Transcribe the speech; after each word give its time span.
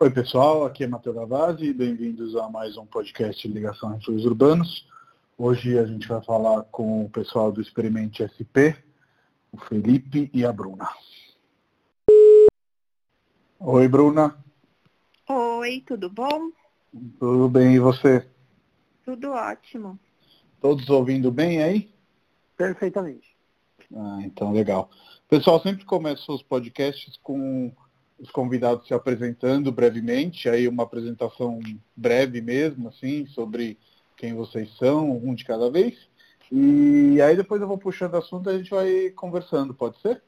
Oi 0.00 0.10
pessoal, 0.10 0.64
aqui 0.64 0.84
é 0.84 0.86
Matheus 0.86 1.16
Gavazzi, 1.16 1.72
bem-vindos 1.72 2.36
a 2.36 2.48
mais 2.48 2.76
um 2.76 2.86
podcast 2.86 3.48
Ligação 3.48 3.88
Refúgios 3.88 4.24
Urbanos. 4.24 4.86
Hoje 5.36 5.76
a 5.76 5.84
gente 5.84 6.06
vai 6.06 6.22
falar 6.22 6.62
com 6.70 7.04
o 7.04 7.10
pessoal 7.10 7.50
do 7.50 7.60
Experimente 7.60 8.22
SP, 8.22 8.78
o 9.50 9.58
Felipe 9.58 10.30
e 10.32 10.46
a 10.46 10.52
Bruna. 10.52 10.88
Oi 13.58 13.88
Bruna. 13.88 14.38
Oi, 15.28 15.82
tudo 15.84 16.08
bom? 16.08 16.52
Tudo 17.18 17.48
bem, 17.48 17.74
e 17.74 17.80
você? 17.80 18.24
Tudo 19.04 19.32
ótimo. 19.32 19.98
Todos 20.60 20.88
ouvindo 20.88 21.32
bem 21.32 21.60
aí? 21.60 21.92
Perfeitamente. 22.56 23.36
Ah, 23.92 24.20
então 24.22 24.52
legal. 24.52 24.90
Pessoal, 25.28 25.60
sempre 25.60 25.84
começo 25.84 26.32
os 26.32 26.42
podcasts 26.44 27.16
com 27.20 27.72
os 28.18 28.30
convidados 28.30 28.86
se 28.86 28.94
apresentando 28.94 29.70
brevemente, 29.70 30.48
aí 30.48 30.66
uma 30.66 30.82
apresentação 30.82 31.60
breve 31.96 32.40
mesmo, 32.40 32.88
assim, 32.88 33.26
sobre 33.26 33.78
quem 34.16 34.34
vocês 34.34 34.76
são, 34.76 35.10
um 35.10 35.34
de 35.34 35.44
cada 35.44 35.70
vez. 35.70 36.08
E 36.50 37.20
aí 37.22 37.36
depois 37.36 37.60
eu 37.60 37.68
vou 37.68 37.78
puxando 37.78 38.16
assunto 38.16 38.50
e 38.50 38.54
a 38.54 38.58
gente 38.58 38.70
vai 38.70 39.10
conversando, 39.10 39.74
pode 39.74 40.00
ser? 40.00 40.22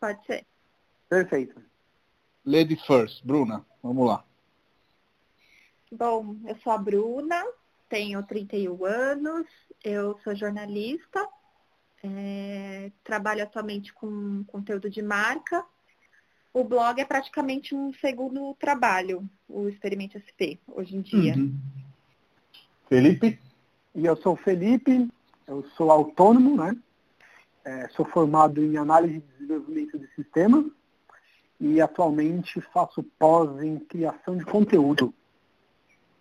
Pode 0.00 0.24
ser. 0.26 0.46
Perfeito. 1.08 1.60
Lady 2.44 2.76
first, 2.86 3.24
Bruna, 3.24 3.64
vamos 3.82 4.06
lá. 4.06 4.24
Bom, 5.92 6.36
eu 6.46 6.56
sou 6.56 6.72
a 6.72 6.78
Bruna, 6.78 7.44
tenho 7.88 8.22
31 8.22 8.84
anos, 8.84 9.46
eu 9.84 10.18
sou 10.24 10.34
jornalista, 10.34 11.28
é, 12.02 12.90
trabalho 13.04 13.42
atualmente 13.42 13.92
com 13.92 14.44
conteúdo 14.44 14.88
de 14.88 15.02
marca. 15.02 15.64
O 16.52 16.64
blog 16.64 17.00
é 17.00 17.04
praticamente 17.04 17.74
um 17.74 17.92
segundo 17.94 18.54
trabalho, 18.58 19.28
o 19.48 19.68
Experimente 19.68 20.18
SP, 20.18 20.58
hoje 20.66 20.96
em 20.96 21.00
dia. 21.00 21.34
Uhum. 21.34 21.56
Felipe? 22.88 23.38
E 23.94 24.04
eu 24.04 24.16
sou 24.16 24.34
o 24.34 24.36
Felipe, 24.36 25.08
eu 25.46 25.64
sou 25.76 25.90
autônomo, 25.90 26.56
né? 26.56 26.76
É, 27.64 27.88
sou 27.90 28.04
formado 28.04 28.62
em 28.62 28.76
análise 28.76 29.18
e 29.18 29.38
desenvolvimento 29.38 29.98
de 29.98 30.08
sistemas 30.14 30.64
e 31.60 31.80
atualmente 31.80 32.60
faço 32.72 33.02
pós 33.18 33.62
em 33.62 33.78
criação 33.78 34.36
de 34.36 34.44
conteúdo. 34.44 35.14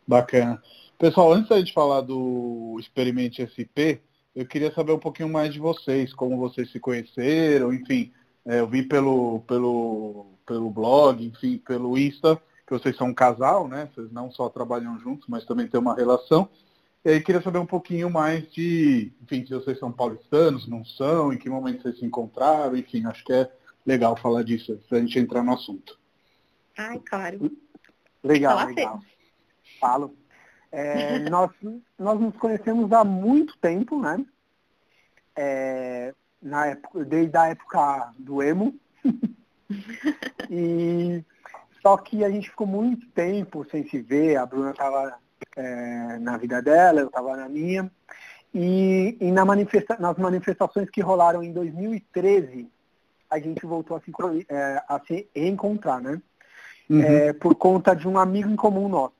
Bacana. 0.06 0.62
Pessoal, 0.98 1.32
antes 1.32 1.50
da 1.50 1.58
gente 1.58 1.74
falar 1.74 2.02
do 2.02 2.78
Experimente 2.80 3.42
SP, 3.48 4.02
eu 4.36 4.46
queria 4.46 4.72
saber 4.74 4.92
um 4.92 5.00
pouquinho 5.00 5.30
mais 5.30 5.54
de 5.54 5.60
vocês, 5.60 6.14
como 6.14 6.38
vocês 6.38 6.72
se 6.72 6.80
conheceram, 6.80 7.74
enfim. 7.74 8.12
É, 8.46 8.60
eu 8.60 8.68
vi 8.68 8.84
pelo, 8.84 9.42
pelo, 9.42 10.28
pelo 10.46 10.70
blog, 10.70 11.26
enfim, 11.26 11.58
pelo 11.58 11.98
Insta, 11.98 12.42
que 12.66 12.74
vocês 12.74 12.96
são 12.96 13.08
um 13.08 13.14
casal, 13.14 13.68
né? 13.68 13.90
Vocês 13.94 14.12
não 14.12 14.32
só 14.32 14.50
trabalham 14.50 15.00
juntos, 15.00 15.28
mas 15.28 15.46
também 15.46 15.68
têm 15.68 15.80
uma 15.80 15.96
relação. 15.96 16.50
E 17.04 17.10
aí 17.10 17.22
queria 17.22 17.42
saber 17.42 17.60
um 17.60 17.66
pouquinho 17.66 18.10
mais 18.10 18.50
de, 18.52 19.12
enfim, 19.22 19.46
se 19.46 19.54
vocês 19.54 19.80
são 19.80 19.92
paulistanos, 19.92 20.68
não 20.68 20.84
são, 20.84 21.32
em 21.32 21.38
que 21.38 21.50
momento 21.50 21.82
vocês 21.82 21.98
se 21.98 22.06
encontraram, 22.06 22.76
enfim, 22.76 23.06
acho 23.06 23.24
que 23.24 23.34
é 23.34 23.50
legal 23.86 24.18
falar 24.18 24.44
disso, 24.44 24.80
para 24.88 24.98
a 24.98 25.02
gente 25.02 25.18
entrar 25.18 25.44
no 25.44 25.54
assunto. 25.54 25.98
Ai, 26.78 27.00
claro. 27.00 27.52
Legal, 28.24 28.58
Fala 28.58 28.70
legal. 28.70 29.00
Falo. 29.80 30.16
É, 30.72 31.20
nós, 31.30 31.52
nós 31.98 32.20
nos 32.20 32.36
conhecemos 32.36 32.92
há 32.92 33.04
muito 33.04 33.58
tempo, 33.58 34.00
né? 34.00 34.24
É, 35.36 36.14
na 36.42 36.68
época, 36.68 37.04
desde 37.06 37.38
a 37.38 37.48
época 37.48 38.14
do 38.18 38.42
emo. 38.42 38.76
e 40.50 41.24
só 41.82 41.98
que 41.98 42.24
a 42.24 42.30
gente 42.30 42.50
ficou 42.50 42.68
muito 42.68 43.08
tempo 43.10 43.66
sem 43.70 43.88
se 43.88 44.02
ver, 44.02 44.38
a 44.38 44.46
Bruna 44.46 44.72
estava 44.72 45.18
é, 45.56 46.18
na 46.20 46.38
vida 46.38 46.62
dela, 46.62 47.02
eu 47.02 47.08
estava 47.08 47.36
na 47.36 47.48
minha. 47.48 47.90
E, 48.54 49.16
e 49.20 49.32
na 49.32 49.46
manifesta 49.46 49.96
nas 50.00 50.18
manifestações 50.18 50.90
que 50.90 51.02
rolaram 51.02 51.44
em 51.44 51.54
2013, 51.54 52.68
a 53.30 53.40
gente 53.40 53.66
voltou 53.66 53.96
a 53.96 54.02
se, 54.02 54.12
é, 54.50 54.84
a 54.88 55.00
se 55.06 55.28
reencontrar, 55.36 56.02
né? 56.02 56.22
Uhum. 56.90 57.02
É, 57.02 57.34
por 57.34 57.54
conta 57.54 57.96
de 57.96 58.08
um 58.08 58.18
amigo 58.18 58.50
em 58.50 58.56
comum 58.56 58.90
nosso. 58.90 59.14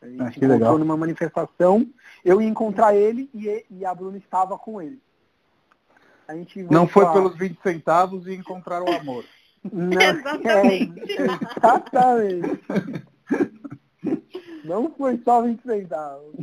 A 0.00 0.06
gente 0.06 0.22
Ah, 0.22 0.28
encontrou 0.28 0.50
legal. 0.50 0.78
numa 0.78 0.96
manifestação, 0.96 1.84
eu 2.24 2.40
ia 2.40 2.48
encontrar 2.48 2.94
ele 2.94 3.28
e, 3.34 3.64
e 3.68 3.84
a 3.84 3.92
Bruna 3.92 4.18
estava 4.18 4.56
com 4.56 4.80
ele. 4.80 5.00
A 6.26 6.34
gente 6.34 6.62
Não 6.64 6.86
foi 6.88 7.10
pelos 7.12 7.36
20 7.36 7.58
centavos 7.62 8.26
e 8.26 8.34
encontrar 8.34 8.82
o 8.82 8.90
amor. 8.92 9.24
Não, 9.72 10.00
Exatamente. 10.00 11.12
é, 11.12 11.22
exatamente. 11.56 12.60
Não 14.64 14.90
foi 14.94 15.18
só 15.24 15.42
20 15.42 15.62
centavos. 15.62 16.34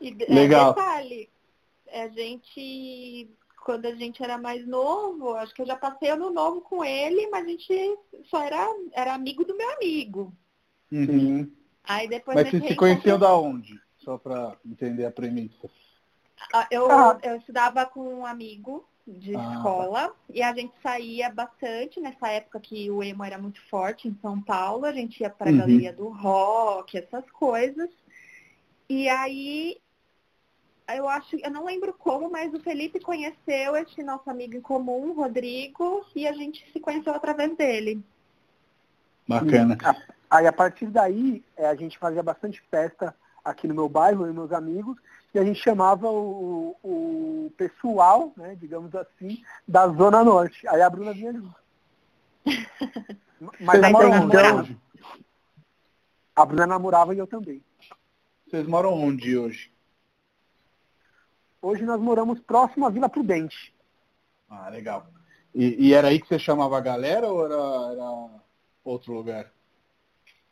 E 0.00 0.10
de- 0.10 0.26
Legal. 0.26 0.70
É, 0.70 0.74
detalhe, 0.74 1.28
a 1.92 2.08
gente, 2.08 3.30
quando 3.64 3.86
a 3.86 3.94
gente 3.94 4.22
era 4.22 4.38
mais 4.38 4.66
novo, 4.66 5.34
acho 5.34 5.54
que 5.54 5.62
eu 5.62 5.66
já 5.66 5.76
passei 5.76 6.10
ano 6.10 6.30
novo 6.30 6.62
com 6.62 6.84
ele, 6.84 7.28
mas 7.30 7.44
a 7.44 7.48
gente 7.48 7.98
só 8.24 8.42
era, 8.42 8.66
era 8.92 9.14
amigo 9.14 9.44
do 9.44 9.56
meu 9.56 9.70
amigo. 9.74 10.32
Uhum. 10.90 11.50
Aí 11.84 12.08
depois 12.08 12.34
Mas 12.36 12.48
vocês 12.48 12.62
gente 12.62 12.72
se 12.72 12.76
conheciam 12.76 13.18
da 13.18 13.34
onde? 13.36 13.78
Só 13.98 14.16
para 14.16 14.56
entender 14.64 15.04
a 15.04 15.10
premissa. 15.10 15.68
Ah, 16.52 16.66
Eu, 16.70 16.90
Ah. 16.90 17.18
eu 17.22 17.36
estudava 17.36 17.86
com 17.86 18.00
um 18.00 18.26
amigo 18.26 18.84
de 19.06 19.34
Ah, 19.34 19.52
escola 19.52 20.14
e 20.28 20.42
a 20.42 20.54
gente 20.54 20.72
saía 20.82 21.30
bastante 21.30 22.00
nessa 22.00 22.28
época 22.28 22.60
que 22.60 22.90
o 22.90 23.02
emo 23.02 23.24
era 23.24 23.38
muito 23.38 23.60
forte 23.68 24.08
em 24.08 24.16
São 24.20 24.40
Paulo. 24.40 24.84
A 24.84 24.92
gente 24.92 25.20
ia 25.20 25.30
para 25.30 25.48
a 25.50 25.52
Uhum. 25.52 25.58
galeria 25.58 25.92
do 25.92 26.08
rock, 26.08 26.98
essas 26.98 27.28
coisas. 27.30 27.90
E 28.88 29.08
aí, 29.08 29.78
eu 30.96 31.08
acho, 31.08 31.36
eu 31.36 31.50
não 31.50 31.64
lembro 31.64 31.92
como, 31.94 32.30
mas 32.30 32.52
o 32.52 32.60
Felipe 32.60 33.00
conheceu 33.00 33.76
esse 33.76 34.02
nosso 34.02 34.28
amigo 34.28 34.56
em 34.56 34.60
comum, 34.60 35.12
Rodrigo, 35.12 36.04
e 36.14 36.26
a 36.26 36.32
gente 36.32 36.68
se 36.72 36.80
conheceu 36.80 37.14
através 37.14 37.56
dele. 37.56 38.02
Bacana. 39.28 39.78
Aí 40.28 40.46
a 40.46 40.52
partir 40.52 40.86
daí, 40.86 41.42
é, 41.56 41.66
a 41.66 41.74
gente 41.74 41.98
fazia 41.98 42.22
bastante 42.22 42.60
festa 42.70 43.14
aqui 43.44 43.66
no 43.66 43.74
meu 43.74 43.88
bairro, 43.88 44.28
e 44.28 44.32
meus 44.32 44.52
amigos, 44.52 44.96
e 45.34 45.38
a 45.38 45.44
gente 45.44 45.60
chamava 45.62 46.08
o, 46.10 46.76
o 46.82 47.52
pessoal, 47.56 48.32
né, 48.36 48.56
digamos 48.56 48.94
assim, 48.94 49.42
da 49.66 49.86
Zona 49.88 50.24
Norte. 50.24 50.66
Aí 50.68 50.82
a 50.82 50.90
Bruna 50.90 51.12
vinha 51.12 51.32
junto. 51.32 51.54
Mas 53.60 53.80
Vocês 53.80 53.92
moram 53.92 54.08
então- 54.08 54.22
onde 54.26 54.36
então, 54.36 54.58
hoje? 54.60 54.78
a 56.36 56.44
Bruna 56.44 56.66
namorava 56.66 57.14
e 57.14 57.18
eu 57.18 57.26
também. 57.26 57.62
Vocês 58.48 58.66
moram 58.66 58.92
onde 58.92 59.36
hoje? 59.38 59.72
Hoje 61.62 61.84
nós 61.84 62.00
moramos 62.00 62.40
próximo 62.40 62.86
à 62.86 62.90
Vila 62.90 63.08
Prudente. 63.08 63.74
Ah, 64.48 64.68
legal. 64.68 65.06
E, 65.54 65.88
e 65.88 65.94
era 65.94 66.08
aí 66.08 66.20
que 66.20 66.26
você 66.26 66.38
chamava 66.38 66.76
a 66.76 66.80
galera 66.80 67.28
ou 67.28 67.44
era, 67.44 67.92
era 67.92 68.40
outro 68.84 69.12
lugar? 69.12 69.52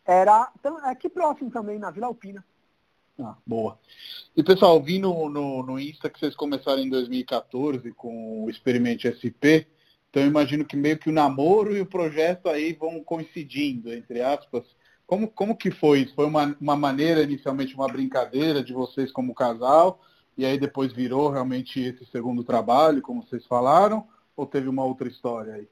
Era 0.04 0.50
tam- 0.62 0.78
aqui 0.84 1.08
próximo 1.08 1.50
também, 1.50 1.78
na 1.78 1.90
Vila 1.90 2.06
Alpina. 2.06 2.44
Ah, 3.20 3.36
boa. 3.44 3.78
E 4.36 4.44
pessoal, 4.44 4.80
vi 4.80 5.00
no, 5.00 5.28
no, 5.28 5.62
no 5.64 5.78
Insta 5.78 6.08
que 6.08 6.20
vocês 6.20 6.36
começaram 6.36 6.80
em 6.80 6.88
2014 6.88 7.92
com 7.92 8.44
o 8.44 8.50
Experimente 8.50 9.08
SP. 9.10 9.66
Então 10.08 10.24
imagino 10.24 10.64
que 10.64 10.76
meio 10.76 10.98
que 10.98 11.08
o 11.08 11.12
namoro 11.12 11.76
e 11.76 11.80
o 11.80 11.86
projeto 11.86 12.48
aí 12.48 12.72
vão 12.72 13.02
coincidindo, 13.02 13.92
entre 13.92 14.22
aspas. 14.22 14.64
Como, 15.04 15.26
como 15.28 15.56
que 15.56 15.70
foi 15.70 16.00
isso? 16.00 16.14
Foi 16.14 16.26
uma, 16.26 16.56
uma 16.60 16.76
maneira, 16.76 17.22
inicialmente, 17.22 17.74
uma 17.74 17.88
brincadeira 17.88 18.62
de 18.62 18.72
vocês 18.72 19.10
como 19.10 19.34
casal, 19.34 20.00
e 20.36 20.44
aí 20.46 20.58
depois 20.58 20.92
virou 20.92 21.30
realmente 21.30 21.80
esse 21.80 22.06
segundo 22.06 22.44
trabalho, 22.44 23.02
como 23.02 23.26
vocês 23.26 23.44
falaram, 23.46 24.06
ou 24.36 24.46
teve 24.46 24.68
uma 24.68 24.84
outra 24.84 25.08
história 25.08 25.54
aí? 25.54 25.68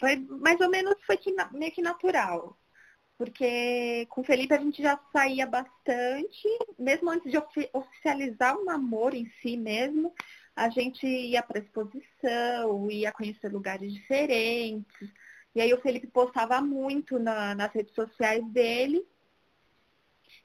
Foi 0.00 0.16
mais 0.16 0.60
ou 0.60 0.68
menos 0.68 0.94
foi 1.06 1.16
que 1.16 1.32
meio 1.52 1.70
que 1.70 1.82
natural. 1.82 2.56
Porque 3.16 4.06
com 4.06 4.20
o 4.22 4.24
Felipe 4.24 4.54
a 4.54 4.58
gente 4.58 4.82
já 4.82 4.98
saía 5.12 5.46
bastante, 5.46 6.48
mesmo 6.78 7.10
antes 7.10 7.30
de 7.30 7.38
ofi- 7.38 7.70
oficializar 7.72 8.56
o 8.56 8.64
namoro 8.64 9.14
em 9.14 9.30
si 9.40 9.56
mesmo, 9.56 10.12
a 10.56 10.68
gente 10.68 11.06
ia 11.06 11.42
para 11.42 11.60
exposição, 11.60 12.90
ia 12.90 13.12
conhecer 13.12 13.52
lugares 13.52 13.92
diferentes. 13.92 15.08
E 15.54 15.60
aí 15.60 15.72
o 15.72 15.80
Felipe 15.80 16.06
postava 16.06 16.60
muito 16.60 17.18
na- 17.18 17.54
nas 17.54 17.72
redes 17.72 17.94
sociais 17.94 18.44
dele. 18.48 19.06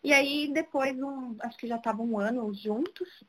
E 0.04 0.14
aí 0.14 0.52
depois, 0.54 0.96
um, 0.98 1.36
acho 1.42 1.58
que 1.58 1.68
já 1.68 1.78
estava 1.78 2.02
um 2.02 2.20
ano 2.20 2.54
juntos, 2.54 3.24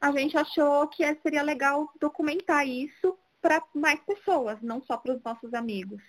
a 0.00 0.12
gente 0.12 0.36
achou 0.36 0.86
que 0.88 1.02
seria 1.16 1.42
legal 1.42 1.90
documentar 2.00 2.66
isso 2.66 3.18
para 3.40 3.62
mais 3.74 4.00
pessoas, 4.00 4.60
não 4.62 4.82
só 4.82 4.96
para 4.96 5.14
os 5.14 5.22
nossos 5.22 5.52
amigos. 5.54 6.02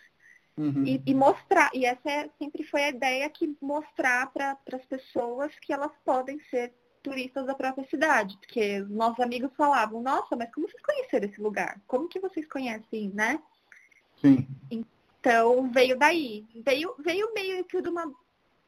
Uhum. 0.57 0.83
E, 0.86 1.01
e 1.06 1.13
mostrar, 1.13 1.69
e 1.74 1.86
essa 1.86 2.09
é- 2.09 2.30
sempre 2.39 2.63
foi 2.63 2.83
a 2.83 2.89
ideia 2.89 3.30
que 3.30 3.56
mostrar 3.62 4.31
para 4.33 4.57
as 4.74 4.86
pessoas 4.86 5.54
que 5.59 5.71
elas 5.71 5.92
podem 6.04 6.39
ser 6.50 6.74
turistas 7.04 7.45
da 7.45 7.54
própria 7.54 7.88
cidade. 7.88 8.38
Porque 8.38 8.81
os 8.81 8.89
nossos 8.89 9.19
amigos 9.19 9.51
falavam, 9.56 10.01
nossa, 10.01 10.36
mas 10.36 10.51
como 10.54 10.68
vocês 10.68 10.81
conheceram 10.81 11.30
esse 11.30 11.39
lugar? 11.39 11.80
Como 11.86 12.09
que 12.09 12.19
vocês 12.19 12.48
conhecem, 12.48 13.12
né? 13.13 13.39
Sim. 14.19 14.48
Então 14.71 15.69
veio 15.71 15.98
daí. 15.98 16.45
Veio, 16.65 16.95
veio 17.00 17.33
meio 17.33 17.63
que 17.65 17.81
de 17.81 17.89
uma. 17.89 18.12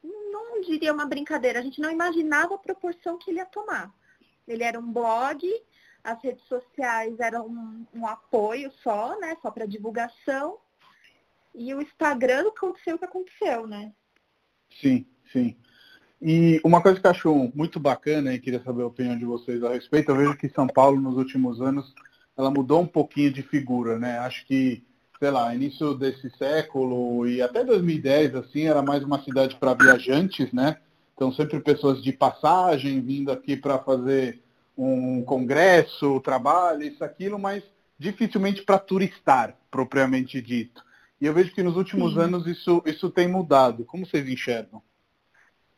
Não 0.03 0.61
diria 0.61 0.93
uma 0.93 1.05
brincadeira, 1.05 1.59
a 1.59 1.61
gente 1.61 1.81
não 1.81 1.91
imaginava 1.91 2.55
a 2.55 2.59
proporção 2.59 3.17
que 3.17 3.31
ele 3.31 3.39
ia 3.39 3.45
tomar. 3.45 3.93
Ele 4.47 4.63
era 4.63 4.79
um 4.79 4.93
blog, 4.93 5.45
as 6.03 6.23
redes 6.23 6.43
sociais 6.45 7.19
eram 7.19 7.47
um, 7.47 7.85
um 7.93 8.07
apoio 8.07 8.71
só, 8.83 9.19
né? 9.19 9.35
Só 9.41 9.51
para 9.51 9.65
divulgação. 9.65 10.57
E 11.53 11.73
o 11.73 11.81
Instagram 11.81 12.47
aconteceu 12.47 12.95
o 12.95 12.99
que 12.99 13.05
aconteceu, 13.05 13.67
né? 13.67 13.91
Sim, 14.81 15.05
sim. 15.31 15.55
E 16.21 16.59
uma 16.63 16.81
coisa 16.81 16.99
que 16.99 17.07
eu 17.07 17.11
acho 17.11 17.51
muito 17.55 17.79
bacana 17.79 18.33
e 18.33 18.39
queria 18.39 18.61
saber 18.61 18.83
a 18.83 18.87
opinião 18.87 19.17
de 19.17 19.25
vocês 19.25 19.63
a 19.63 19.69
respeito, 19.69 20.11
eu 20.11 20.15
vejo 20.15 20.37
que 20.37 20.49
São 20.49 20.67
Paulo 20.67 20.99
nos 20.99 21.15
últimos 21.15 21.61
anos 21.61 21.93
ela 22.37 22.51
mudou 22.51 22.81
um 22.81 22.87
pouquinho 22.87 23.31
de 23.31 23.41
figura, 23.41 23.97
né? 23.97 24.19
Acho 24.19 24.45
que, 24.45 24.83
sei 25.19 25.31
lá, 25.31 25.53
início 25.53 25.93
desse 25.93 26.29
século 26.37 27.27
e 27.27 27.41
até 27.41 27.63
2010 27.63 28.35
assim, 28.35 28.63
era 28.63 28.81
mais 28.81 29.03
uma 29.03 29.21
cidade 29.23 29.55
para 29.55 29.73
viajantes, 29.73 30.51
né? 30.53 30.77
Então 31.15 31.31
sempre 31.33 31.59
pessoas 31.59 32.01
de 32.01 32.13
passagem 32.13 33.01
vindo 33.01 33.31
aqui 33.31 33.57
para 33.57 33.79
fazer 33.79 34.41
um 34.77 35.21
congresso, 35.23 36.21
trabalho, 36.21 36.83
isso 36.83 37.03
aquilo, 37.03 37.37
mas 37.37 37.61
dificilmente 37.97 38.63
para 38.63 38.79
turistar, 38.79 39.57
propriamente 39.69 40.41
dito. 40.41 40.81
E 41.19 41.25
eu 41.25 41.33
vejo 41.33 41.53
que 41.53 41.63
nos 41.63 41.75
últimos 41.75 42.13
Sim. 42.13 42.21
anos 42.21 42.47
isso, 42.47 42.81
isso 42.85 43.09
tem 43.09 43.27
mudado. 43.27 43.85
Como 43.85 44.05
vocês 44.05 44.27
enxergam? 44.27 44.81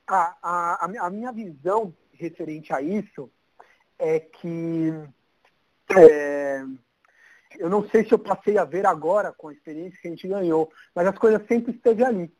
A, 0.07 0.35
a, 0.41 1.05
a 1.05 1.09
minha 1.09 1.31
visão 1.31 1.93
referente 2.13 2.73
a 2.73 2.81
isso 2.81 3.31
é 3.97 4.19
que 4.19 4.93
é, 5.97 6.63
eu 7.57 7.69
não 7.69 7.87
sei 7.89 8.05
se 8.05 8.13
eu 8.13 8.19
passei 8.19 8.57
a 8.57 8.65
ver 8.65 8.85
agora 8.85 9.31
com 9.31 9.49
a 9.49 9.53
experiência 9.53 9.99
que 10.01 10.07
a 10.07 10.11
gente 10.11 10.27
ganhou, 10.27 10.71
mas 10.95 11.07
as 11.07 11.17
coisas 11.17 11.45
sempre 11.47 11.73
esteve 11.75 12.03
ali. 12.03 12.31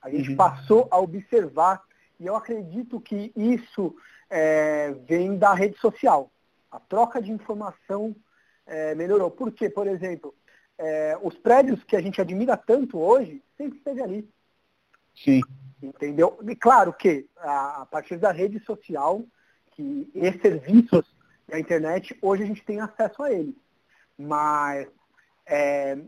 A 0.00 0.10
gente 0.10 0.30
uhum. 0.30 0.36
passou 0.36 0.88
a 0.90 0.98
observar 0.98 1.82
e 2.18 2.26
eu 2.26 2.36
acredito 2.36 3.00
que 3.00 3.32
isso 3.36 3.94
é, 4.30 4.92
vem 5.06 5.36
da 5.36 5.54
rede 5.54 5.78
social. 5.78 6.30
A 6.70 6.78
troca 6.78 7.20
de 7.20 7.32
informação 7.32 8.14
é, 8.66 8.94
melhorou. 8.94 9.30
Por 9.30 9.52
quê? 9.52 9.68
Por 9.68 9.86
exemplo, 9.86 10.34
é, 10.78 11.18
os 11.20 11.36
prédios 11.36 11.82
que 11.84 11.96
a 11.96 12.00
gente 12.00 12.20
admira 12.20 12.56
tanto 12.56 12.98
hoje 12.98 13.42
sempre 13.56 13.78
esteve 13.78 14.02
ali. 14.02 14.30
Sim. 15.14 15.40
Entendeu? 15.82 16.38
E 16.48 16.56
claro 16.56 16.92
que 16.92 17.28
a, 17.36 17.82
a 17.82 17.86
partir 17.86 18.16
da 18.16 18.32
rede 18.32 18.60
social, 18.60 19.22
que 19.72 20.10
esses 20.14 20.40
serviços 20.40 21.04
da 21.46 21.58
internet, 21.58 22.16
hoje 22.22 22.44
a 22.44 22.46
gente 22.46 22.64
tem 22.64 22.80
acesso 22.80 23.22
a 23.22 23.32
eles. 23.32 23.54
Mas 24.16 24.88
é, 25.46 25.98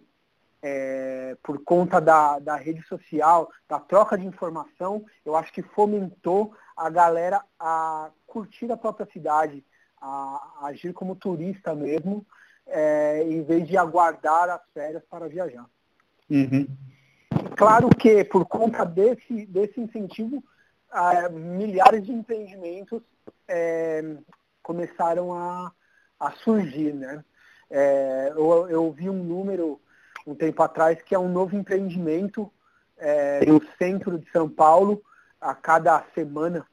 é, 0.62 1.36
por 1.42 1.62
conta 1.64 2.00
da, 2.00 2.38
da 2.38 2.56
rede 2.56 2.82
social, 2.82 3.50
da 3.68 3.78
troca 3.78 4.18
de 4.18 4.26
informação, 4.26 5.04
eu 5.24 5.36
acho 5.36 5.52
que 5.52 5.62
fomentou 5.62 6.54
a 6.76 6.90
galera 6.90 7.42
a 7.58 8.10
curtir 8.26 8.70
a 8.70 8.76
própria 8.76 9.08
cidade, 9.12 9.64
a, 10.00 10.58
a 10.60 10.66
agir 10.66 10.92
como 10.92 11.16
turista 11.16 11.74
mesmo, 11.74 12.26
é, 12.70 13.22
em 13.22 13.42
vez 13.42 13.66
de 13.66 13.76
aguardar 13.76 14.48
as 14.48 14.62
férias 14.72 15.02
para 15.10 15.28
viajar. 15.28 15.66
Uhum. 16.30 16.66
Claro 17.56 17.88
que, 17.90 18.24
por 18.24 18.46
conta 18.46 18.84
desse, 18.84 19.44
desse 19.46 19.80
incentivo, 19.80 20.42
é, 20.92 21.28
milhares 21.28 22.04
de 22.04 22.12
empreendimentos 22.12 23.02
é, 23.46 24.16
começaram 24.62 25.34
a, 25.34 25.72
a 26.18 26.30
surgir. 26.32 26.94
Né? 26.94 27.24
É, 27.68 28.32
eu, 28.34 28.68
eu 28.70 28.92
vi 28.92 29.10
um 29.10 29.22
número 29.22 29.80
um 30.26 30.34
tempo 30.34 30.62
atrás 30.62 31.00
que 31.02 31.14
é 31.14 31.18
um 31.18 31.30
novo 31.30 31.56
empreendimento 31.56 32.50
é, 32.98 33.44
no 33.46 33.60
centro 33.78 34.18
de 34.18 34.30
São 34.30 34.48
Paulo 34.48 35.02
a 35.40 35.54
cada 35.54 36.04
semana. 36.14 36.64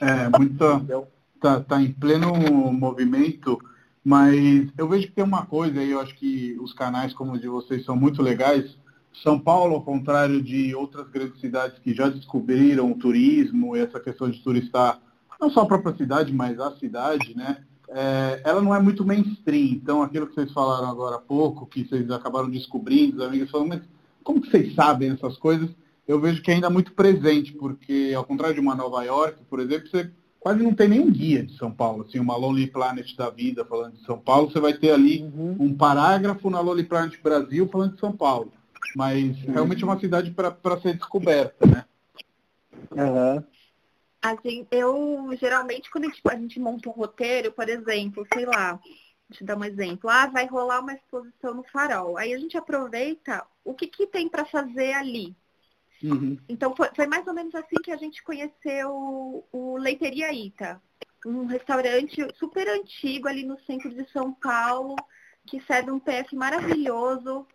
É, 0.00 0.28
muito. 0.38 1.08
Está 1.34 1.60
tá 1.60 1.80
em 1.80 1.92
pleno 1.92 2.34
movimento 2.72 3.58
mas 4.04 4.68
eu 4.78 4.88
vejo 4.88 5.08
que 5.08 5.12
tem 5.12 5.24
uma 5.24 5.44
coisa 5.44 5.80
aí, 5.80 5.90
eu 5.90 6.00
acho 6.00 6.14
que 6.16 6.56
os 6.60 6.72
canais 6.72 7.12
como 7.12 7.32
o 7.32 7.38
de 7.38 7.48
vocês 7.48 7.84
são 7.84 7.94
muito 7.94 8.22
legais. 8.22 8.78
São 9.22 9.38
Paulo, 9.38 9.74
ao 9.74 9.82
contrário 9.82 10.40
de 10.42 10.74
outras 10.74 11.08
grandes 11.08 11.40
cidades 11.40 11.78
que 11.80 11.92
já 11.92 12.08
descobriram 12.08 12.90
o 12.90 12.98
turismo 12.98 13.76
e 13.76 13.80
essa 13.80 14.00
questão 14.00 14.30
de 14.30 14.40
turistar, 14.40 15.00
não 15.40 15.50
só 15.50 15.62
a 15.62 15.66
própria 15.66 15.96
cidade, 15.96 16.32
mas 16.32 16.58
a 16.60 16.76
cidade, 16.76 17.36
né? 17.36 17.64
É, 17.88 18.40
ela 18.44 18.62
não 18.62 18.74
é 18.74 18.80
muito 18.80 19.04
mainstream. 19.04 19.72
Então, 19.72 20.02
aquilo 20.02 20.28
que 20.28 20.34
vocês 20.34 20.52
falaram 20.52 20.88
agora 20.88 21.16
há 21.16 21.20
pouco, 21.20 21.66
que 21.66 21.84
vocês 21.84 22.08
acabaram 22.10 22.48
descobrindo, 22.48 23.16
os 23.16 23.22
amigos 23.22 23.50
falam, 23.50 23.66
mas 23.66 23.82
como 24.22 24.40
que 24.40 24.50
vocês 24.50 24.74
sabem 24.74 25.10
essas 25.10 25.36
coisas? 25.38 25.68
Eu 26.06 26.20
vejo 26.20 26.42
que 26.42 26.50
ainda 26.50 26.68
é 26.68 26.70
muito 26.70 26.92
presente, 26.92 27.52
porque 27.52 28.12
ao 28.16 28.24
contrário 28.24 28.54
de 28.54 28.60
uma 28.60 28.74
Nova 28.74 29.02
York, 29.02 29.42
por 29.48 29.60
exemplo, 29.60 29.88
você 29.88 30.10
quase 30.40 30.62
não 30.62 30.74
tem 30.74 30.88
nenhum 30.88 31.10
guia 31.10 31.44
de 31.44 31.56
São 31.56 31.70
Paulo. 31.70 32.04
Assim, 32.04 32.18
uma 32.18 32.36
Lonely 32.36 32.66
Planet 32.66 33.14
da 33.14 33.28
vida 33.28 33.64
falando 33.64 33.96
de 33.96 34.04
São 34.04 34.18
Paulo, 34.18 34.50
você 34.50 34.58
vai 34.58 34.72
ter 34.72 34.90
ali 34.90 35.22
uhum. 35.22 35.56
um 35.60 35.76
parágrafo 35.76 36.48
na 36.48 36.60
Lonely 36.60 36.84
Planet 36.84 37.20
Brasil 37.22 37.68
falando 37.68 37.94
de 37.94 38.00
São 38.00 38.16
Paulo. 38.16 38.52
Mas 38.96 39.36
uhum. 39.44 39.52
realmente 39.52 39.82
é 39.82 39.86
uma 39.86 40.00
cidade 40.00 40.30
para 40.30 40.80
ser 40.80 40.94
descoberta, 40.94 41.66
né? 41.66 41.84
Uhum. 42.90 43.44
Assim, 44.22 44.66
eu 44.70 45.28
geralmente 45.38 45.90
quando 45.90 46.04
a 46.04 46.08
gente, 46.08 46.20
a 46.26 46.36
gente 46.36 46.58
monta 46.58 46.88
um 46.88 46.92
roteiro, 46.92 47.52
por 47.52 47.68
exemplo, 47.68 48.26
sei 48.34 48.44
lá, 48.44 48.78
eu 49.38 49.46
dar 49.46 49.56
um 49.56 49.64
exemplo, 49.64 50.10
ah, 50.10 50.26
vai 50.26 50.46
rolar 50.46 50.80
uma 50.80 50.94
exposição 50.94 51.54
no 51.54 51.62
farol. 51.64 52.16
Aí 52.16 52.32
a 52.32 52.38
gente 52.38 52.56
aproveita 52.56 53.46
o 53.64 53.74
que, 53.74 53.86
que 53.86 54.06
tem 54.06 54.28
para 54.28 54.44
fazer 54.44 54.92
ali. 54.94 55.36
Uhum. 56.02 56.38
Então 56.48 56.74
foi, 56.74 56.88
foi, 56.94 57.06
mais 57.06 57.26
ou 57.26 57.34
menos 57.34 57.54
assim 57.54 57.76
que 57.82 57.90
a 57.90 57.96
gente 57.96 58.22
conheceu 58.22 59.44
o 59.52 59.76
Leiteria 59.76 60.32
Ita, 60.32 60.80
um 61.26 61.44
restaurante 61.44 62.26
super 62.36 62.66
antigo 62.68 63.28
ali 63.28 63.44
no 63.44 63.58
centro 63.60 63.90
de 63.90 64.10
São 64.10 64.32
Paulo, 64.32 64.96
que 65.46 65.60
serve 65.62 65.90
um 65.90 66.00
PF 66.00 66.34
maravilhoso. 66.34 67.46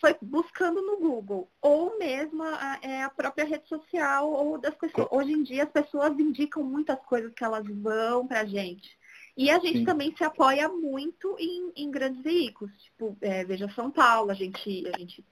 Foi 0.00 0.16
buscando 0.20 0.82
no 0.82 0.98
Google, 0.98 1.50
ou 1.62 1.98
mesmo 1.98 2.42
a, 2.42 2.78
é, 2.82 3.02
a 3.02 3.10
própria 3.10 3.44
rede 3.44 3.66
social, 3.68 4.30
ou 4.30 4.58
das 4.58 4.74
pessoas. 4.74 5.08
Hoje 5.10 5.32
em 5.32 5.42
dia 5.42 5.64
as 5.64 5.70
pessoas 5.70 6.12
indicam 6.18 6.62
muitas 6.62 6.98
coisas 7.06 7.32
que 7.32 7.42
elas 7.42 7.66
vão 7.66 8.26
pra 8.26 8.44
gente. 8.44 8.96
E 9.36 9.50
a 9.50 9.58
gente 9.58 9.78
Sim. 9.78 9.84
também 9.84 10.14
se 10.16 10.22
apoia 10.22 10.68
muito 10.68 11.36
em, 11.40 11.72
em 11.74 11.90
grandes 11.90 12.22
veículos, 12.22 12.72
tipo, 12.82 13.16
é, 13.20 13.44
Veja 13.44 13.68
São 13.70 13.90
Paulo, 13.90 14.30
a 14.30 14.34
gente, 14.34 14.86
a 14.86 14.96
gente 14.96 15.24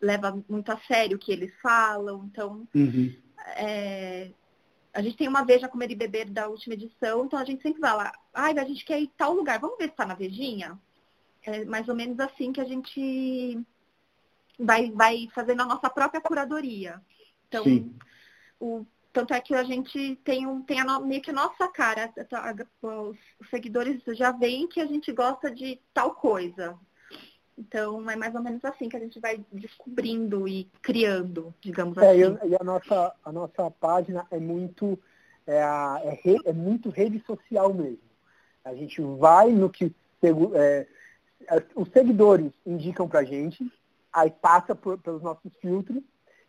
leva 0.00 0.42
muito 0.48 0.70
a 0.70 0.78
sério 0.78 1.16
o 1.16 1.20
que 1.20 1.32
eles 1.32 1.52
falam. 1.60 2.28
Então, 2.30 2.66
uhum. 2.74 3.14
é, 3.56 4.30
a 4.92 5.02
gente 5.02 5.16
tem 5.16 5.28
uma 5.28 5.44
Veja 5.44 5.68
Comer 5.68 5.90
e 5.90 5.94
Beber 5.94 6.30
da 6.30 6.48
última 6.48 6.74
edição, 6.74 7.24
então 7.24 7.38
a 7.38 7.44
gente 7.44 7.62
sempre 7.62 7.80
vai 7.80 7.94
lá, 7.94 8.12
ai, 8.34 8.58
a 8.58 8.64
gente 8.64 8.84
quer 8.84 9.00
ir 9.00 9.10
tal 9.16 9.32
lugar, 9.32 9.60
vamos 9.60 9.78
ver 9.78 9.84
se 9.84 9.90
está 9.90 10.04
na 10.04 10.14
Vejinha? 10.14 10.78
É 11.42 11.64
mais 11.64 11.88
ou 11.88 11.94
menos 11.94 12.18
assim 12.20 12.52
que 12.52 12.60
a 12.60 12.64
gente 12.64 13.58
vai, 14.58 14.90
vai 14.90 15.28
fazendo 15.34 15.62
a 15.62 15.66
nossa 15.66 15.88
própria 15.88 16.20
curadoria. 16.20 17.00
Então, 17.48 17.64
o, 18.60 18.84
tanto 19.12 19.34
é 19.34 19.40
que 19.40 19.54
a 19.54 19.64
gente 19.64 20.16
tem, 20.24 20.46
um, 20.46 20.62
tem 20.62 20.80
a, 20.80 21.00
meio 21.00 21.22
que 21.22 21.30
a 21.30 21.34
nossa 21.34 21.66
cara. 21.68 22.12
Os 22.82 23.48
seguidores 23.48 24.02
já 24.16 24.30
veem 24.32 24.68
que 24.68 24.80
a 24.80 24.86
gente 24.86 25.10
gosta 25.12 25.50
de 25.50 25.80
tal 25.92 26.14
coisa. 26.14 26.78
Então, 27.60 28.10
é 28.10 28.16
mais 28.16 28.34
ou 28.34 28.42
menos 28.42 28.64
assim 28.64 28.88
que 28.88 28.96
a 28.96 29.00
gente 29.00 29.20
vai 29.20 29.44
descobrindo 29.52 30.48
e 30.48 30.64
criando, 30.80 31.54
digamos 31.60 31.98
é, 31.98 32.10
assim. 32.10 32.38
E 32.48 32.56
a 32.58 32.64
nossa, 32.64 33.14
a 33.22 33.30
nossa 33.30 33.70
página 33.70 34.26
é 34.30 34.38
muito, 34.38 34.98
é, 35.46 35.62
a, 35.62 36.00
é, 36.02 36.20
re, 36.22 36.38
é 36.46 36.52
muito 36.54 36.88
rede 36.88 37.22
social 37.26 37.74
mesmo. 37.74 37.98
A 38.64 38.74
gente 38.74 39.02
vai 39.02 39.52
no 39.52 39.68
que 39.68 39.94
é, 40.22 40.86
os 41.74 41.88
seguidores 41.90 42.50
indicam 42.64 43.06
para 43.06 43.20
a 43.20 43.24
gente, 43.24 43.70
aí 44.10 44.30
passa 44.30 44.74
por, 44.74 44.96
pelos 44.96 45.22
nossos 45.22 45.52
filtros 45.60 46.02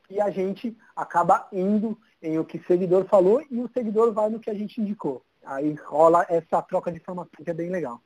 e 0.09 0.21
a 0.21 0.29
gente 0.29 0.75
acaba 0.95 1.45
indo 1.51 1.99
em 2.21 2.39
o 2.39 2.45
que 2.45 2.57
o 2.57 2.65
seguidor 2.65 3.03
falou 3.05 3.43
e 3.51 3.59
o 3.59 3.69
seguidor 3.73 4.13
vai 4.13 4.29
no 4.29 4.39
que 4.39 4.49
a 4.49 4.53
gente 4.55 4.79
indicou. 4.79 5.21
Aí 5.43 5.73
rola 5.73 6.25
essa 6.29 6.61
troca 6.61 6.89
de 6.89 6.99
informação 6.99 7.43
que 7.43 7.49
é 7.49 7.53
bem 7.53 7.69
legal. 7.69 8.01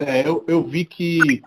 É, 0.00 0.26
eu, 0.26 0.44
eu 0.48 0.62
vi 0.64 0.84
que 0.84 1.42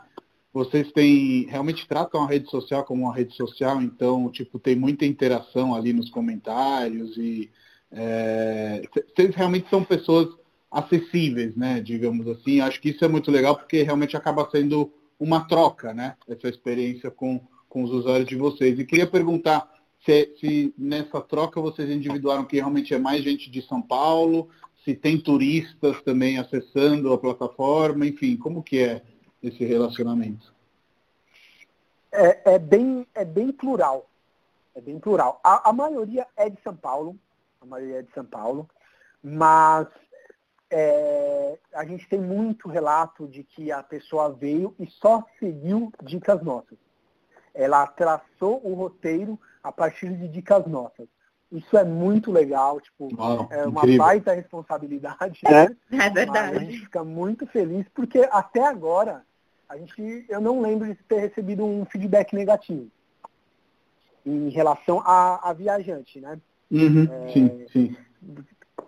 vocês 0.58 0.92
têm 0.92 1.46
realmente 1.48 1.88
tratam 1.88 2.24
a 2.24 2.28
rede 2.28 2.50
social 2.50 2.84
como 2.84 3.04
uma 3.04 3.16
rede 3.16 3.36
social, 3.36 3.80
então 3.80 4.32
tipo 4.32 4.58
tem 4.58 4.76
muita 4.76 5.06
interação 5.06 5.76
ali 5.76 5.94
nos 5.94 6.10
comentários 6.10 7.16
e 7.16 7.50
é, 7.92 8.82
vocês 9.16 9.36
realmente 9.36 9.70
são 9.70 9.84
pessoas 9.84 10.28
acessíveis, 10.72 11.56
né? 11.56 11.80
Digamos 11.80 12.28
assim. 12.28 12.60
Acho 12.60 12.82
que 12.82 12.90
isso 12.90 13.06
é 13.06 13.08
muito 13.08 13.30
legal 13.30 13.56
porque 13.56 13.84
realmente 13.84 14.18
acaba 14.18 14.50
sendo 14.52 14.92
uma 15.20 15.48
troca, 15.48 15.94
né? 15.94 16.16
Essa 16.28 16.50
experiência 16.50 17.12
com, 17.12 17.40
com 17.70 17.84
os 17.84 17.92
usuários 17.92 18.28
de 18.28 18.36
vocês. 18.36 18.80
E 18.80 18.86
queria 18.86 19.08
perguntar 19.08 19.70
se, 20.04 20.34
se 20.40 20.74
nessa 20.76 21.22
troca 21.22 21.62
vocês 21.62 21.90
individuaram 21.90 22.46
que 22.46 22.56
realmente 22.56 22.94
é 22.96 23.00
mais 23.00 23.24
gente 23.24 23.50
de 23.50 23.62
São 23.62 23.82
Paulo, 23.82 24.50
se 24.84 24.96
tem 24.96 25.20
turistas 25.20 26.02
também 26.02 26.40
acessando 26.40 27.14
a 27.14 27.18
plataforma, 27.18 28.08
enfim, 28.08 28.36
como 28.36 28.64
que 28.64 28.80
é 28.80 29.04
esse 29.42 29.64
relacionamento? 29.66 30.56
é, 32.12 32.56
é, 32.56 32.60
bem, 32.60 33.06
é 33.14 33.24
bem 33.24 33.52
plural. 33.52 34.10
É 34.76 34.82
bem 34.82 35.00
plural. 35.00 35.40
A, 35.44 35.70
a 35.70 35.74
maioria 35.74 36.28
é 36.36 36.50
de 36.50 36.62
São 36.62 36.76
Paulo. 36.76 37.16
A 37.62 37.66
maioria 37.66 38.00
é 38.00 38.02
de 38.02 38.12
São 38.12 38.26
Paulo. 38.26 38.70
Mas 39.24 39.88
é, 40.70 41.58
a 41.74 41.86
gente 41.86 42.08
tem 42.08 42.20
muito 42.20 42.68
relato 42.68 43.28
de 43.28 43.44
que 43.44 43.72
a 43.72 43.84
pessoa 43.84 44.32
veio 44.34 44.76
e 44.80 44.88
só 44.88 45.24
seguiu 45.40 45.92
dicas 46.04 46.42
nossas. 46.44 46.78
Ela 47.54 47.86
traçou 47.88 48.62
o 48.64 48.74
roteiro 48.74 49.40
a 49.64 49.72
partir 49.72 50.16
de 50.16 50.28
dicas 50.28 50.66
nossas. 50.68 51.08
Isso 51.52 51.78
é 51.78 51.84
muito 51.84 52.30
legal, 52.30 52.80
tipo, 52.82 53.08
Uau, 53.16 53.48
é 53.50 53.66
uma 53.66 53.80
incrível. 53.82 54.06
baita 54.06 54.34
responsabilidade. 54.34 55.40
Né? 55.44 55.64
É 55.64 55.76
Mas 55.96 56.08
a 56.08 56.10
verdade. 56.10 56.60
gente 56.60 56.80
fica 56.82 57.04
muito 57.04 57.48
feliz, 57.48 57.88
porque 57.94 58.28
até 58.32 58.66
agora, 58.68 59.26
a 59.70 59.78
gente, 59.78 60.26
eu 60.30 60.40
não 60.42 60.62
lembro 60.62 60.88
de 60.88 60.96
ter 61.04 61.20
recebido 61.20 61.66
um 61.66 61.86
feedback 61.86 62.34
negativo 62.34 62.88
em 64.26 64.50
relação 64.50 65.02
a, 65.06 65.50
a 65.50 65.54
viajante, 65.54 66.20
né? 66.20 66.40
Uhum, 66.70 67.08
É, 67.10 67.32
Sim, 67.32 67.66
sim. 67.72 67.96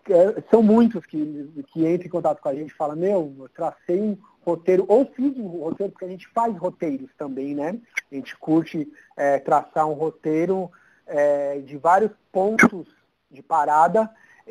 É, 0.09 0.41
São 0.51 0.61
muitos 0.61 1.05
que, 1.05 1.63
que 1.67 1.87
entram 1.87 2.07
em 2.07 2.09
contato 2.09 2.41
com 2.41 2.49
a 2.49 2.55
gente 2.55 2.71
e 2.71 2.75
falam, 2.75 2.95
meu, 2.95 3.33
eu 3.39 3.49
tracei 3.49 4.01
um 4.01 4.17
roteiro, 4.43 4.85
ou 4.87 5.05
fiz 5.05 5.37
um 5.37 5.47
roteiro, 5.47 5.91
porque 5.91 6.05
a 6.05 6.09
gente 6.09 6.27
faz 6.29 6.55
roteiros 6.57 7.09
também, 7.17 7.55
né? 7.55 7.79
A 8.11 8.15
gente 8.15 8.35
curte 8.37 8.91
é, 9.15 9.39
traçar 9.39 9.87
um 9.87 9.93
roteiro 9.93 10.69
é, 11.05 11.59
de 11.59 11.77
vários 11.77 12.11
pontos 12.31 12.87
de 13.31 13.41
parada, 13.41 14.09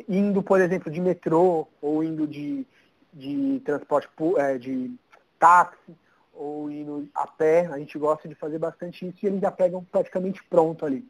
indo, 0.08 0.42
por 0.42 0.60
exemplo, 0.60 0.90
de 0.90 1.00
metrô, 1.00 1.66
ou 1.82 2.02
indo 2.02 2.26
de, 2.26 2.66
de 3.12 3.60
transporte 3.64 4.08
é, 4.36 4.56
de 4.56 4.94
táxi, 5.38 5.96
ou 6.38 6.70
indo 6.70 7.08
a 7.14 7.26
pé. 7.26 7.66
A 7.66 7.78
gente 7.78 7.98
gosta 7.98 8.28
de 8.28 8.34
fazer 8.34 8.58
bastante 8.58 9.06
isso 9.06 9.18
e 9.22 9.26
eles 9.26 9.40
já 9.40 9.50
pegam 9.50 9.84
praticamente 9.84 10.42
pronto 10.44 10.86
ali. 10.86 11.04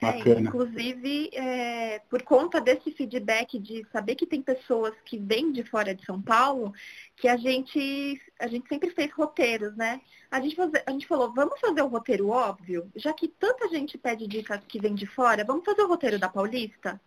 É, 0.00 0.18
inclusive, 0.48 1.30
é, 1.32 2.00
por 2.10 2.22
conta 2.22 2.60
desse 2.60 2.90
feedback 2.92 3.58
de 3.58 3.86
saber 3.90 4.16
que 4.16 4.26
tem 4.26 4.42
pessoas 4.42 4.92
que 5.02 5.16
vêm 5.18 5.50
de 5.50 5.62
fora 5.62 5.94
de 5.94 6.04
São 6.04 6.20
Paulo, 6.20 6.74
que 7.16 7.26
a 7.26 7.38
gente, 7.38 8.20
a 8.38 8.46
gente 8.46 8.68
sempre 8.68 8.90
fez 8.90 9.10
roteiros, 9.12 9.74
né? 9.76 10.02
A 10.30 10.40
gente, 10.40 10.56
faze- 10.56 10.82
a 10.84 10.90
gente 10.90 11.06
falou, 11.06 11.32
vamos 11.32 11.58
fazer 11.58 11.80
o 11.80 11.86
roteiro 11.86 12.28
óbvio, 12.28 12.90
já 12.94 13.14
que 13.14 13.28
tanta 13.28 13.68
gente 13.68 13.96
pede 13.96 14.26
dicas 14.26 14.60
que 14.66 14.78
vem 14.80 14.94
de 14.94 15.06
fora, 15.06 15.42
vamos 15.44 15.64
fazer 15.64 15.82
o 15.82 15.88
roteiro 15.88 16.18
da 16.18 16.28
Paulista? 16.28 17.00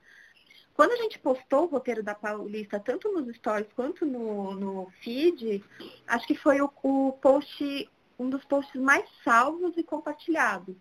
Quando 0.78 0.92
a 0.92 0.98
gente 0.98 1.18
postou 1.18 1.64
o 1.64 1.68
roteiro 1.68 2.04
da 2.04 2.14
Paulista, 2.14 2.80
tanto 2.80 3.12
nos 3.12 3.36
stories 3.36 3.68
quanto 3.76 4.06
no, 4.06 4.54
no 4.54 4.92
feed, 5.02 5.64
acho 6.06 6.28
que 6.28 6.36
foi 6.36 6.62
o, 6.62 6.70
o 6.84 7.14
post, 7.14 7.90
um 8.20 8.30
dos 8.30 8.46
posts 8.46 8.80
mais 8.80 9.04
salvos 9.24 9.76
e 9.76 9.82
compartilhados. 9.82 10.76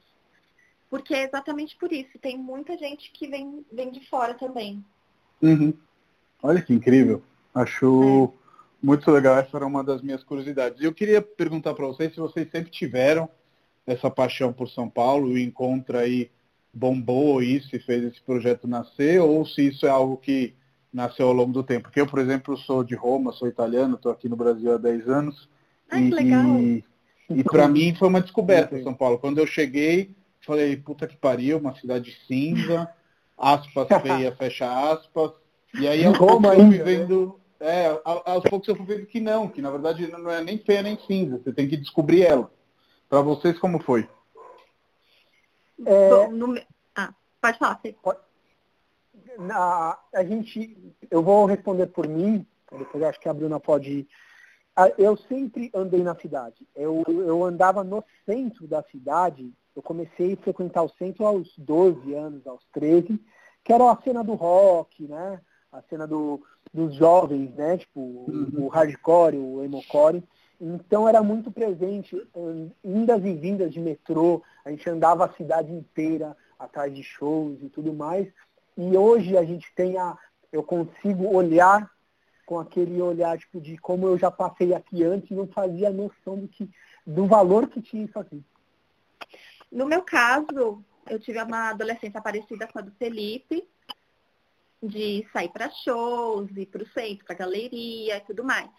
Porque 0.91 1.15
é 1.15 1.25
exatamente 1.25 1.75
por 1.77 1.91
isso. 1.91 2.19
Tem 2.19 2.37
muita 2.37 2.77
gente 2.77 3.11
que 3.11 3.27
vem, 3.27 3.65
vem 3.73 3.91
de 3.91 4.07
fora 4.07 4.35
também. 4.35 4.85
Uhum. 5.41 5.73
Olha 6.43 6.61
que 6.61 6.75
incrível. 6.75 7.23
Acho 7.55 8.35
muito 8.83 9.11
legal. 9.11 9.39
Essa 9.39 9.57
era 9.57 9.67
uma 9.67 9.83
das 9.83 10.03
minhas 10.03 10.23
curiosidades. 10.23 10.83
Eu 10.83 10.93
queria 10.93 11.23
perguntar 11.23 11.73
para 11.73 11.87
vocês 11.87 12.13
se 12.13 12.21
vocês 12.21 12.51
sempre 12.51 12.71
tiveram 12.71 13.31
essa 13.87 14.11
paixão 14.11 14.53
por 14.53 14.69
São 14.69 14.91
Paulo, 14.91 15.29
o 15.29 15.39
encontro 15.39 15.97
aí 15.97 16.31
bombou 16.77 17.43
isso 17.43 17.75
e 17.75 17.79
fez 17.79 18.05
esse 18.05 18.21
projeto 18.21 18.69
nascer, 18.69 19.19
ou 19.19 19.47
se 19.47 19.69
isso 19.69 19.87
é 19.87 19.89
algo 19.89 20.19
que 20.19 20.55
nasceu 20.93 21.27
ao 21.27 21.33
longo 21.33 21.53
do 21.53 21.63
tempo. 21.63 21.85
Porque 21.85 22.01
eu, 22.01 22.07
por 22.07 22.19
exemplo, 22.19 22.55
sou 22.59 22.85
de 22.85 22.95
Roma, 22.95 23.33
sou 23.33 23.49
italiano, 23.49 23.95
estou 23.95 24.13
aqui 24.13 24.29
no 24.29 24.37
Brasil 24.37 24.75
há 24.75 24.77
10 24.77 25.09
anos. 25.09 25.49
Ai, 25.91 26.05
que 26.05 26.15
legal. 26.15 26.59
E, 26.59 26.85
e 27.31 27.43
para 27.43 27.67
mim 27.69 27.95
foi 27.95 28.09
uma 28.09 28.21
descoberta 28.21 28.81
São 28.83 28.93
Paulo. 28.93 29.19
Quando 29.19 29.39
eu 29.39 29.47
cheguei, 29.47 30.15
falei, 30.43 30.77
puta 30.77 31.07
que 31.07 31.17
pariu, 31.17 31.57
uma 31.57 31.75
cidade 31.77 32.15
cinza, 32.29 32.87
aspas 33.39 33.89
feia, 34.03 34.37
fecha 34.37 34.91
aspas. 34.91 35.33
E 35.81 35.89
aí 35.89 36.05
aos 36.05 36.19
Roma 36.19 36.55
poucos 36.55 36.59
eu 36.59 36.67
fui 36.67 36.75
ainda, 36.75 36.85
vendo. 36.85 37.41
É, 37.59 38.01
aos 38.05 38.45
poucos 38.45 38.69
eu 38.69 38.77
fui 38.77 38.85
vendo 38.85 39.07
que 39.07 39.19
não, 39.19 39.49
que 39.49 39.63
na 39.63 39.71
verdade 39.71 40.07
não 40.09 40.31
é 40.31 40.45
nem 40.45 40.59
feia 40.59 40.83
nem 40.83 40.99
cinza, 41.07 41.41
você 41.43 41.55
tem 41.55 41.67
que 41.67 41.77
descobrir 41.77 42.23
ela. 42.23 42.51
Para 43.09 43.23
vocês 43.23 43.59
como 43.59 43.83
foi? 43.83 44.07
É, 45.85 46.11
Bom, 46.11 46.31
no 46.31 46.61
Ah, 46.95 47.13
pode 47.41 47.59
falar, 47.59 47.81
na, 49.39 49.99
a 50.15 50.25
gente, 50.25 50.95
eu 51.11 51.23
vou 51.23 51.47
responder 51.47 51.87
por 51.89 52.09
mim, 52.09 52.47
depois 52.71 53.03
eu 53.03 53.09
acho 53.09 53.21
que 53.21 53.29
a 53.29 53.35
Bruna 53.35 53.61
pode. 53.61 54.09
Ah, 54.75 54.91
Eu 54.99 55.17
sempre 55.17 55.71
andei 55.75 56.03
na 56.03 56.15
cidade. 56.15 56.67
Eu, 56.75 57.03
eu 57.07 57.45
andava 57.45 57.83
no 57.83 58.05
centro 58.25 58.67
da 58.67 58.83
cidade. 58.85 59.53
Eu 59.75 59.83
comecei 59.83 60.35
a 60.35 60.37
frequentar 60.37 60.83
o 60.83 60.93
centro 60.99 61.27
aos 61.27 61.53
12 61.59 62.15
anos, 62.15 62.47
aos 62.47 62.65
13, 62.73 63.21
que 63.65 63.73
era 63.73 63.91
a 63.91 64.03
cena 64.03 64.23
do 64.23 64.35
rock, 64.35 65.07
né? 65.07 65.41
A 65.73 65.83
cena 65.83 66.07
do, 66.07 66.43
dos 66.73 66.95
jovens, 66.95 67.55
né? 67.55 67.79
Tipo, 67.79 68.01
o, 68.01 68.65
o 68.65 68.69
hardcore, 68.69 69.37
o 69.37 69.63
emocore. 69.63 70.23
Então 70.61 71.09
era 71.09 71.23
muito 71.23 71.51
presente, 71.51 72.17
hum, 72.35 72.71
indas 72.83 73.25
e 73.25 73.35
vindas 73.35 73.73
de 73.73 73.81
metrô, 73.81 74.43
a 74.65 74.71
gente 74.71 74.89
andava 74.89 75.25
a 75.25 75.33
cidade 75.35 75.71
inteira 75.71 76.37
atrás 76.59 76.95
de 76.95 77.03
shows 77.03 77.63
e 77.63 77.69
tudo 77.69 77.93
mais. 77.93 78.27
E 78.77 78.97
hoje 78.97 79.37
a 79.37 79.45
gente 79.45 79.73
tem 79.75 79.99
a. 79.99 80.17
Eu 80.53 80.63
consigo 80.63 81.35
olhar 81.35 81.91
com 82.47 82.59
aquele 82.59 83.03
olhar 83.03 83.37
tipo, 83.37 83.61
de 83.61 83.77
como 83.77 84.07
eu 84.07 84.17
já 84.17 84.31
passei 84.31 84.73
aqui 84.73 85.03
antes 85.03 85.31
e 85.31 85.35
não 85.35 85.49
fazia 85.49 85.91
noção 85.91 86.39
do, 86.39 86.49
que, 86.49 86.71
do 87.05 87.27
valor 87.27 87.69
que 87.69 87.83
tinha 87.83 88.05
isso 88.05 88.19
aqui. 88.19 88.43
No 89.71 89.85
meu 89.85 90.03
caso, 90.03 90.83
eu 91.11 91.19
tive 91.19 91.43
uma 91.43 91.71
adolescência 91.71 92.21
parecida 92.23 92.69
com 92.69 92.79
a 92.79 92.83
do 92.83 92.93
Felipe, 92.93 93.69
de 94.81 95.27
sair 95.33 95.49
para 95.49 95.71
shows, 95.71 96.49
ir 96.57 96.67
para 96.67 96.83
o 96.83 96.89
centro, 96.89 97.25
para 97.25 97.35
galeria 97.35 98.17
e 98.19 98.21
tudo 98.21 98.45
mais. 98.45 98.71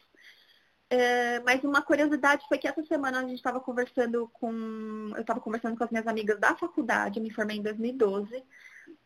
É, 0.89 1.41
mas 1.41 1.63
uma 1.63 1.81
curiosidade 1.81 2.45
foi 2.47 2.57
que 2.57 2.67
essa 2.67 2.83
semana 2.85 3.19
a 3.19 3.21
gente 3.21 3.35
estava 3.35 3.59
conversando 3.59 4.29
com. 4.33 5.11
Eu 5.15 5.21
estava 5.21 5.41
conversando 5.41 5.77
com 5.77 5.83
as 5.83 5.91
minhas 5.91 6.07
amigas 6.07 6.39
da 6.39 6.55
faculdade, 6.55 7.19
eu 7.19 7.23
me 7.23 7.31
formei 7.31 7.57
em 7.57 7.61
2012. 7.61 8.43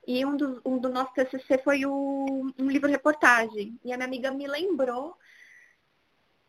E 0.07 0.25
um 0.25 0.35
do, 0.35 0.61
um 0.65 0.77
do 0.77 0.89
nosso 0.89 1.13
TCC 1.13 1.57
foi 1.63 1.85
o, 1.85 2.51
um 2.57 2.69
livro-reportagem. 2.69 3.79
E 3.83 3.93
a 3.93 3.97
minha 3.97 4.07
amiga 4.07 4.31
me 4.31 4.47
lembrou 4.47 5.17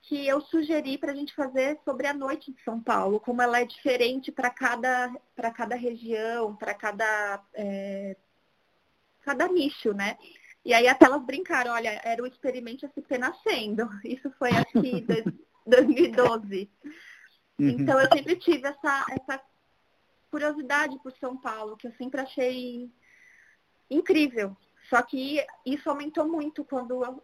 que 0.02 0.26
eu 0.26 0.40
sugeri 0.40 0.98
para 0.98 1.12
a 1.12 1.14
gente 1.14 1.34
fazer 1.34 1.78
sobre 1.84 2.06
a 2.06 2.14
noite 2.14 2.52
de 2.52 2.60
São 2.62 2.80
Paulo, 2.80 3.20
como 3.20 3.40
ela 3.40 3.60
é 3.60 3.64
diferente 3.64 4.32
para 4.32 4.50
cada, 4.50 5.10
cada 5.54 5.76
região, 5.76 6.56
para 6.56 6.74
cada, 6.74 7.42
é, 7.54 8.16
cada 9.20 9.48
nicho, 9.48 9.92
né? 9.94 10.18
E 10.64 10.72
aí 10.72 10.86
até 10.86 11.06
elas 11.06 11.22
brincaram, 11.24 11.72
olha, 11.72 12.00
era 12.04 12.22
o 12.22 12.26
experimento 12.26 12.86
SP 12.86 13.18
nascendo. 13.18 13.88
Isso 14.04 14.30
foi 14.38 14.50
acho 14.50 14.72
que 14.80 15.00
dois- 15.02 15.34
2012. 15.66 16.70
Uhum. 17.58 17.68
Então 17.68 18.00
eu 18.00 18.08
sempre 18.12 18.36
tive 18.36 18.68
essa, 18.68 19.06
essa 19.10 19.42
curiosidade 20.30 20.98
por 21.02 21.12
São 21.18 21.36
Paulo, 21.36 21.76
que 21.76 21.86
eu 21.86 21.92
sempre 21.94 22.20
achei 22.20 22.90
incrível. 23.90 24.56
Só 24.88 25.02
que 25.02 25.44
isso 25.66 25.88
aumentou 25.88 26.26
muito 26.28 26.64
quando 26.64 27.04
eu 27.04 27.22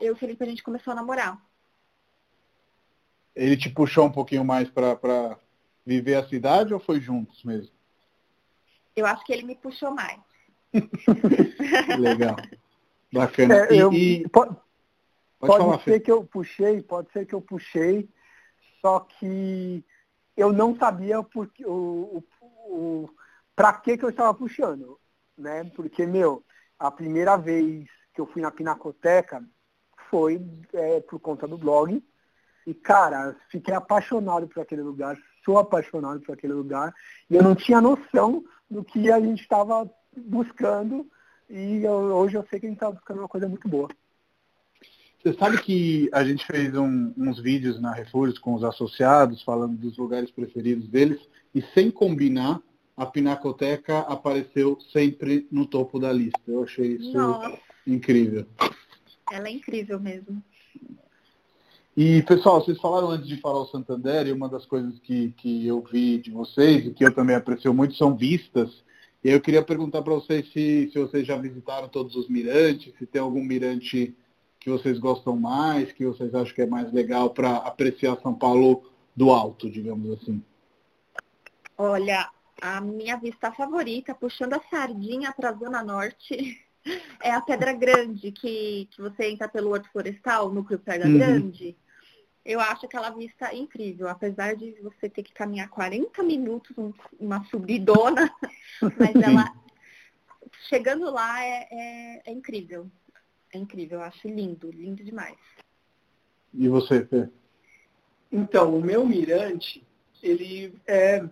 e 0.00 0.10
o 0.10 0.16
Felipe 0.16 0.42
a 0.42 0.46
gente 0.46 0.62
começou 0.62 0.92
a 0.92 0.96
namorar. 0.96 1.40
Ele 3.34 3.56
te 3.56 3.68
puxou 3.68 4.06
um 4.06 4.12
pouquinho 4.12 4.44
mais 4.44 4.70
para 4.70 5.38
viver 5.84 6.14
a 6.14 6.26
cidade 6.26 6.72
ou 6.72 6.80
foi 6.80 7.00
juntos 7.00 7.44
mesmo? 7.44 7.74
Eu 8.94 9.04
acho 9.04 9.22
que 9.24 9.32
ele 9.32 9.42
me 9.42 9.54
puxou 9.54 9.90
mais. 9.90 10.18
Legal. 12.00 12.36
Bacana. 13.12 13.56
É, 13.66 13.74
E- 13.74 13.78
eu- 13.78 13.92
e, 13.92 14.28
pode 14.28 14.56
pode, 15.38 15.56
pode 15.64 15.84
ser 15.84 16.00
que 16.00 16.10
eu 16.10 16.24
puxei, 16.24 16.82
pode 16.82 17.10
ser 17.12 17.26
que 17.26 17.34
eu 17.34 17.40
puxei, 17.40 18.08
só 18.80 19.00
que 19.00 19.84
eu 20.36 20.52
não 20.52 20.76
sabia 20.76 21.22
porque, 21.22 21.64
o, 21.66 22.22
o, 22.40 22.46
o, 22.68 23.10
pra 23.54 23.72
que, 23.72 23.96
que 23.96 24.04
eu 24.04 24.10
estava 24.10 24.32
puxando. 24.34 24.98
Né? 25.36 25.64
Porque, 25.74 26.06
meu, 26.06 26.42
a 26.78 26.90
primeira 26.90 27.36
vez 27.36 27.86
que 28.14 28.20
eu 28.20 28.26
fui 28.26 28.40
na 28.42 28.50
Pinacoteca 28.50 29.44
foi 30.10 30.40
é, 30.72 31.00
por 31.00 31.20
conta 31.20 31.46
do 31.46 31.58
blog. 31.58 32.02
E, 32.66 32.74
cara, 32.74 33.36
fiquei 33.50 33.74
apaixonado 33.74 34.48
por 34.48 34.60
aquele 34.60 34.82
lugar, 34.82 35.16
sou 35.44 35.58
apaixonado 35.58 36.20
por 36.20 36.32
aquele 36.32 36.52
lugar. 36.54 36.92
E 37.30 37.36
eu 37.36 37.42
não 37.42 37.54
tinha 37.54 37.80
noção 37.80 38.44
do 38.68 38.82
que 38.82 39.10
a 39.12 39.20
gente 39.20 39.42
estava 39.42 39.88
buscando. 40.16 41.08
E 41.48 41.82
eu- 41.82 41.92
hoje 41.92 42.36
eu 42.36 42.44
sei 42.50 42.58
que 42.58 42.66
a 42.66 42.68
gente 42.68 42.76
está 42.76 42.90
buscando 42.90 43.18
uma 43.18 43.28
coisa 43.28 43.48
muito 43.48 43.68
boa. 43.68 43.88
Você 45.22 45.32
sabe 45.34 45.60
que 45.60 46.08
a 46.12 46.24
gente 46.24 46.44
fez 46.46 46.76
um- 46.76 47.12
uns 47.16 47.40
vídeos 47.40 47.80
na 47.80 47.92
Refúgios 47.92 48.38
com 48.38 48.54
os 48.54 48.62
associados, 48.62 49.42
falando 49.42 49.76
dos 49.76 49.96
lugares 49.96 50.30
preferidos 50.30 50.86
deles, 50.88 51.20
e 51.54 51.62
sem 51.74 51.90
combinar, 51.90 52.60
a 52.96 53.04
Pinacoteca 53.06 54.00
apareceu 54.00 54.78
sempre 54.92 55.46
no 55.50 55.66
topo 55.66 55.98
da 55.98 56.12
lista. 56.12 56.40
Eu 56.46 56.62
achei 56.64 56.92
isso 56.92 57.16
Nossa, 57.16 57.58
incrível. 57.86 58.46
ela 59.30 59.48
é 59.48 59.52
incrível 59.52 59.98
mesmo. 59.98 60.42
E, 61.96 62.22
pessoal, 62.22 62.62
vocês 62.62 62.78
falaram 62.78 63.10
antes 63.10 63.26
de 63.26 63.40
falar 63.40 63.62
o 63.62 63.66
Santander, 63.66 64.26
e 64.26 64.32
uma 64.32 64.48
das 64.48 64.66
coisas 64.66 64.98
que, 65.00 65.32
que 65.32 65.66
eu 65.66 65.82
vi 65.82 66.18
de 66.18 66.30
vocês, 66.30 66.86
e 66.86 66.92
que 66.92 67.04
eu 67.04 67.12
também 67.12 67.34
aprecio 67.34 67.72
muito, 67.72 67.94
são 67.94 68.14
vistas. 68.14 68.84
E 69.26 69.30
eu 69.30 69.40
queria 69.40 69.60
perguntar 69.60 70.02
para 70.02 70.14
vocês 70.14 70.52
se, 70.52 70.88
se 70.92 70.98
vocês 71.00 71.26
já 71.26 71.36
visitaram 71.36 71.88
todos 71.88 72.14
os 72.14 72.28
mirantes, 72.28 72.94
se 72.96 73.04
tem 73.04 73.20
algum 73.20 73.42
mirante 73.42 74.16
que 74.60 74.70
vocês 74.70 75.00
gostam 75.00 75.34
mais, 75.36 75.90
que 75.90 76.06
vocês 76.06 76.32
acham 76.32 76.54
que 76.54 76.62
é 76.62 76.66
mais 76.66 76.92
legal 76.92 77.30
para 77.30 77.56
apreciar 77.56 78.16
São 78.22 78.32
Paulo 78.32 78.88
do 79.16 79.32
alto, 79.32 79.68
digamos 79.68 80.12
assim. 80.12 80.40
Olha, 81.76 82.30
a 82.62 82.80
minha 82.80 83.16
vista 83.16 83.50
favorita, 83.50 84.14
puxando 84.14 84.52
a 84.52 84.60
sardinha 84.70 85.32
para 85.32 85.50
a 85.50 85.54
Zona 85.54 85.82
Norte, 85.82 86.64
é 87.20 87.32
a 87.32 87.40
Pedra 87.40 87.72
Grande, 87.72 88.30
que, 88.30 88.86
que 88.92 89.02
você 89.02 89.28
entra 89.28 89.48
pelo 89.48 89.72
Horto 89.72 89.90
Florestal, 89.90 90.52
núcleo 90.52 90.78
Pedra 90.78 91.08
uhum. 91.08 91.18
Grande. 91.18 91.76
Eu 92.46 92.60
acho 92.60 92.86
aquela 92.86 93.10
vista 93.10 93.52
incrível, 93.52 94.08
apesar 94.08 94.54
de 94.54 94.70
você 94.80 95.10
ter 95.10 95.24
que 95.24 95.32
caminhar 95.32 95.68
40 95.68 96.22
minutos, 96.22 96.76
uma 97.18 97.44
subidona, 97.46 98.32
mas 98.96 99.16
ela 99.16 99.52
chegando 100.68 101.10
lá 101.10 101.44
é, 101.44 101.66
é, 101.72 102.22
é, 102.24 102.30
incrível. 102.30 102.88
É 103.52 103.58
incrível, 103.58 103.98
eu 103.98 104.04
acho 104.04 104.28
lindo, 104.28 104.70
lindo 104.70 105.02
demais. 105.02 105.36
E 106.54 106.68
você, 106.68 107.04
Fê? 107.04 107.28
Então, 108.30 108.76
o 108.76 108.80
meu 108.80 109.04
mirante, 109.04 109.84
ele 110.22 110.80
é 110.86 111.28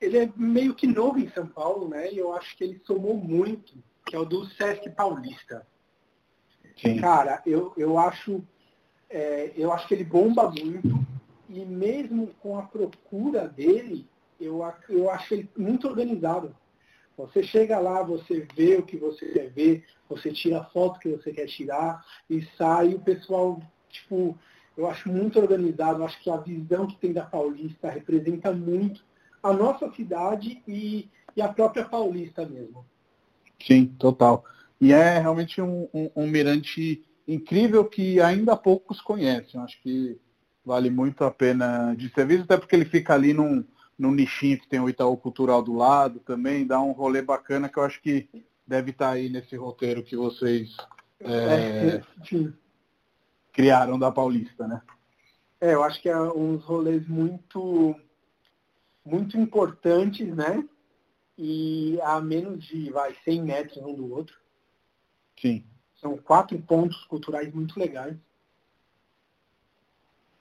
ele 0.00 0.18
é 0.18 0.32
meio 0.36 0.74
que 0.74 0.88
novo 0.88 1.20
em 1.20 1.30
São 1.30 1.46
Paulo, 1.46 1.88
né? 1.88 2.12
E 2.12 2.18
eu 2.18 2.34
acho 2.34 2.56
que 2.56 2.64
ele 2.64 2.82
somou 2.84 3.16
muito, 3.16 3.72
que 4.04 4.16
é 4.16 4.18
o 4.18 4.24
do 4.24 4.44
Sesc 4.46 4.90
Paulista. 4.90 5.64
Sim. 6.76 7.00
Cara, 7.00 7.40
eu, 7.46 7.72
eu 7.76 7.96
acho 7.96 8.44
é, 9.14 9.52
eu 9.56 9.72
acho 9.72 9.86
que 9.86 9.94
ele 9.94 10.02
bomba 10.02 10.50
muito 10.50 11.06
e 11.48 11.60
mesmo 11.64 12.26
com 12.42 12.58
a 12.58 12.62
procura 12.62 13.46
dele, 13.46 14.04
eu, 14.40 14.60
eu 14.88 15.08
acho 15.08 15.34
ele 15.34 15.48
muito 15.56 15.86
organizado. 15.86 16.54
Você 17.16 17.44
chega 17.44 17.78
lá, 17.78 18.02
você 18.02 18.44
vê 18.56 18.74
o 18.76 18.82
que 18.82 18.96
você 18.96 19.26
quer 19.26 19.50
ver, 19.50 19.84
você 20.08 20.32
tira 20.32 20.58
a 20.60 20.64
foto 20.64 20.98
que 20.98 21.08
você 21.10 21.32
quer 21.32 21.46
tirar 21.46 22.04
e 22.28 22.44
sai 22.58 22.92
o 22.92 23.00
pessoal, 23.00 23.62
tipo, 23.88 24.36
eu 24.76 24.90
acho 24.90 25.08
muito 25.08 25.38
organizado, 25.38 26.00
eu 26.00 26.06
acho 26.06 26.20
que 26.20 26.28
a 26.28 26.38
visão 26.38 26.88
que 26.88 26.96
tem 26.96 27.12
da 27.12 27.24
Paulista 27.24 27.88
representa 27.88 28.50
muito 28.50 29.04
a 29.40 29.52
nossa 29.52 29.92
cidade 29.92 30.60
e, 30.66 31.08
e 31.36 31.40
a 31.40 31.48
própria 31.48 31.84
Paulista 31.84 32.44
mesmo. 32.44 32.84
Sim, 33.64 33.86
total. 33.96 34.44
E 34.80 34.92
é 34.92 35.20
realmente 35.20 35.62
um, 35.62 35.88
um, 35.94 36.10
um 36.16 36.26
mirante 36.26 37.04
incrível 37.26 37.84
que 37.84 38.20
ainda 38.20 38.56
poucos 38.56 39.00
conhecem. 39.00 39.60
Acho 39.60 39.80
que 39.82 40.18
vale 40.64 40.90
muito 40.90 41.24
a 41.24 41.30
pena 41.30 41.94
de 41.94 42.08
ser 42.10 42.26
visto, 42.26 42.44
até 42.44 42.56
porque 42.56 42.74
ele 42.74 42.84
fica 42.84 43.14
ali 43.14 43.32
num, 43.32 43.64
num 43.98 44.12
nichinho 44.12 44.58
que 44.58 44.68
tem 44.68 44.80
o 44.80 44.88
Itaú 44.88 45.16
Cultural 45.16 45.62
do 45.62 45.74
lado 45.74 46.20
também, 46.20 46.66
dá 46.66 46.80
um 46.80 46.92
rolê 46.92 47.22
bacana 47.22 47.68
que 47.68 47.78
eu 47.78 47.82
acho 47.82 48.00
que 48.00 48.28
deve 48.66 48.90
estar 48.90 49.10
aí 49.10 49.28
nesse 49.28 49.56
roteiro 49.56 50.02
que 50.02 50.16
vocês 50.16 50.74
é, 51.20 52.00
é, 52.00 52.02
criaram 53.52 53.98
da 53.98 54.10
Paulista, 54.10 54.66
né? 54.66 54.80
É, 55.60 55.74
eu 55.74 55.82
acho 55.82 56.00
que 56.00 56.08
é 56.08 56.20
uns 56.20 56.64
rolês 56.64 57.06
muito, 57.08 57.94
muito 59.04 59.38
importantes, 59.38 60.34
né? 60.34 60.66
E 61.36 61.98
a 62.02 62.20
menos 62.20 62.64
de 62.64 62.90
vai, 62.90 63.14
100 63.24 63.42
metros 63.42 63.76
um 63.78 63.94
do 63.94 64.12
outro. 64.12 64.36
Sim. 65.40 65.64
São 66.04 66.18
quatro 66.18 66.58
pontos 66.58 67.02
culturais 67.04 67.50
muito 67.54 67.80
legais. 67.80 68.14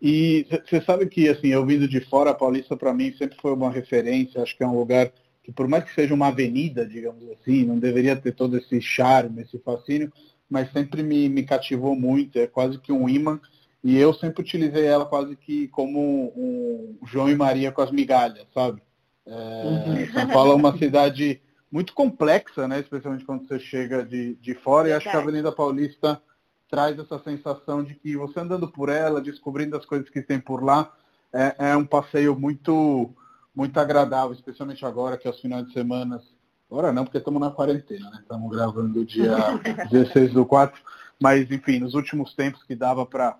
E 0.01 0.45
você 0.49 0.81
sabe 0.81 1.05
que, 1.05 1.29
assim, 1.29 1.47
eu 1.47 1.65
vindo 1.65 1.87
de 1.87 2.01
fora, 2.01 2.31
a 2.31 2.35
Paulista 2.35 2.75
para 2.75 2.93
mim 2.93 3.13
sempre 3.13 3.37
foi 3.41 3.53
uma 3.53 3.71
referência. 3.71 4.43
Acho 4.43 4.57
que 4.57 4.61
é 4.61 4.67
um 4.67 4.77
lugar 4.77 5.09
que, 5.41 5.53
por 5.53 5.65
mais 5.69 5.85
que 5.85 5.93
seja 5.95 6.13
uma 6.13 6.27
avenida, 6.27 6.85
digamos 6.85 7.23
assim, 7.29 7.63
não 7.63 7.79
deveria 7.79 8.13
ter 8.13 8.33
todo 8.33 8.57
esse 8.57 8.81
charme, 8.81 9.43
esse 9.43 9.57
fascínio, 9.59 10.11
mas 10.49 10.69
sempre 10.73 11.01
me, 11.01 11.29
me 11.29 11.43
cativou 11.43 11.95
muito. 11.95 12.37
É 12.37 12.45
quase 12.45 12.77
que 12.77 12.91
um 12.91 13.07
imã. 13.07 13.39
E 13.81 13.97
eu 13.97 14.13
sempre 14.13 14.41
utilizei 14.41 14.83
ela 14.83 15.05
quase 15.05 15.37
que 15.37 15.69
como 15.69 16.33
um 16.35 16.97
João 17.05 17.29
e 17.29 17.35
Maria 17.35 17.71
com 17.71 17.81
as 17.81 17.91
migalhas, 17.91 18.45
sabe? 18.53 18.83
É, 19.25 19.31
uhum. 19.31 20.11
São 20.11 20.27
Paulo 20.27 20.51
é 20.51 20.55
uma 20.55 20.77
cidade 20.77 21.39
muito 21.73 21.91
complexa, 21.95 22.67
né? 22.67 22.79
especialmente 22.79 23.25
quando 23.25 23.47
você 23.47 23.59
chega 23.59 24.05
de, 24.05 24.35
de 24.35 24.53
fora, 24.53 24.87
e 24.89 24.93
acho 24.93 25.09
que 25.09 25.17
a 25.17 25.19
Avenida 25.19 25.51
Paulista 25.51 26.21
traz 26.69 26.99
essa 26.99 27.17
sensação 27.23 27.83
de 27.83 27.95
que 27.95 28.15
você 28.15 28.39
andando 28.39 28.67
por 28.67 28.89
ela, 28.89 29.19
descobrindo 29.19 29.75
as 29.75 29.83
coisas 29.83 30.07
que 30.07 30.21
tem 30.21 30.39
por 30.39 30.63
lá, 30.63 30.93
é, 31.33 31.71
é 31.71 31.75
um 31.75 31.83
passeio 31.83 32.39
muito, 32.39 33.09
muito 33.55 33.79
agradável, 33.79 34.33
especialmente 34.33 34.85
agora 34.85 35.17
que 35.17 35.27
é 35.27 35.31
os 35.31 35.41
finais 35.41 35.65
de 35.65 35.73
semana. 35.73 36.21
Agora 36.69 36.93
não, 36.93 37.05
porque 37.05 37.17
estamos 37.17 37.41
na 37.41 37.49
quarentena, 37.49 38.07
né? 38.11 38.19
Estamos 38.21 38.55
gravando 38.55 39.03
dia 39.03 39.35
16 39.89 40.31
do 40.33 40.45
4, 40.45 40.79
mas 41.19 41.49
enfim, 41.49 41.79
nos 41.79 41.95
últimos 41.95 42.35
tempos 42.35 42.63
que 42.63 42.75
dava 42.75 43.03
para 43.03 43.35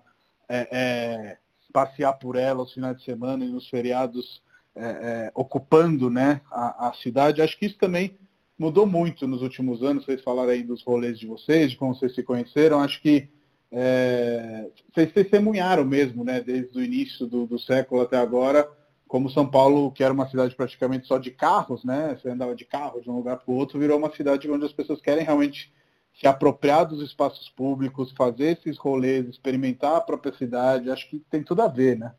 é, 0.48 0.68
é, 0.72 1.38
passear 1.72 2.14
por 2.14 2.34
ela 2.34 2.64
os 2.64 2.72
finais 2.72 2.96
de 2.96 3.04
semana 3.04 3.44
e 3.44 3.48
nos 3.48 3.68
feriados 3.68 4.42
é, 4.74 4.84
é, 4.86 5.32
ocupando 5.36 6.10
né, 6.10 6.40
a, 6.50 6.88
a, 6.88 6.94
cidade. 6.94 7.40
Acho 7.40 7.56
que 7.56 7.66
isso 7.66 7.78
também 7.78 8.18
mudou 8.58 8.86
muito 8.86 9.26
nos 9.26 9.42
últimos 9.42 9.82
anos. 9.82 10.04
Vocês 10.04 10.22
falaram 10.22 10.50
aí 10.50 10.62
dos 10.62 10.82
rolês 10.82 11.18
de 11.18 11.26
vocês, 11.26 11.70
de 11.70 11.76
como 11.76 11.94
vocês 11.94 12.14
se 12.14 12.22
conheceram. 12.22 12.80
Acho 12.80 13.00
que 13.00 13.28
é, 13.76 14.70
vocês 14.92 15.12
testemunharam 15.12 15.84
mesmo, 15.84 16.24
né, 16.24 16.40
desde 16.40 16.78
o 16.78 16.82
início 16.82 17.26
do, 17.26 17.44
do, 17.44 17.58
século 17.58 18.02
até 18.02 18.16
agora, 18.16 18.70
como 19.08 19.28
São 19.28 19.44
Paulo, 19.44 19.90
que 19.90 20.04
era 20.04 20.14
uma 20.14 20.28
cidade 20.28 20.54
praticamente 20.54 21.08
só 21.08 21.18
de 21.18 21.32
carros, 21.32 21.84
né, 21.84 22.14
você 22.14 22.28
andava 22.28 22.54
de 22.54 22.64
carro 22.64 23.00
de 23.00 23.10
um 23.10 23.16
lugar 23.16 23.38
para 23.38 23.52
o 23.52 23.56
outro, 23.56 23.80
virou 23.80 23.98
uma 23.98 24.14
cidade 24.14 24.48
onde 24.48 24.64
as 24.64 24.72
pessoas 24.72 25.00
querem 25.00 25.24
realmente 25.24 25.74
se 26.14 26.26
apropriar 26.28 26.86
dos 26.86 27.02
espaços 27.02 27.48
públicos, 27.48 28.12
fazer 28.12 28.56
esses 28.56 28.78
rolês, 28.78 29.26
experimentar 29.26 29.96
a 29.96 30.00
própria 30.00 30.32
cidade. 30.32 30.88
Acho 30.88 31.10
que 31.10 31.18
tem 31.18 31.42
tudo 31.42 31.62
a 31.62 31.66
ver, 31.66 31.98
né? 31.98 32.14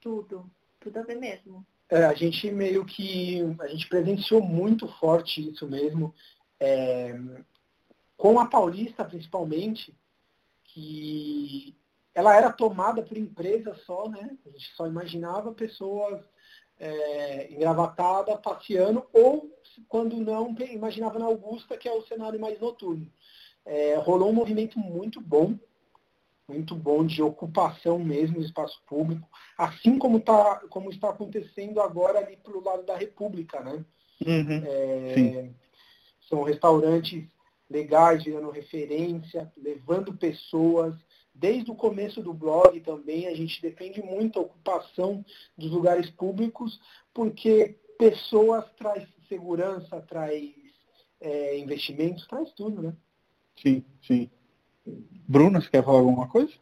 Tudo, 0.00 0.48
tudo 0.78 0.98
a 0.98 1.02
ver 1.02 1.16
mesmo. 1.16 1.66
É, 1.92 2.06
a 2.06 2.14
gente 2.14 2.50
meio 2.50 2.86
que 2.86 3.42
a 3.60 3.66
gente 3.66 3.86
presenciou 3.86 4.40
muito 4.40 4.88
forte 4.88 5.46
isso 5.50 5.68
mesmo, 5.68 6.14
é, 6.58 7.14
com 8.16 8.40
a 8.40 8.46
Paulista 8.46 9.04
principalmente, 9.04 9.94
que 10.64 11.76
ela 12.14 12.34
era 12.34 12.50
tomada 12.50 13.02
por 13.02 13.18
empresas 13.18 13.78
só, 13.84 14.08
né? 14.08 14.38
A 14.46 14.48
gente 14.48 14.72
só 14.74 14.86
imaginava 14.86 15.52
pessoas 15.52 16.24
é, 16.78 17.52
engravatadas, 17.52 18.40
passeando, 18.40 19.06
ou 19.12 19.54
quando 19.86 20.16
não, 20.16 20.56
imaginava 20.72 21.18
na 21.18 21.26
Augusta, 21.26 21.76
que 21.76 21.86
é 21.86 21.92
o 21.92 22.06
cenário 22.06 22.40
mais 22.40 22.58
noturno. 22.58 23.06
É, 23.66 23.96
rolou 23.96 24.30
um 24.30 24.34
movimento 24.34 24.78
muito 24.78 25.20
bom 25.20 25.58
muito 26.48 26.74
bom 26.74 27.04
de 27.04 27.22
ocupação 27.22 27.98
mesmo 27.98 28.38
do 28.38 28.44
espaço 28.44 28.82
público, 28.86 29.28
assim 29.56 29.98
como, 29.98 30.20
tá, 30.20 30.60
como 30.68 30.90
está 30.90 31.10
acontecendo 31.10 31.80
agora 31.80 32.18
ali 32.18 32.36
pelo 32.36 32.62
lado 32.62 32.84
da 32.84 32.96
República, 32.96 33.60
né? 33.60 33.84
Uhum, 34.24 34.62
é, 34.64 35.50
são 36.28 36.42
restaurantes 36.42 37.24
legais, 37.68 38.22
gerando 38.22 38.50
referência, 38.50 39.50
levando 39.56 40.14
pessoas. 40.14 40.94
Desde 41.34 41.70
o 41.70 41.74
começo 41.74 42.22
do 42.22 42.34
blog 42.34 42.78
também, 42.80 43.26
a 43.26 43.34
gente 43.34 43.62
defende 43.62 44.02
muito 44.02 44.38
a 44.38 44.42
ocupação 44.42 45.24
dos 45.56 45.70
lugares 45.70 46.10
públicos, 46.10 46.78
porque 47.14 47.78
pessoas 47.98 48.64
traz 48.76 49.08
segurança, 49.28 50.00
traz 50.02 50.52
é, 51.20 51.58
investimentos, 51.58 52.26
traz 52.26 52.52
tudo, 52.52 52.82
né? 52.82 52.96
Sim, 53.56 53.84
sim. 54.06 54.30
Bruna, 54.86 55.60
você 55.60 55.70
quer 55.70 55.84
falar 55.84 55.98
alguma 55.98 56.28
coisa? 56.28 56.52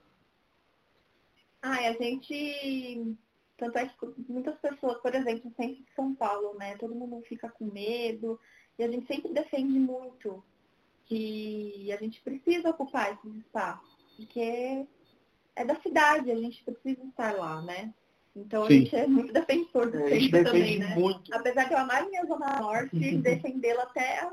Ah, 1.63 1.89
a 1.89 1.93
gente. 1.93 3.17
Tanto 3.57 3.77
é 3.77 3.87
que 3.87 3.95
muitas 4.29 4.59
pessoas, 4.59 4.99
por 5.03 5.15
exemplo, 5.15 5.53
sempre 5.57 5.83
de 5.83 5.95
São 5.95 6.15
Paulo, 6.15 6.57
né? 6.59 6.77
Todo 6.79 6.95
mundo 6.95 7.23
fica 7.29 7.49
com 7.51 7.67
medo. 7.67 8.41
E 8.79 8.83
a 8.83 8.89
gente 8.91 9.07
sempre 9.07 9.33
defende 9.33 9.79
muito 9.79 10.43
que 11.05 11.93
a 11.93 11.97
gente 11.97 12.21
precisa 12.23 12.71
ocupar 12.71 13.13
esses 13.13 13.35
espaços. 13.37 13.99
Porque 14.17 14.87
é 15.57 15.65
da 15.65 15.79
cidade, 15.81 16.31
a 16.31 16.37
gente 16.37 16.65
precisa 16.65 17.05
estar 17.05 17.35
lá, 17.35 17.61
né? 17.61 17.93
Então 18.35 18.67
Sim. 18.67 18.69
a 18.69 18.77
gente 18.79 18.97
é 18.97 19.07
muito 19.07 19.33
defensor 19.33 19.91
do 19.91 19.99
é, 19.99 20.09
centro 20.09 20.45
também, 20.45 20.79
né? 20.79 20.95
Muito. 20.95 21.35
Apesar 21.35 21.65
de 21.65 21.73
eu 21.73 21.79
amar 21.79 22.07
minha 22.07 22.25
Zona 22.27 22.61
Norte, 22.61 23.17
defendê-la 23.19 23.83
até, 23.83 24.31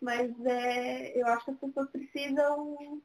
mas 0.00 0.32
é, 0.44 1.20
eu 1.20 1.26
acho 1.28 1.44
que 1.44 1.50
as 1.52 1.58
pessoas 1.58 1.90
precisam 1.90 3.02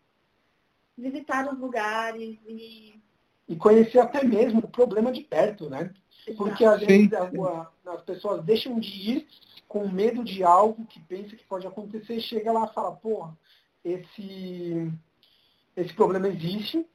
visitar 0.99 1.51
os 1.51 1.59
lugares 1.59 2.37
e. 2.47 2.99
E 3.47 3.55
conhecer 3.55 3.97
até 3.97 4.23
mesmo 4.23 4.59
o 4.59 4.67
problema 4.67 5.11
de 5.11 5.21
perto, 5.21 5.71
né? 5.71 5.91
Porque 6.37 6.63
às 6.63 6.81
vezes 6.81 7.09
as 7.13 8.01
pessoas 8.03 8.45
deixam 8.45 8.79
de 8.79 8.89
ir 8.89 9.27
com 9.67 9.87
medo 9.89 10.23
de 10.23 10.43
algo 10.43 10.85
que 10.85 10.99
pensa 10.99 11.35
que 11.35 11.43
pode 11.45 11.65
acontecer 11.65 12.17
e 12.17 12.21
chega 12.21 12.51
lá 12.51 12.67
e 12.69 12.73
fala, 12.75 12.91
porra, 12.91 13.35
esse, 13.83 14.91
esse 15.75 15.93
problema 15.95 16.27
existe 16.27 16.85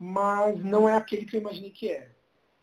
mas 0.00 0.58
não 0.64 0.88
é 0.88 0.96
aquele 0.96 1.26
que 1.26 1.36
eu 1.36 1.40
imaginei 1.42 1.70
que 1.70 1.90
é. 1.90 2.08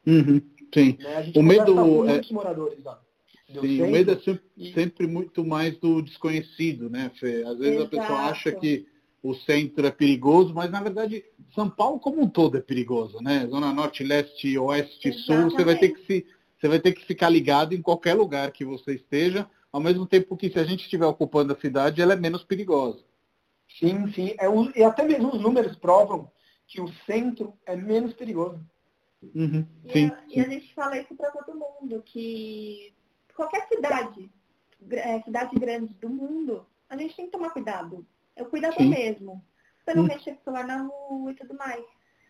Uhum, 0.08 0.41
sim. 0.73 0.97
Né? 1.00 1.32
O 1.36 1.43
medo 1.43 1.71
é... 1.80 1.84
muitos 1.84 2.32
moradores 2.32 2.84
lá. 2.84 3.00
Sim, 3.47 3.84
o 3.84 3.91
medo 3.91 4.12
é 4.12 4.15
sempre, 4.17 4.43
e... 4.58 4.73
sempre, 4.73 5.08
muito 5.08 5.45
mais 5.45 5.78
do 5.78 6.02
desconhecido, 6.02 6.89
né, 6.89 7.12
Fê? 7.17 7.43
Às 7.43 7.60
vezes 7.60 7.76
Exato. 7.76 7.95
a 7.95 8.00
pessoa 8.02 8.19
acha 8.21 8.52
que 8.54 8.88
o 9.21 9.34
centro 9.34 9.86
é 9.86 9.91
perigoso, 9.91 10.53
mas 10.53 10.69
na 10.69 10.82
verdade 10.82 11.25
São 11.53 11.69
Paulo 11.69 11.99
como 11.99 12.21
um 12.21 12.30
todo 12.30 12.58
é 12.58 12.62
perigoso, 12.62 13.19
né? 13.21 13.47
Zona 13.47 13.73
Norte, 13.73 14.03
Leste, 14.03 14.58
Oeste, 14.58 15.10
Exatamente. 15.10 15.25
Sul, 15.25 15.51
você 15.51 15.63
vai 15.65 15.77
ter 15.77 15.89
que 15.89 16.06
se 16.06 16.25
você 16.60 16.67
vai 16.67 16.80
ter 16.80 16.93
que 16.93 17.06
ficar 17.06 17.30
ligado 17.30 17.73
em 17.73 17.82
qualquer 17.82 18.15
lugar 18.15 18.51
que 18.51 18.65
você 18.65 18.95
esteja, 18.95 19.47
ao 19.71 19.80
mesmo 19.80 20.08
tempo 20.08 20.36
que 20.36 20.49
se 20.49 20.60
a 20.60 20.63
gente 20.63 20.82
estiver 20.82 21.06
ocupando 21.06 21.53
a 21.53 21.60
cidade, 21.60 22.01
ela 22.01 22.13
é 22.13 22.15
menos 22.15 22.43
perigosa. 22.43 23.03
Sim, 23.80 24.12
sim. 24.12 24.36
É 24.39 24.47
e 24.75 24.84
até 24.84 25.03
mesmo 25.03 25.36
os 25.36 25.41
números 25.41 25.75
provam 25.75 26.32
que 26.65 26.82
o 26.82 26.91
centro 27.06 27.53
é 27.65 27.75
menos 27.75 28.13
perigoso. 28.13 28.60
Uhum. 29.36 29.65
E, 29.86 29.91
sim, 29.91 30.08
a, 30.08 30.23
e, 30.30 30.39
a, 30.39 30.49
gente 30.49 30.73
fala 30.73 30.97
isso 30.97 31.15
para 31.15 31.32
todo 31.32 31.58
mundo, 31.58 32.01
que 32.03 32.93
qualquer 33.36 33.67
cidade, 33.67 34.30
é, 34.91 35.21
cidade 35.21 35.56
grande 35.58 35.93
do 35.95 36.10
mundo, 36.10 36.65
a 36.89 36.97
gente 36.97 37.15
tem 37.15 37.25
que 37.25 37.32
tomar 37.32 37.49
cuidado. 37.49 38.06
É 38.38 38.43
o 38.43 38.45
cuidado 38.45 38.76
sim. 38.78 38.88
mesmo. 38.88 39.43
Você 39.84 39.95
não 39.95 40.04
hum. 40.04 40.08
mexer 40.08 40.34
com 40.34 40.41
o 40.41 40.43
celular 40.43 40.67
na 40.67 40.84
rua 40.84 41.32
e 41.32 41.36
tudo 41.36 41.56
mais. 41.56 41.84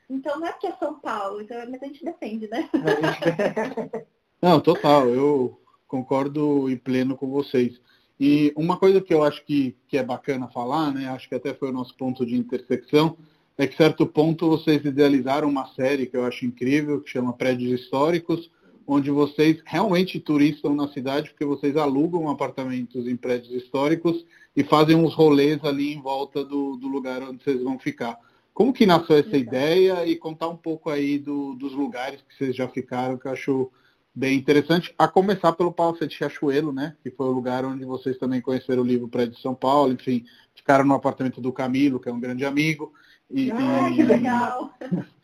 Então 0.10 0.40
não 0.40 0.48
é 0.48 0.52
porque 0.52 0.68
é 0.68 0.76
São 0.78 1.00
Paulo, 1.00 1.42
então, 1.42 1.58
mas 1.70 1.84
a 1.84 1.86
gente 1.86 2.04
defende, 2.04 2.48
né? 2.48 2.70
não, 4.42 4.60
total. 4.60 5.10
Eu 5.10 5.62
concordo 5.88 6.70
em 6.70 6.78
pleno 6.78 7.18
com 7.18 7.28
vocês. 7.30 7.80
E 8.20 8.52
uma 8.56 8.78
coisa 8.78 9.02
que 9.02 9.14
eu 9.14 9.24
acho 9.24 9.44
que, 9.46 9.76
que 9.88 9.98
é 9.98 10.04
bacana 10.04 10.48
falar, 10.48 10.94
né? 10.94 11.08
Acho 11.10 11.28
que 11.30 11.36
até 11.36 11.54
foi 11.54 11.70
o 11.70 11.74
nosso 11.74 11.96
ponto 11.96 12.26
de 12.26 12.36
intersecção, 12.36 13.18
é 13.58 13.68
que 13.68 13.76
certo 13.76 14.06
ponto 14.06 14.48
vocês 14.48 14.84
idealizaram 14.86 15.50
uma 15.50 15.68
série 15.74 16.06
que 16.06 16.16
eu 16.16 16.26
acho 16.26 16.46
incrível, 16.46 17.02
que 17.02 17.10
chama 17.10 17.34
Prédios 17.34 17.82
Históricos, 17.82 18.50
onde 18.88 19.12
vocês 19.12 19.62
realmente 19.66 20.20
turistam 20.20 20.74
na 20.74 20.88
cidade, 20.88 21.30
porque 21.30 21.44
vocês 21.44 21.76
alugam 21.76 22.30
apartamentos 22.30 23.06
em 23.08 23.18
prédios 23.18 23.54
históricos 23.64 24.26
e 24.58 24.64
fazem 24.64 24.96
uns 24.96 25.14
rolês 25.14 25.64
ali 25.64 25.94
em 25.94 26.02
volta 26.02 26.44
do, 26.44 26.76
do 26.78 26.88
lugar 26.88 27.22
onde 27.22 27.44
vocês 27.44 27.62
vão 27.62 27.78
ficar. 27.78 28.18
Como 28.56 28.74
que 28.74 28.88
nasceu 28.88 29.18
essa 29.18 29.38
ideia 29.38 30.04
e 30.04 30.16
contar 30.16 30.48
um 30.48 30.58
pouco 30.58 30.90
aí 30.90 31.20
do, 31.20 31.54
dos 31.54 31.74
lugares 31.74 32.24
que 32.28 32.36
vocês 32.36 32.56
já 32.56 32.68
ficaram, 32.68 33.20
que 33.20 33.28
eu 33.28 33.32
acho 33.34 33.72
bem 34.16 34.36
interessante, 34.36 34.96
a 34.98 35.08
começar 35.08 35.54
pelo 35.54 35.72
Palacete 35.72 36.20
Riachuelo, 36.20 36.74
né? 36.74 36.96
Que 37.04 37.12
foi 37.12 37.28
o 37.28 37.32
lugar 37.32 37.64
onde 37.66 37.86
vocês 37.86 38.18
também 38.18 38.42
conheceram 38.42 38.82
o 38.82 38.86
livro 38.86 39.08
Prédio 39.08 39.36
de 39.36 39.42
São 39.44 39.54
Paulo, 39.54 39.94
enfim, 39.94 40.26
ficaram 40.56 40.84
no 40.84 40.96
apartamento 40.96 41.40
do 41.40 41.54
Camilo, 41.54 42.00
que 42.00 42.10
é 42.10 42.12
um 42.12 42.20
grande 42.20 42.44
amigo. 42.44 42.92
E, 43.30 43.52
ah, 43.52 43.92
que 43.96 44.02
legal! 44.02 44.74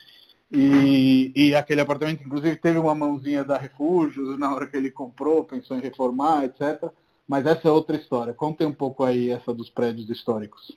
E, 0.56 1.32
e, 1.36 1.56
aquele 1.56 1.82
apartamento, 1.82 2.24
inclusive, 2.24 2.56
teve 2.58 2.78
uma 2.78 2.94
mãozinha 2.94 3.44
da 3.44 3.58
Refúgios 3.58 4.38
na 4.38 4.54
hora 4.54 4.68
que 4.68 4.78
ele 4.78 4.92
comprou, 4.92 5.44
pensou 5.44 5.76
em 5.76 5.82
reformar, 5.82 6.44
etc. 6.44 6.92
Mas 7.28 7.46
essa 7.46 7.68
é 7.68 7.72
outra 7.72 7.96
história. 7.96 8.34
Contem 8.34 8.68
um 8.68 8.74
pouco 8.74 9.04
aí 9.04 9.30
essa 9.30 9.54
dos 9.54 9.70
prédios 9.70 10.10
históricos. 10.10 10.76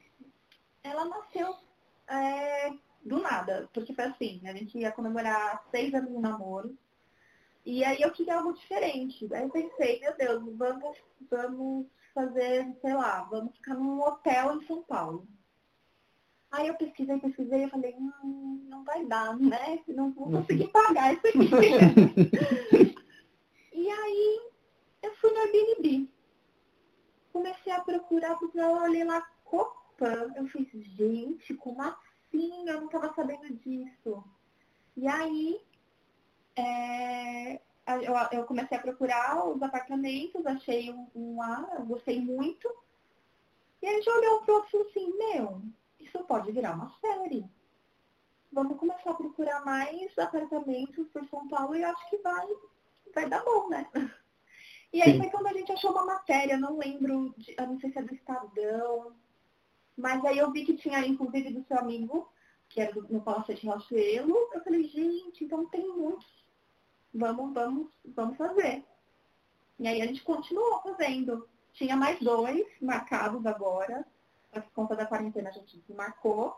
Ela 0.83 1.05
nasceu 1.05 1.55
é, 2.09 2.71
do 3.05 3.21
nada, 3.21 3.69
porque 3.73 3.93
foi 3.93 4.05
assim, 4.05 4.41
a 4.45 4.53
gente 4.53 4.79
ia 4.79 4.93
comemorar 4.93 5.65
seis 5.71 5.93
anos 5.95 6.13
de 6.13 6.19
namoro, 6.19 6.77
e 7.65 7.85
aí 7.85 8.01
eu 8.01 8.13
queria 8.13 8.37
algo 8.37 8.53
diferente. 8.53 9.29
Aí 9.35 9.43
eu 9.43 9.51
pensei, 9.51 9.99
meu 10.01 10.17
Deus, 10.17 10.45
vamos, 10.57 10.97
vamos 11.29 11.87
fazer, 12.15 12.73
sei 12.81 12.95
lá, 12.95 13.25
vamos 13.25 13.55
ficar 13.57 13.75
num 13.75 14.01
hotel 14.01 14.57
em 14.57 14.67
São 14.67 14.85
Paulo. 14.85 15.27
Aí 16.53 16.69
eu 16.69 16.75
pesquisei, 16.75 17.19
pesquisei, 17.19 17.65
eu 17.65 17.69
falei, 17.69 17.93
hum, 17.99 18.65
não 18.69 18.85
vai 18.85 19.05
dar, 19.05 19.37
né? 19.37 19.81
Não 19.89 20.13
vou 20.13 20.31
conseguir 20.31 20.69
pagar 20.69 21.13
isso 21.13 21.27
aqui. 21.27 21.51
e 23.75 23.91
aí 23.91 24.41
eu 25.03 25.13
fui 25.17 25.33
no 25.33 25.39
Airbnb. 25.39 26.09
Comecei 27.37 27.70
a 27.70 27.83
procurar, 27.83 28.35
porque 28.38 28.59
eu 28.59 28.70
olhei 28.79 29.05
lá 29.05 29.20
Copan. 29.44 30.33
Eu 30.37 30.46
fiz, 30.46 30.68
gente, 30.72 31.53
como 31.53 31.83
assim? 31.83 32.66
Eu 32.66 32.81
não 32.81 32.87
estava 32.87 33.12
sabendo 33.12 33.55
disso. 33.57 34.25
E 34.96 35.07
aí 35.07 35.61
é, 36.57 37.61
eu, 38.03 38.14
eu, 38.33 38.44
comecei 38.46 38.79
a 38.79 38.81
procurar 38.81 39.46
os 39.46 39.62
apartamentos, 39.62 40.46
achei 40.46 40.90
um, 40.90 41.07
um 41.14 41.37
lá, 41.37 41.61
gostei 41.87 42.18
muito. 42.18 42.75
E 43.83 43.87
a 43.87 43.92
gente 43.92 44.09
olhou 44.09 44.40
pro 44.40 44.55
outro 44.55 44.68
e 44.68 44.70
falou 44.70 44.87
assim, 44.88 45.18
meu, 45.18 45.62
isso 46.01 46.18
pode 46.25 46.51
virar 46.53 46.75
uma 46.75 46.90
série. 47.03 47.44
Vamos 48.51 48.79
começar 48.79 49.11
a 49.11 49.14
procurar 49.14 49.62
mais 49.62 50.18
apartamentos 50.18 51.07
por 51.09 51.22
São 51.29 51.46
Paulo 51.49 51.77
e 51.77 51.85
acho 51.85 52.09
que 52.09 52.16
vai, 52.16 52.46
vai 53.14 53.29
dar 53.29 53.44
bom, 53.44 53.68
né? 53.68 53.87
E 54.92 55.03
aí 55.03 55.12
Sim. 55.12 55.18
foi 55.18 55.31
quando 55.31 55.46
a 55.49 55.53
gente 55.53 55.72
achou 55.72 55.90
uma 55.90 56.07
matéria, 56.07 56.57
não 56.57 56.79
lembro, 56.79 57.35
de, 57.37 57.55
eu 57.59 57.66
não 57.66 57.79
sei 57.79 57.92
se 57.92 57.99
é 57.99 58.03
do 58.03 58.14
Estadão, 58.14 59.14
mas 59.96 60.25
aí 60.25 60.38
eu 60.38 60.51
vi 60.53 60.64
que 60.64 60.77
tinha, 60.77 61.05
inclusive, 61.07 61.53
do 61.53 61.64
seu 61.64 61.79
amigo, 61.79 62.31
que 62.68 62.81
era 62.81 62.92
do, 62.92 63.07
no 63.09 63.20
Palácio 63.20 63.55
de 63.55 63.62
Riachuelo. 63.62 64.35
Eu 64.53 64.62
falei, 64.62 64.85
gente, 64.85 65.44
então 65.44 65.66
tem 65.68 65.88
muitos. 65.88 66.27
Vamos, 67.14 67.53
vamos, 67.53 67.88
vamos 68.05 68.37
fazer. 68.37 68.85
E 69.79 69.88
aí 69.88 70.03
a 70.03 70.07
gente 70.07 70.22
continuou 70.22 70.81
fazendo. 70.83 71.49
Tinha 71.72 71.96
mais 71.96 72.18
dois 72.20 72.66
marcados 72.81 73.44
agora 73.44 74.07
por 74.61 74.72
conta 74.72 74.96
da 74.96 75.07
quarentena 75.07 75.51
a 75.51 75.53
gente 75.53 75.83
marcou. 75.92 76.57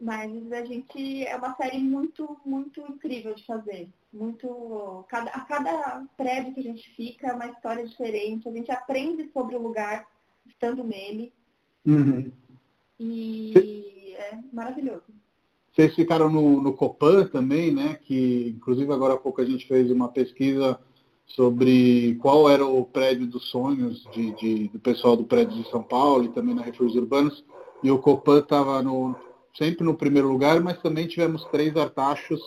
Mas 0.00 0.52
a 0.52 0.64
gente 0.64 1.26
é 1.26 1.36
uma 1.36 1.54
série 1.56 1.78
muito, 1.78 2.36
muito 2.44 2.80
incrível 2.80 3.34
de 3.34 3.44
fazer. 3.44 3.88
Muito. 4.12 5.04
Cada, 5.08 5.30
a 5.30 5.40
cada 5.40 6.06
prédio 6.16 6.54
que 6.54 6.60
a 6.60 6.62
gente 6.62 6.88
fica 6.94 7.28
é 7.28 7.32
uma 7.32 7.46
história 7.46 7.86
diferente. 7.86 8.48
A 8.48 8.52
gente 8.52 8.70
aprende 8.70 9.28
sobre 9.32 9.56
o 9.56 9.62
lugar 9.62 10.06
estando 10.46 10.84
nele. 10.84 11.32
Uhum. 11.84 12.30
E 13.00 14.14
é 14.16 14.38
maravilhoso. 14.52 15.02
Vocês 15.72 15.94
ficaram 15.94 16.28
no, 16.28 16.60
no 16.60 16.72
Copan 16.72 17.26
também, 17.26 17.72
né? 17.72 17.98
Que 18.02 18.54
inclusive 18.56 18.92
agora 18.92 19.14
há 19.14 19.18
pouco 19.18 19.40
a 19.40 19.44
gente 19.44 19.66
fez 19.66 19.90
uma 19.90 20.08
pesquisa 20.08 20.78
sobre 21.26 22.16
qual 22.16 22.48
era 22.48 22.66
o 22.66 22.84
prédio 22.84 23.26
dos 23.26 23.48
sonhos 23.50 24.02
de, 24.12 24.34
de, 24.34 24.68
do 24.68 24.78
pessoal 24.78 25.16
do 25.16 25.24
prédio 25.24 25.62
de 25.62 25.70
São 25.70 25.82
Paulo 25.82 26.24
e 26.24 26.28
também 26.30 26.54
na 26.54 26.62
Refúgios 26.62 26.96
Urbanos. 26.96 27.44
E 27.82 27.90
o 27.90 27.98
Copan 27.98 28.40
estava 28.40 28.82
sempre 29.58 29.84
no 29.84 29.96
primeiro 29.96 30.28
lugar, 30.28 30.60
mas 30.60 30.80
também 30.80 31.06
tivemos 31.06 31.44
três 31.46 31.76
artachos. 31.76 32.40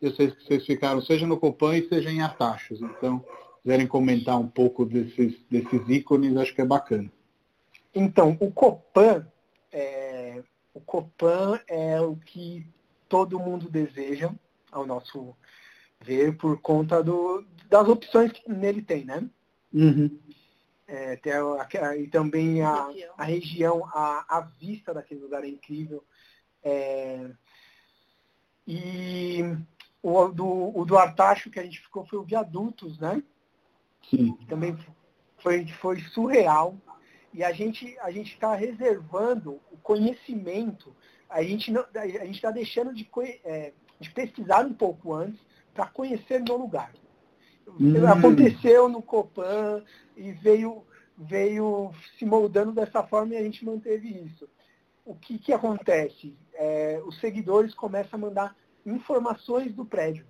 Eu 0.00 0.12
sei 0.12 0.30
que 0.30 0.44
vocês 0.44 0.64
ficaram 0.64 1.00
seja 1.00 1.26
no 1.26 1.38
Copan 1.38 1.76
e 1.76 1.88
seja 1.88 2.10
em 2.10 2.20
artachos. 2.20 2.80
Então, 2.80 3.24
se 3.56 3.62
quiserem 3.62 3.86
comentar 3.86 4.38
um 4.38 4.46
pouco 4.46 4.84
desses, 4.84 5.34
desses 5.50 5.88
ícones, 5.88 6.36
acho 6.36 6.54
que 6.54 6.60
é 6.60 6.66
bacana. 6.66 7.10
Então, 7.94 8.36
o 8.38 8.52
Copan 8.52 9.26
é, 9.72 10.42
o 10.74 10.80
Copan 10.80 11.60
é 11.66 12.00
o 12.00 12.16
que 12.16 12.66
todo 13.08 13.38
mundo 13.38 13.68
deseja, 13.70 14.30
ao 14.70 14.86
nosso 14.86 15.34
ver, 16.00 16.36
por 16.36 16.60
conta 16.60 17.02
do, 17.02 17.44
das 17.68 17.88
opções 17.88 18.32
que 18.32 18.48
nele 18.50 18.82
tem, 18.82 19.04
né? 19.04 19.28
Uhum. 19.72 20.18
É, 20.86 21.16
tem 21.16 21.32
a, 21.32 21.96
e 21.96 22.06
também 22.06 22.62
a, 22.62 22.88
a 23.16 23.24
região, 23.24 23.84
a, 23.86 24.24
a 24.28 24.40
vista 24.40 24.94
daquele 24.94 25.20
lugar 25.20 25.44
é 25.44 25.48
incrível. 25.48 26.02
É, 26.62 27.30
e 28.66 29.40
o 30.02 30.28
do, 30.28 30.78
o 30.78 30.84
do 30.84 30.98
Artacho 30.98 31.50
que 31.50 31.58
a 31.58 31.62
gente 31.62 31.80
ficou 31.80 32.04
foi 32.06 32.18
o 32.18 32.24
Viadutos, 32.24 32.98
né? 32.98 33.22
Sim. 34.10 34.36
Também 34.48 34.76
foi, 35.38 35.66
foi 35.66 36.00
surreal. 36.00 36.76
E 37.32 37.44
a 37.44 37.52
gente 37.52 37.98
a 38.00 38.10
gente 38.10 38.32
está 38.32 38.54
reservando 38.54 39.60
o 39.70 39.76
conhecimento. 39.82 40.94
A 41.28 41.42
gente 41.42 41.70
não, 41.70 41.84
a 41.94 42.06
gente 42.06 42.36
está 42.36 42.50
deixando 42.50 42.94
de, 42.94 43.08
é, 43.44 43.72
de 44.00 44.10
pesquisar 44.10 44.64
um 44.66 44.72
pouco 44.72 45.14
antes 45.14 45.40
para 45.74 45.86
conhecer 45.86 46.40
no 46.40 46.56
lugar. 46.56 46.92
Hum. 47.80 48.06
Aconteceu 48.06 48.88
no 48.88 49.02
Copan 49.02 49.84
e 50.16 50.32
veio, 50.32 50.84
veio 51.16 51.92
se 52.18 52.24
moldando 52.24 52.72
dessa 52.72 53.02
forma 53.02 53.34
e 53.34 53.36
a 53.36 53.42
gente 53.42 53.64
manteve 53.64 54.08
isso. 54.08 54.48
O 55.08 55.14
que, 55.14 55.38
que 55.38 55.54
acontece? 55.54 56.36
É, 56.52 57.00
os 57.06 57.18
seguidores 57.18 57.72
começam 57.72 58.18
a 58.18 58.20
mandar 58.20 58.56
informações 58.84 59.74
do 59.74 59.82
prédio. 59.82 60.26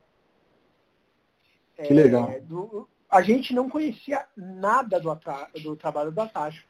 Que 1.74 1.92
legal. 1.92 2.30
É, 2.30 2.38
do, 2.38 2.88
a 3.10 3.20
gente 3.20 3.52
não 3.52 3.68
conhecia 3.68 4.24
nada 4.36 5.00
do, 5.00 5.12
do 5.64 5.74
trabalho 5.74 6.12
do 6.12 6.20
Atacho. 6.20 6.64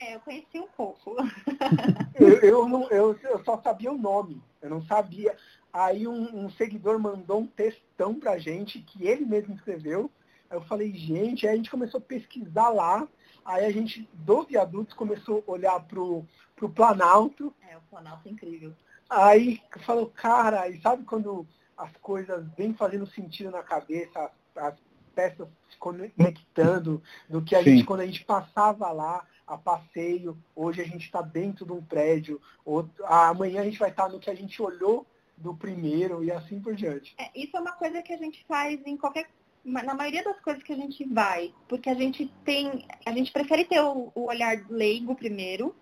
É, 0.00 0.16
eu 0.16 0.20
conheci 0.20 0.58
um 0.58 0.66
pouco. 0.76 1.14
eu, 2.18 2.40
eu, 2.40 2.68
não, 2.68 2.90
eu, 2.90 3.16
eu 3.22 3.44
só 3.44 3.62
sabia 3.62 3.92
o 3.92 3.96
nome. 3.96 4.42
Eu 4.60 4.68
não 4.68 4.82
sabia. 4.82 5.36
Aí 5.72 6.08
um, 6.08 6.46
um, 6.46 6.50
seguidor 6.50 6.98
mandou 6.98 7.42
um 7.42 7.46
textão 7.46 8.18
pra 8.18 8.38
gente 8.38 8.80
que 8.80 9.06
ele 9.06 9.24
mesmo 9.24 9.54
escreveu. 9.54 10.10
Aí 10.50 10.56
eu 10.56 10.62
falei, 10.62 10.92
gente, 10.92 11.46
aí 11.46 11.54
a 11.54 11.56
gente 11.56 11.70
começou 11.70 11.98
a 11.98 12.02
pesquisar 12.02 12.70
lá. 12.70 13.06
Aí 13.44 13.64
a 13.64 13.70
gente, 13.70 14.08
do 14.12 14.42
viadutos, 14.44 14.94
começou 14.94 15.42
a 15.46 15.50
olhar 15.50 15.80
pro, 15.80 16.24
pro 16.54 16.70
Planalto. 16.70 17.54
É, 17.68 17.76
o 17.76 17.82
Planalto 17.90 18.28
é 18.28 18.32
incrível. 18.32 18.72
Aí 19.08 19.60
falou, 19.84 20.06
cara, 20.06 20.68
e 20.68 20.80
sabe 20.80 21.04
quando 21.04 21.46
as 21.76 21.92
coisas 21.98 22.46
vêm 22.56 22.72
fazendo 22.74 23.06
sentido 23.06 23.50
na 23.50 23.62
cabeça, 23.62 24.18
as, 24.18 24.64
as 24.64 24.74
peças 25.14 25.48
se 25.70 25.76
conectando, 25.76 27.02
do 27.28 27.42
que 27.42 27.54
a 27.54 27.58
Sim. 27.58 27.76
gente, 27.76 27.84
quando 27.84 28.00
a 28.00 28.06
gente 28.06 28.24
passava 28.24 28.90
lá 28.90 29.26
a 29.46 29.58
passeio, 29.58 30.38
hoje 30.54 30.80
a 30.80 30.84
gente 30.84 31.04
está 31.04 31.20
dentro 31.20 31.66
de 31.66 31.72
um 31.72 31.82
prédio, 31.82 32.40
outro, 32.64 33.04
amanhã 33.04 33.60
a 33.60 33.64
gente 33.64 33.78
vai 33.78 33.90
estar 33.90 34.04
tá 34.04 34.08
no 34.08 34.20
que 34.20 34.30
a 34.30 34.34
gente 34.34 34.60
olhou 34.62 35.06
do 35.36 35.54
primeiro 35.54 36.22
e 36.22 36.30
assim 36.30 36.60
por 36.60 36.74
diante. 36.74 37.14
É, 37.18 37.30
isso 37.34 37.56
é 37.56 37.60
uma 37.60 37.72
coisa 37.72 38.00
que 38.02 38.12
a 38.12 38.16
gente 38.16 38.44
faz 38.46 38.80
em 38.86 38.96
qualquer 38.96 39.28
na 39.64 39.94
maioria 39.94 40.24
das 40.24 40.40
coisas 40.40 40.62
que 40.62 40.72
a 40.72 40.76
gente 40.76 41.04
vai, 41.04 41.52
porque 41.68 41.88
a 41.88 41.94
gente 41.94 42.30
tem, 42.44 42.84
a 43.06 43.12
gente 43.12 43.30
prefere 43.30 43.64
ter 43.64 43.80
o, 43.80 44.10
o 44.14 44.28
olhar 44.28 44.64
leigo 44.68 45.14
primeiro, 45.14 45.74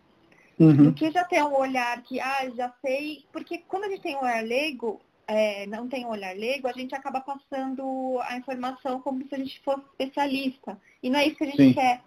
uhum. 0.59 0.85
do 0.85 0.93
que 0.93 1.11
já 1.11 1.25
ter 1.25 1.43
um 1.43 1.57
olhar 1.57 2.03
que, 2.03 2.21
ah, 2.21 2.51
já 2.55 2.73
sei, 2.83 3.25
porque 3.33 3.59
quando 3.59 3.85
a 3.85 3.89
gente 3.89 4.03
tem 4.03 4.17
um 4.17 4.21
olhar 4.21 4.45
leigo, 4.45 5.01
é, 5.27 5.65
não 5.67 5.89
tem 5.89 6.05
um 6.05 6.11
olhar 6.11 6.37
leigo, 6.37 6.67
a 6.69 6.73
gente 6.73 6.95
acaba 6.95 7.21
passando 7.21 8.19
a 8.25 8.37
informação 8.37 9.01
como 9.01 9.27
se 9.29 9.35
a 9.35 9.39
gente 9.39 9.61
fosse 9.61 9.85
especialista. 9.93 10.77
E 11.01 11.09
não 11.09 11.21
é 11.21 11.27
isso 11.27 11.37
que 11.37 11.45
a 11.45 11.47
gente 11.47 11.69
Sim. 11.69 11.73
quer. 11.73 12.03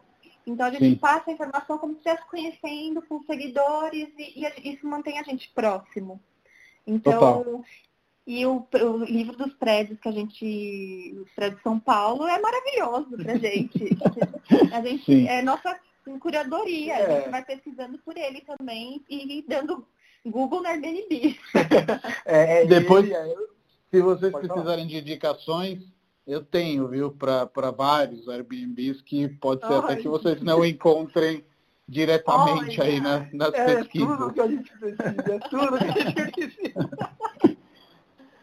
Então 0.45 0.65
a 0.65 0.71
gente 0.71 0.89
Sim. 0.89 0.95
passa 0.95 1.31
a 1.31 1.33
informação 1.33 1.77
como 1.77 1.93
se 1.93 1.99
estivesse 1.99 2.29
conhecendo 2.29 3.01
com 3.03 3.23
seguidores 3.23 4.09
e, 4.17 4.45
e, 4.45 4.73
isso 4.73 4.85
mantém 4.85 5.17
a 5.19 5.23
gente 5.23 5.49
próximo. 5.55 6.19
Então, 6.85 7.43
Total. 7.43 7.63
E 8.25 8.45
o, 8.45 8.65
o, 8.73 9.03
livro 9.03 9.35
dos 9.35 9.53
prédios 9.53 9.99
que 9.99 10.07
a 10.07 10.11
gente. 10.11 11.15
Os 11.21 11.31
prédios 11.33 11.57
de 11.57 11.63
São 11.63 11.79
Paulo 11.79 12.25
é 12.25 12.39
maravilhoso 12.39 13.17
pra 13.17 13.35
gente. 13.37 13.97
a 14.71 14.81
gente 14.81 15.05
Sim. 15.05 15.27
é 15.27 15.41
nossa 15.41 15.77
curadoria, 16.19 16.93
é. 16.93 17.05
a 17.05 17.19
gente 17.19 17.29
vai 17.29 17.45
pesquisando 17.45 17.97
por 17.99 18.17
ele 18.17 18.41
também 18.41 19.03
e 19.09 19.43
dando 19.47 19.85
Google 20.25 20.61
no 20.61 20.67
Airbnb. 20.67 21.37
é, 22.25 22.63
é, 22.63 22.65
Depois, 22.65 23.09
é, 23.09 23.35
se 23.91 24.01
vocês 24.01 24.31
Pode 24.31 24.47
precisarem 24.47 24.85
falar. 24.85 24.87
de 24.87 24.97
indicações, 24.97 25.79
eu 26.25 26.43
tenho, 26.43 26.87
viu, 26.87 27.11
para 27.11 27.71
vários 27.71 28.27
Airbnbs 28.27 29.01
que 29.01 29.27
pode 29.27 29.65
ser 29.65 29.73
até 29.73 29.97
que 29.97 30.07
vocês 30.07 30.41
não 30.41 30.65
encontrem 30.65 31.43
diretamente 31.87 32.79
Olha, 32.79 32.89
aí 32.89 33.01
na, 33.01 33.27
nas 33.33 33.53
é 33.53 33.75
pesquisas. 33.75 34.17
Tudo 34.17 34.33
que 34.33 34.39
a 34.39 34.47
gente 34.47 34.77
precisa, 34.77 35.33
é 35.33 35.39
tudo 35.49 35.77
que 35.77 35.85
a 35.85 35.91
gente 35.91 36.31
precisa. 36.31 36.89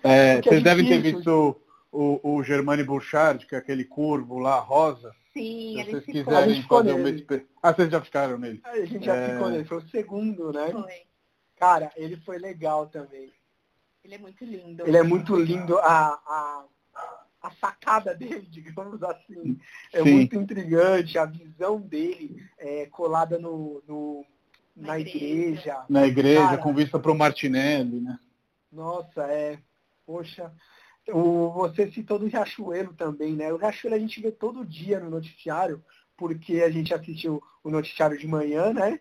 É, 0.02 0.40
vocês 0.40 0.62
devem 0.62 0.86
ter 0.86 1.00
visto 1.00 1.60
o, 1.92 2.20
o 2.22 2.42
Germani 2.42 2.84
Bouchard, 2.84 3.46
que 3.46 3.54
é 3.54 3.58
aquele 3.58 3.84
curvo 3.84 4.38
lá, 4.38 4.58
rosa. 4.58 5.14
Sim, 5.32 5.76
Se 5.84 5.90
vocês 5.90 6.04
quiserem 6.04 6.62
fazer 6.62 6.92
uma 6.92 7.10
experiência. 7.10 7.48
Ah, 7.62 7.72
vocês 7.72 7.90
já 7.90 8.00
ficaram 8.00 8.38
nele. 8.38 8.60
A 8.64 8.84
gente 8.84 9.04
já 9.04 9.14
é... 9.14 9.32
ficou 9.32 9.50
nele, 9.50 9.64
foi 9.64 9.78
o 9.78 9.88
segundo, 9.88 10.52
né? 10.52 10.70
Foi. 10.70 10.92
Cara, 11.56 11.92
ele 11.94 12.16
foi 12.16 12.38
legal 12.38 12.86
também. 12.86 13.32
Ele 14.02 14.14
é 14.14 14.18
muito 14.18 14.44
lindo. 14.44 14.86
Ele 14.86 14.96
é 14.96 15.02
muito 15.02 15.36
lindo. 15.36 15.78
A, 15.78 16.08
a, 16.26 16.64
a 17.42 17.50
sacada 17.52 18.14
dele, 18.14 18.46
digamos 18.50 19.02
assim, 19.02 19.58
é 19.92 20.02
Sim. 20.02 20.12
muito 20.12 20.36
intrigante. 20.36 21.18
A 21.18 21.26
visão 21.26 21.80
dele 21.80 22.42
é 22.58 22.86
colada 22.86 23.38
no, 23.38 23.82
no 23.86 24.24
na, 24.74 24.88
na 24.88 25.00
igreja. 25.00 25.26
igreja. 25.26 25.84
Na 25.88 26.06
igreja, 26.06 26.40
Cara, 26.40 26.58
com 26.58 26.74
vista 26.74 26.98
para 26.98 27.12
o 27.12 27.18
Martinelli, 27.18 28.00
né? 28.00 28.18
Nossa, 28.72 29.22
é 29.24 29.58
poxa, 30.10 30.52
o, 31.08 31.50
você 31.52 31.88
citou 31.92 32.18
do 32.18 32.26
Riachuelo 32.26 32.92
também, 32.94 33.34
né? 33.34 33.52
O 33.52 33.56
Riachuelo 33.56 33.94
a 33.94 33.98
gente 33.98 34.20
vê 34.20 34.32
todo 34.32 34.66
dia 34.66 34.98
no 34.98 35.08
noticiário, 35.08 35.84
porque 36.16 36.62
a 36.62 36.70
gente 36.70 36.92
assistiu 36.92 37.40
o 37.62 37.70
noticiário 37.70 38.18
de 38.18 38.26
manhã, 38.26 38.72
né? 38.72 38.98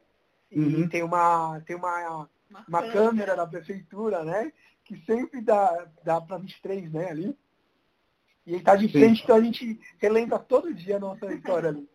E 0.52 0.60
uhum. 0.60 0.88
tem 0.88 1.02
uma, 1.02 1.60
tem 1.62 1.76
uma, 1.76 2.30
uma, 2.48 2.66
uma 2.68 2.92
câmera 2.92 3.36
da 3.36 3.48
prefeitura, 3.48 4.24
né? 4.24 4.54
Que 4.86 4.98
sempre 5.06 5.42
dá, 5.42 5.88
dá 6.04 6.22
para 6.22 6.38
23, 6.38 6.92
né, 6.92 7.10
ali. 7.10 7.36
E 8.46 8.54
ele 8.54 8.64
tá 8.64 8.76
de 8.76 8.86
Sim. 8.86 9.00
frente, 9.00 9.24
então 9.24 9.36
a 9.36 9.42
gente 9.42 9.80
relembra 9.98 10.38
todo 10.38 10.74
dia 10.74 10.98
a 10.98 11.00
nossa 11.00 11.26
história 11.34 11.70
ali. 11.70 11.90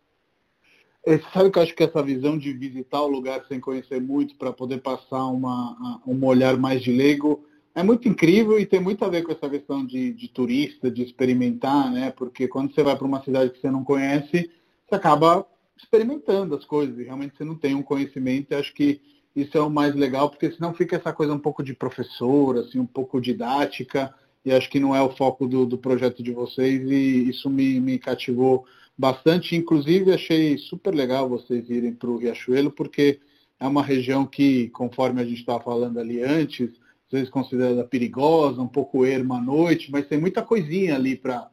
Sabe 1.33 1.51
que 1.51 1.59
eu 1.59 1.63
acho 1.63 1.75
que 1.75 1.83
essa 1.83 2.01
visão 2.01 2.37
de 2.37 2.51
visitar 2.51 3.01
o 3.01 3.07
lugar 3.07 3.45
sem 3.47 3.59
conhecer 3.59 4.01
muito, 4.01 4.35
para 4.35 4.51
poder 4.51 4.81
passar 4.81 5.25
uma, 5.27 6.01
um 6.05 6.25
olhar 6.25 6.57
mais 6.57 6.81
de 6.81 6.91
leigo, 6.91 7.45
é 7.75 7.83
muito 7.83 8.07
incrível 8.07 8.57
e 8.57 8.65
tem 8.65 8.79
muito 8.79 9.03
a 9.03 9.09
ver 9.09 9.21
com 9.23 9.33
essa 9.33 9.49
questão 9.49 9.85
de, 9.85 10.13
de 10.13 10.29
turista, 10.29 10.89
de 10.89 11.03
experimentar, 11.03 11.91
né? 11.91 12.09
Porque 12.09 12.47
quando 12.47 12.73
você 12.73 12.81
vai 12.81 12.95
para 12.95 13.05
uma 13.05 13.21
cidade 13.21 13.51
que 13.51 13.59
você 13.59 13.69
não 13.69 13.83
conhece, 13.83 14.49
você 14.87 14.95
acaba 14.95 15.45
experimentando 15.77 16.55
as 16.55 16.63
coisas 16.63 16.97
e 16.97 17.03
realmente 17.03 17.35
você 17.37 17.43
não 17.43 17.55
tem 17.55 17.75
um 17.75 17.83
conhecimento. 17.83 18.51
E 18.51 18.55
acho 18.55 18.73
que 18.73 19.01
isso 19.35 19.57
é 19.57 19.61
o 19.61 19.69
mais 19.69 19.93
legal, 19.93 20.29
porque 20.29 20.49
senão 20.51 20.73
fica 20.73 20.95
essa 20.95 21.11
coisa 21.11 21.33
um 21.33 21.39
pouco 21.39 21.61
de 21.61 21.73
professor, 21.73 22.57
assim, 22.59 22.79
um 22.79 22.85
pouco 22.85 23.19
didática, 23.19 24.13
e 24.45 24.53
acho 24.53 24.69
que 24.69 24.79
não 24.79 24.95
é 24.95 25.01
o 25.01 25.13
foco 25.13 25.45
do, 25.45 25.65
do 25.65 25.77
projeto 25.77 26.23
de 26.23 26.31
vocês, 26.31 26.81
e 26.89 27.29
isso 27.29 27.49
me, 27.49 27.81
me 27.81 27.99
cativou 27.99 28.65
bastante. 28.97 29.53
Inclusive, 29.53 30.13
achei 30.13 30.57
super 30.57 30.95
legal 30.95 31.27
vocês 31.27 31.69
irem 31.69 31.93
para 31.93 32.09
o 32.09 32.17
Riachuelo, 32.17 32.71
porque 32.71 33.19
é 33.59 33.67
uma 33.67 33.83
região 33.83 34.25
que, 34.25 34.69
conforme 34.69 35.21
a 35.21 35.25
gente 35.25 35.39
estava 35.39 35.61
falando 35.61 35.99
ali 35.99 36.23
antes, 36.23 36.69
vezes 37.15 37.29
considerada 37.29 37.83
perigosa, 37.83 38.61
um 38.61 38.67
pouco 38.67 39.05
erma 39.05 39.37
à 39.37 39.41
noite, 39.41 39.91
mas 39.91 40.07
tem 40.07 40.19
muita 40.19 40.41
coisinha 40.41 40.95
ali 40.95 41.15
para 41.15 41.49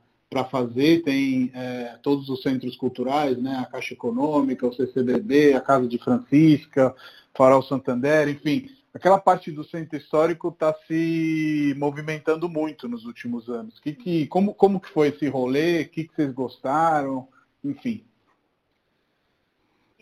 fazer, 0.51 1.03
tem 1.03 1.51
é, 1.55 1.99
todos 2.03 2.29
os 2.29 2.43
centros 2.43 2.77
culturais, 2.77 3.41
né, 3.41 3.57
a 3.57 3.67
Caixa 3.67 3.95
Econômica, 3.95 4.67
o 4.67 4.73
CCBB, 4.73 5.55
a 5.55 5.61
Casa 5.61 5.87
de 5.87 5.99
Francisca, 5.99 6.95
Farol 7.35 7.63
Santander, 7.63 8.29
enfim, 8.29 8.69
aquela 8.93 9.19
parte 9.19 9.51
do 9.51 9.65
centro 9.65 9.97
histórico 9.97 10.49
está 10.49 10.75
se 10.87 11.75
movimentando 11.79 12.49
muito 12.49 12.89
nos 12.89 13.05
últimos 13.05 13.49
anos. 13.49 13.79
Que, 13.79 13.95
que, 13.95 14.27
como, 14.27 14.55
como 14.55 14.81
que 14.81 14.91
foi 14.91 15.09
esse 15.09 15.29
rolê? 15.29 15.83
O 15.83 15.89
que, 15.89 16.05
que 16.05 16.15
vocês 16.15 16.33
gostaram? 16.33 17.29
Enfim. 17.65 18.05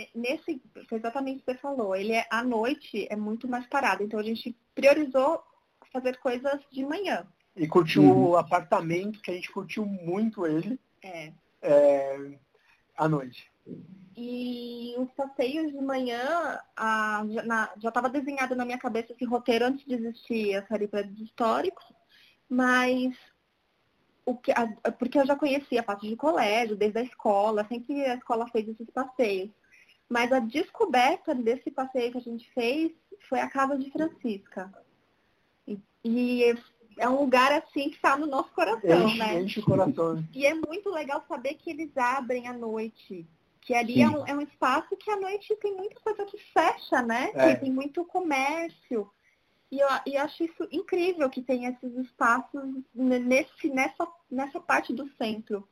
É, 0.01 0.09
nesse, 0.15 0.63
exatamente 0.91 1.37
o 1.37 1.45
que 1.45 1.53
você 1.53 1.59
falou, 1.59 1.95
ele 1.95 2.13
é 2.13 2.27
à 2.31 2.43
noite 2.43 3.07
é 3.11 3.17
muito 3.17 3.47
mais 3.47 3.67
parado, 3.67 4.03
então 4.03 4.19
a 4.19 4.23
gente 4.23 4.57
priorizou 4.75 5.43
fazer 5.93 6.19
coisas 6.19 6.61
de 6.71 6.85
manhã. 6.85 7.27
E 7.57 7.67
curtiu 7.67 8.03
uhum. 8.03 8.31
o 8.31 8.37
apartamento, 8.37 9.21
que 9.21 9.31
a 9.31 9.35
gente 9.35 9.51
curtiu 9.51 9.85
muito 9.85 10.47
ele. 10.47 10.79
É. 11.03 11.33
é 11.63 12.39
à 12.97 13.09
noite. 13.09 13.51
E 14.17 14.95
os 14.99 15.11
passeios 15.13 15.73
de 15.73 15.81
manhã, 15.81 16.61
a, 16.77 17.25
já 17.79 17.89
estava 17.89 18.11
desenhado 18.11 18.55
na 18.55 18.65
minha 18.65 18.79
cabeça 18.79 19.13
esse 19.13 19.25
roteiro 19.25 19.65
antes 19.65 19.87
de 19.87 19.95
existir 19.95 20.55
a 20.57 20.67
série 20.67 20.87
Prédios 20.87 21.19
Históricos, 21.21 21.85
mas 22.49 23.17
o 24.27 24.37
que, 24.37 24.53
a, 24.53 24.67
porque 24.93 25.19
eu 25.19 25.27
já 25.27 25.35
conhecia 25.35 25.81
a 25.81 25.85
parte 25.85 26.07
de 26.07 26.17
colégio, 26.17 26.77
desde 26.77 26.99
a 26.99 27.03
escola, 27.03 27.67
sempre 27.67 28.05
a 28.05 28.15
escola 28.15 28.47
fez 28.49 28.69
esses 28.69 28.91
passeios. 28.91 29.51
Mas 30.09 30.33
a 30.33 30.41
descoberta 30.41 31.35
desse 31.35 31.71
passeio 31.71 32.13
que 32.13 32.19
a 32.19 32.23
gente 32.23 32.51
fez 32.53 32.93
foi 33.29 33.41
a 33.41 33.49
casa 33.49 33.79
de 33.79 33.91
Francisca. 33.91 34.73
E, 35.71 35.81
e 36.05 36.55
é 36.99 37.09
um 37.09 37.21
lugar 37.21 37.53
assim 37.53 37.89
que 37.89 37.97
está 37.97 38.17
no 38.17 38.27
nosso 38.27 38.51
coração, 38.51 39.09
enche, 39.09 39.19
né? 39.19 39.41
Enche 39.41 39.61
o 39.61 39.65
coração. 39.65 40.25
E 40.35 40.47
é 40.47 40.55
muito 40.55 40.91
legal 40.91 41.25
saber 41.27 41.55
que 41.55 41.71
eles 41.71 41.97
abrem 41.97 42.47
à 42.47 42.53
noite. 42.53 43.27
Que 43.61 43.75
ali 43.75 44.03
é 44.03 44.09
um, 44.09 44.27
é 44.27 44.35
um, 44.35 44.41
espaço 44.41 44.97
que 44.97 45.11
à 45.11 45.17
noite 45.17 45.55
tem 45.57 45.77
muita 45.77 46.01
coisa 46.01 46.25
que 46.25 46.39
fecha, 46.39 47.03
né? 47.03 47.31
É. 47.35 47.55
Tem 47.55 47.71
muito 47.71 48.05
comércio. 48.05 49.11
E 49.71 49.79
eu, 49.79 49.89
e 50.07 50.17
acho 50.17 50.43
isso 50.43 50.67
incrível 50.73 51.31
que 51.31 51.43
tem 51.43 51.67
esses 51.67 51.95
espaços 51.97 52.63
nesse, 52.95 53.69
nessa, 53.69 54.09
nessa 54.31 54.61
parte 54.61 54.93
do 54.93 55.09
centro. 55.17 55.67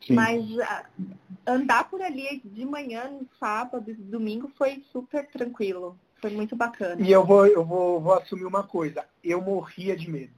Sim. 0.00 0.14
Mas 0.14 0.44
uh, 0.50 1.14
andar 1.46 1.88
por 1.88 2.02
ali 2.02 2.40
de 2.44 2.64
manhã, 2.64 3.08
no 3.08 3.28
sábado, 3.38 3.94
domingo, 3.98 4.50
foi 4.56 4.84
super 4.92 5.28
tranquilo. 5.28 5.98
Foi 6.20 6.30
muito 6.30 6.56
bacana. 6.56 7.00
E 7.00 7.10
eu 7.10 7.24
vou, 7.24 7.46
eu 7.46 7.64
vou, 7.64 8.00
vou 8.00 8.14
assumir 8.14 8.44
uma 8.44 8.62
coisa. 8.62 9.04
Eu 9.22 9.40
morria 9.40 9.96
de 9.96 10.10
medo. 10.10 10.32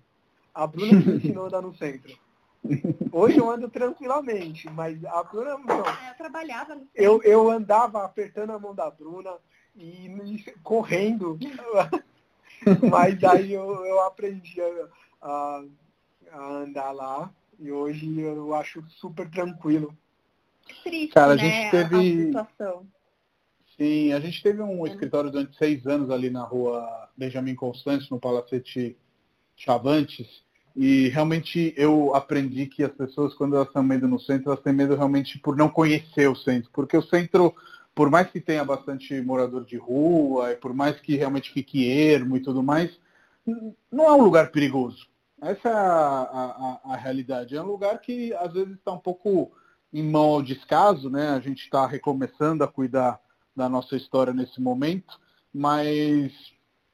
A 0.55 0.67
Bruna 0.67 0.93
me 0.93 1.17
ensinou 1.17 1.45
a 1.45 1.47
andar 1.49 1.63
no 1.63 1.75
centro. 1.75 2.19
Hoje 3.11 3.39
eu 3.39 3.51
ando 3.51 3.69
tranquilamente, 3.69 4.69
mas 4.69 5.03
a 5.07 5.23
Bruna 5.23 5.57
não. 5.57 5.83
Ah, 5.87 6.09
eu 6.11 6.17
trabalhava 6.17 6.75
no 6.75 6.83
centro. 6.83 6.93
Eu, 6.95 7.23
eu 7.23 7.51
andava 7.51 8.05
apertando 8.05 8.51
a 8.51 8.59
mão 8.59 8.75
da 8.75 8.91
Bruna 8.91 9.33
e, 9.75 10.07
e 10.07 10.45
correndo. 10.63 11.39
mas 12.91 13.23
aí 13.25 13.53
eu, 13.53 13.85
eu 13.87 14.01
aprendi 14.03 14.61
a, 15.23 15.65
a 16.33 16.47
andar 16.47 16.93
lá 16.93 17.31
e 17.59 17.73
hoje 17.73 18.21
eu 18.21 18.55
acho 18.55 18.85
super 18.89 19.31
tranquilo. 19.31 19.97
Triste, 20.83 21.15
Cara, 21.15 21.33
a 21.33 21.37
né? 21.37 21.43
gente 21.43 21.71
teve. 21.71 21.97
A 21.97 22.27
situação. 22.27 22.87
Sim, 23.81 24.13
a 24.13 24.21
gente 24.21 24.43
teve 24.43 24.61
um 24.61 24.87
escritório 24.87 25.31
durante 25.31 25.57
seis 25.57 25.87
anos 25.87 26.11
ali 26.11 26.29
na 26.29 26.43
rua 26.43 27.09
Benjamin 27.17 27.55
Constante, 27.55 28.11
no 28.11 28.21
Palacete 28.21 28.95
Chavantes, 29.57 30.45
e 30.77 31.09
realmente 31.09 31.73
eu 31.79 32.15
aprendi 32.15 32.67
que 32.67 32.85
as 32.85 32.93
pessoas, 32.93 33.33
quando 33.33 33.57
elas 33.57 33.69
estão 33.69 33.83
medo 33.83 34.07
no 34.07 34.21
centro, 34.21 34.51
elas 34.51 34.63
têm 34.63 34.75
medo 34.75 34.95
realmente 34.95 35.39
por 35.39 35.57
não 35.57 35.71
conhecer 35.71 36.29
o 36.29 36.37
centro, 36.37 36.69
porque 36.75 36.95
o 36.95 37.03
centro, 37.03 37.55
por 37.95 38.11
mais 38.11 38.31
que 38.31 38.39
tenha 38.39 38.63
bastante 38.67 39.19
morador 39.23 39.65
de 39.65 39.79
rua, 39.79 40.53
e 40.53 40.57
por 40.57 40.75
mais 40.75 41.01
que 41.01 41.17
realmente 41.17 41.51
fique 41.51 41.91
ermo 41.91 42.37
e 42.37 42.41
tudo 42.41 42.63
mais, 42.63 42.95
não 43.91 44.05
é 44.05 44.13
um 44.13 44.23
lugar 44.23 44.51
perigoso. 44.51 45.09
Essa 45.41 45.71
é 45.71 45.73
a, 45.73 46.81
a, 46.85 46.93
a, 46.93 46.97
realidade. 46.97 47.57
É 47.57 47.63
um 47.63 47.67
lugar 47.67 47.99
que 48.03 48.35
às 48.35 48.53
vezes 48.53 48.75
está 48.75 48.93
um 48.93 48.99
pouco 48.99 49.51
em 49.91 50.03
mão 50.03 50.35
ao 50.35 50.43
descaso, 50.43 51.09
né? 51.09 51.31
A 51.31 51.41
gente 51.41 51.65
está 51.65 51.87
recomeçando 51.87 52.63
a 52.63 52.69
cuidar 52.69 53.19
da 53.61 53.69
nossa 53.69 53.95
história 53.95 54.33
nesse 54.33 54.59
momento, 54.59 55.21
mas 55.53 56.33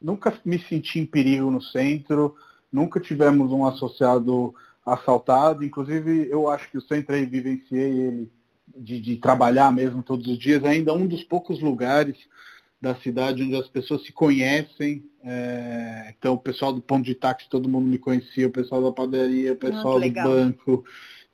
nunca 0.02 0.36
me 0.44 0.58
senti 0.58 0.98
em 0.98 1.06
perigo 1.06 1.48
no 1.48 1.62
centro, 1.62 2.34
nunca 2.72 2.98
tivemos 2.98 3.52
um 3.52 3.64
associado 3.64 4.52
assaltado. 4.84 5.64
Inclusive, 5.64 6.28
eu 6.28 6.50
acho 6.50 6.68
que 6.68 6.76
o 6.76 6.82
centro 6.82 7.14
aí 7.14 7.24
vivenciei 7.24 8.00
ele 8.00 8.30
de, 8.76 9.00
de 9.00 9.16
trabalhar 9.16 9.72
mesmo 9.72 10.02
todos 10.02 10.26
os 10.26 10.36
dias, 10.36 10.64
ainda 10.64 10.92
um 10.92 11.06
dos 11.06 11.22
poucos 11.22 11.60
lugares 11.60 12.16
da 12.80 12.96
cidade 12.96 13.44
onde 13.44 13.54
as 13.54 13.68
pessoas 13.68 14.04
se 14.04 14.12
conhecem. 14.12 15.04
É, 15.22 16.12
então, 16.18 16.34
o 16.34 16.38
pessoal 16.38 16.72
do 16.72 16.82
ponto 16.82 17.04
de 17.04 17.14
táxi, 17.14 17.48
todo 17.48 17.68
mundo 17.68 17.86
me 17.86 17.98
conhecia, 17.98 18.48
o 18.48 18.52
pessoal 18.52 18.82
da 18.82 18.90
padaria, 18.90 19.52
o 19.52 19.56
pessoal 19.56 20.00
do 20.00 20.10
banco. 20.10 20.84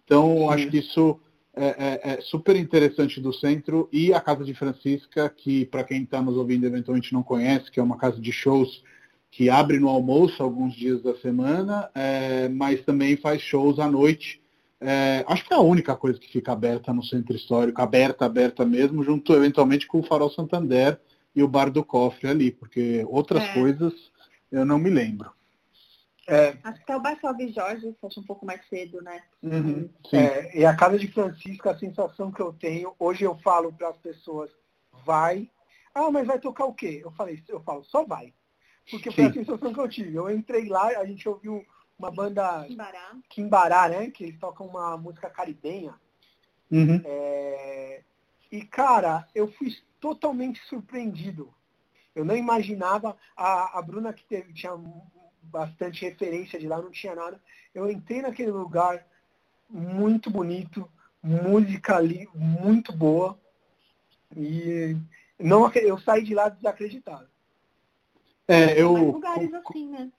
Então, 0.05 0.37
Sim. 0.37 0.49
acho 0.51 0.71
que 0.71 0.79
isso 0.79 1.19
é, 1.55 1.67
é, 1.67 2.01
é, 2.15 2.21
super 2.21 2.57
interessante 2.57 3.21
do 3.21 3.33
centro. 3.33 3.89
E 3.93 4.13
a 4.13 4.21
Casa 4.21 4.45
de 4.45 4.55
Francisca, 4.55 5.29
que 5.29 5.67
para 5.67 5.85
quem 5.85 6.03
está 6.03 6.21
nos 6.23 6.37
ouvindo 6.37 6.67
eventualmente 6.67 7.13
não 7.13 7.23
conhece, 7.23 7.71
que 7.71 7.79
é 7.79 7.83
uma 7.83 7.99
casa 7.99 8.21
de 8.21 8.33
shows 8.33 8.83
que 9.31 9.49
abre 9.49 9.79
no 9.79 9.89
almoço 9.89 10.43
alguns 10.43 10.75
dias 10.75 11.03
da 11.03 11.15
semana, 11.17 11.91
é, 11.95 12.49
mas 12.49 12.83
também 12.83 13.17
faz 13.17 13.41
shows 13.41 13.79
à 13.79 13.91
noite. 13.91 14.43
É, 14.81 15.25
acho 15.27 15.47
que 15.47 15.55
é 15.55 15.57
a 15.57 15.61
única 15.61 15.97
coisa 15.97 16.19
que 16.19 16.31
fica 16.31 16.53
aberta 16.53 16.93
no 16.93 17.03
centro 17.03 17.35
histórico, 17.35 17.81
aberta, 17.81 18.27
aberta 18.27 18.65
mesmo, 18.65 19.03
junto 19.03 19.33
eventualmente 19.33 19.87
com 19.87 20.01
o 20.01 20.03
Farol 20.03 20.31
Santander, 20.31 21.01
e 21.35 21.43
o 21.43 21.49
Bar 21.49 21.71
do 21.71 21.85
Cofre 21.85 22.29
ali, 22.29 22.51
porque 22.51 23.07
outras 23.09 23.43
é. 23.43 23.55
coisas 23.55 23.93
eu 24.51 24.65
não 24.67 24.79
me 24.79 24.91
lembro. 24.91 25.31
É. 26.27 26.57
Acho 26.63 26.79
que 26.79 26.83
até 26.85 26.97
o 26.97 27.01
Bar 27.01 27.19
Salve 27.21 27.53
Jorge 27.53 27.97
fecha 28.01 28.21
um 28.21 28.25
pouco 28.25 28.47
mais 28.47 28.65
cedo, 28.69 29.03
né? 29.03 29.23
Uhum, 29.43 29.91
é, 30.13 30.57
e 30.57 30.65
a 30.65 30.75
Casa 30.75 30.99
de 30.99 31.09
Francisco, 31.09 31.69
a 31.69 31.77
sensação 31.77 32.31
que 32.31 32.41
eu 32.41 32.53
tenho, 32.53 32.95
hoje 32.99 33.25
eu 33.25 33.37
falo 33.39 33.73
para 33.73 33.89
as 33.89 33.97
pessoas, 33.97 34.51
vai. 35.05 35.51
Ah, 35.95 36.11
mas 36.11 36.27
vai 36.27 36.39
tocar 36.39 36.65
o 36.65 36.75
quê? 36.75 37.01
Eu 37.05 37.11
falei, 37.13 37.43
eu 37.49 37.61
falo, 37.61 37.85
só 37.85 38.05
vai. 38.05 38.33
Porque 38.91 39.11
sim. 39.11 39.17
foi 39.17 39.25
a 39.27 39.33
sensação 39.33 39.73
que 39.73 39.81
eu 39.81 39.89
tive. 39.89 40.15
Eu 40.15 40.31
entrei 40.31 40.69
lá, 40.69 40.87
a 40.89 41.05
gente 41.05 41.29
ouviu 41.29 41.65
uma 41.99 42.11
banda 42.11 42.65
Kimbará, 42.67 43.17
Kimbará 43.29 43.89
né? 43.89 44.11
Que 44.11 44.25
eles 44.25 44.39
tocam 44.39 44.67
uma 44.67 44.97
música 44.97 45.29
caribenha. 45.29 45.95
Uhum. 46.71 47.01
É... 47.05 48.03
E, 48.51 48.65
cara, 48.65 49.27
eu 49.35 49.51
fui 49.53 49.75
totalmente 50.01 50.61
surpreendido. 50.67 51.53
Eu 52.15 52.25
não 52.25 52.37
imaginava, 52.37 53.17
a, 53.37 53.79
a 53.79 53.83
Bruna 53.83 54.13
que 54.13 54.25
teve, 54.25 54.53
tinha 54.53 54.73
bastante 55.43 56.05
referência 56.05 56.59
de 56.59 56.67
lá, 56.67 56.81
não 56.81 56.91
tinha 56.91 57.15
nada. 57.15 57.41
Eu 57.75 57.91
entrei 57.91 58.23
naquele 58.23 58.51
lugar 58.51 59.07
muito 59.69 60.31
bonito, 60.31 60.89
música 61.23 61.97
ali 61.97 62.29
muito 62.35 62.93
boa. 62.93 63.39
E 64.37 64.97
não, 65.39 65.71
eu 65.73 65.99
saí 65.99 66.23
de 66.23 66.35
lá 66.35 66.49
desacreditado. 66.49 67.27
É, 68.47 68.81
eu 68.81 69.21
assim, 69.69 69.89
né? 69.89 70.11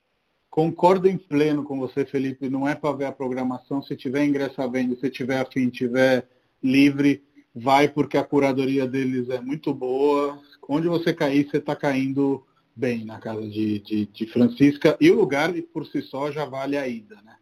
concordo 0.49 1.07
em 1.07 1.17
pleno 1.17 1.63
com 1.63 1.79
você, 1.79 2.05
Felipe. 2.05 2.49
Não 2.49 2.67
é 2.67 2.75
para 2.75 2.95
ver 2.95 3.05
a 3.05 3.11
programação. 3.11 3.81
Se 3.81 3.95
tiver 3.95 4.25
ingresso 4.25 4.61
à 4.61 4.67
venda, 4.67 4.95
se 4.95 5.09
tiver 5.09 5.39
afim, 5.39 5.69
tiver 5.69 6.27
livre, 6.61 7.23
vai 7.53 7.87
porque 7.87 8.17
a 8.17 8.23
curadoria 8.23 8.87
deles 8.87 9.29
é 9.29 9.39
muito 9.41 9.73
boa. 9.73 10.39
Onde 10.67 10.87
você 10.87 11.13
cair, 11.13 11.49
você 11.49 11.57
está 11.57 11.75
caindo 11.75 12.45
bem 12.75 13.05
na 13.05 13.19
casa 13.19 13.47
de, 13.47 13.79
de, 13.79 14.05
de, 14.07 14.27
Francisca. 14.27 14.97
E 14.99 15.11
o 15.11 15.15
lugar 15.15 15.53
por 15.73 15.85
si 15.85 16.01
só 16.01 16.31
já 16.31 16.45
vale 16.45 16.77
a 16.77 16.87
ida, 16.87 17.15
né? 17.23 17.35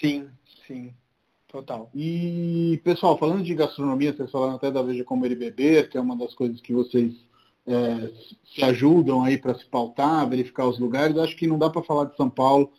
Sim, 0.00 0.28
sim. 0.66 0.94
Total. 1.48 1.90
E, 1.94 2.80
pessoal, 2.82 3.18
falando 3.18 3.44
de 3.44 3.54
gastronomia, 3.54 4.14
vocês 4.14 4.30
falaram 4.30 4.54
até 4.54 4.70
da 4.70 4.82
Veja 4.82 5.04
Comer 5.04 5.32
e 5.32 5.36
Beber, 5.36 5.90
que 5.90 5.98
é 5.98 6.00
uma 6.00 6.16
das 6.16 6.34
coisas 6.34 6.60
que 6.62 6.72
vocês 6.72 7.12
é, 7.66 8.10
se 8.54 8.64
ajudam 8.64 9.22
aí 9.22 9.36
para 9.36 9.54
se 9.54 9.66
pautar, 9.66 10.28
verificar 10.28 10.66
os 10.66 10.78
lugares. 10.78 11.18
Acho 11.18 11.36
que 11.36 11.46
não 11.46 11.58
dá 11.58 11.68
para 11.68 11.82
falar 11.82 12.06
de 12.06 12.16
São 12.16 12.30
Paulo 12.30 12.72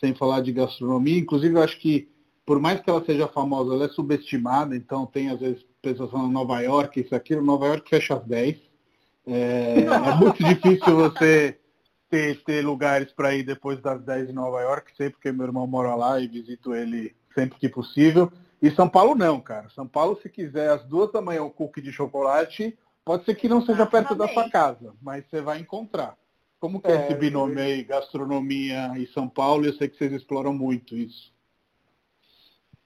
sem 0.00 0.12
falar 0.12 0.40
de 0.40 0.52
gastronomia. 0.52 1.18
Inclusive, 1.18 1.54
eu 1.54 1.62
acho 1.62 1.78
que, 1.78 2.08
por 2.44 2.60
mais 2.60 2.80
que 2.80 2.90
ela 2.90 3.04
seja 3.04 3.28
famosa, 3.28 3.74
ela 3.74 3.84
é 3.84 3.88
subestimada, 3.88 4.76
então 4.76 5.06
tem, 5.06 5.30
às 5.30 5.38
vezes, 5.38 5.64
pessoas 5.80 6.10
falando 6.10 6.32
Nova 6.32 6.60
York, 6.60 7.00
isso 7.00 7.14
aqui, 7.14 7.36
Nova 7.36 7.66
York 7.66 7.88
fecha 7.88 8.14
às 8.14 8.24
10. 8.24 8.58
É, 9.26 9.80
é 9.80 10.14
muito 10.14 10.42
difícil 10.42 10.94
você 10.94 11.58
ter, 12.08 12.42
ter 12.44 12.64
lugares 12.64 13.12
para 13.12 13.34
ir 13.34 13.42
depois 13.42 13.80
das 13.80 14.02
10 14.02 14.30
em 14.30 14.32
Nova 14.32 14.60
York, 14.60 14.92
sei 14.96 15.10
porque 15.10 15.32
meu 15.32 15.46
irmão 15.46 15.66
mora 15.66 15.94
lá 15.94 16.20
e 16.20 16.28
visito 16.28 16.74
ele 16.74 17.14
sempre 17.34 17.58
que 17.58 17.68
possível. 17.68 18.32
E 18.62 18.70
São 18.70 18.88
Paulo 18.88 19.14
não, 19.14 19.40
cara. 19.40 19.68
São 19.70 19.86
Paulo, 19.86 20.18
se 20.22 20.28
quiser, 20.28 20.70
às 20.70 20.84
duas 20.84 21.12
da 21.12 21.20
manhã, 21.20 21.42
o 21.42 21.50
cookie 21.50 21.82
de 21.82 21.92
chocolate, 21.92 22.78
pode 23.04 23.24
ser 23.24 23.34
que 23.34 23.48
não 23.48 23.60
seja 23.64 23.84
perto 23.84 24.14
da 24.14 24.28
sua 24.28 24.48
casa, 24.48 24.94
mas 25.02 25.24
você 25.28 25.40
vai 25.40 25.58
encontrar. 25.58 26.16
Como 26.58 26.80
que 26.80 26.88
é, 26.88 26.92
é 26.92 27.04
esse 27.04 27.14
binômio 27.14 27.58
aí, 27.58 27.84
gastronomia 27.84 28.92
e 28.96 29.06
São 29.08 29.28
Paulo? 29.28 29.66
Eu 29.66 29.74
sei 29.74 29.88
que 29.88 29.96
vocês 29.96 30.12
exploram 30.12 30.54
muito 30.54 30.96
isso. 30.96 31.34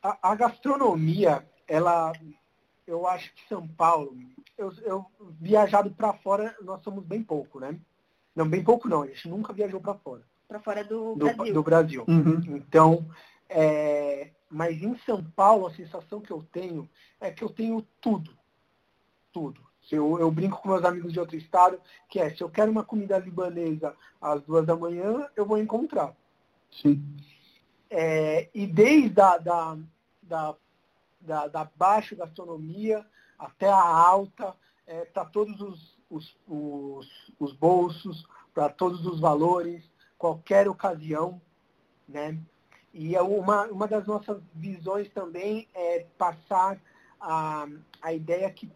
A, 0.02 0.32
a 0.32 0.34
gastronomia, 0.34 1.44
ela 1.68 2.12
eu 2.90 3.06
acho 3.06 3.32
que 3.34 3.48
São 3.48 3.66
Paulo, 3.66 4.16
eu, 4.58 4.72
eu 4.82 5.06
viajado 5.40 5.90
para 5.92 6.12
fora, 6.14 6.54
nós 6.60 6.82
somos 6.82 7.04
bem 7.04 7.22
pouco, 7.22 7.60
né? 7.60 7.78
Não, 8.34 8.48
bem 8.48 8.62
pouco 8.62 8.88
não, 8.88 9.02
a 9.02 9.06
gente 9.06 9.28
nunca 9.28 9.52
viajou 9.52 9.80
para 9.80 9.94
fora. 9.94 10.22
Para 10.48 10.60
fora 10.60 10.84
do, 10.84 11.14
do 11.14 11.26
Brasil. 11.26 11.54
Do 11.54 11.62
Brasil. 11.62 12.04
Uhum. 12.08 12.56
Então, 12.56 13.08
é, 13.48 14.30
mas 14.50 14.82
em 14.82 14.96
São 14.98 15.22
Paulo, 15.22 15.68
a 15.68 15.74
sensação 15.74 16.20
que 16.20 16.32
eu 16.32 16.44
tenho 16.52 16.88
é 17.20 17.30
que 17.30 17.44
eu 17.44 17.48
tenho 17.48 17.86
tudo. 18.00 18.36
Tudo. 19.32 19.60
Eu, 19.90 20.18
eu 20.18 20.30
brinco 20.30 20.60
com 20.60 20.68
meus 20.68 20.84
amigos 20.84 21.12
de 21.12 21.20
outro 21.20 21.36
estado, 21.36 21.80
que 22.08 22.18
é, 22.18 22.30
se 22.30 22.42
eu 22.42 22.50
quero 22.50 22.70
uma 22.70 22.84
comida 22.84 23.18
libanesa 23.18 23.94
às 24.20 24.42
duas 24.42 24.66
da 24.66 24.76
manhã, 24.76 25.28
eu 25.36 25.46
vou 25.46 25.58
encontrar. 25.58 26.14
Sim. 26.70 27.02
É, 27.88 28.48
e 28.54 28.66
desde 28.66 29.20
a 29.20 29.38
da, 29.38 29.78
da 30.22 30.56
da, 31.20 31.46
da 31.46 31.64
baixa 31.76 32.14
gastronomia 32.14 33.06
até 33.38 33.68
a 33.68 33.82
alta, 33.82 34.54
é, 34.86 35.04
para 35.04 35.24
todos 35.24 35.60
os, 35.60 35.98
os, 36.10 36.36
os, 36.46 37.32
os 37.38 37.52
bolsos, 37.54 38.26
para 38.52 38.68
todos 38.68 39.06
os 39.06 39.20
valores, 39.20 39.88
qualquer 40.18 40.68
ocasião. 40.68 41.40
Né? 42.08 42.38
E 42.92 43.14
é 43.14 43.22
uma, 43.22 43.66
uma 43.66 43.86
das 43.86 44.06
nossas 44.06 44.42
visões 44.54 45.08
também 45.10 45.68
é 45.74 46.06
passar 46.18 46.80
a, 47.20 47.66
a 48.02 48.12
ideia 48.12 48.50
que 48.50 48.70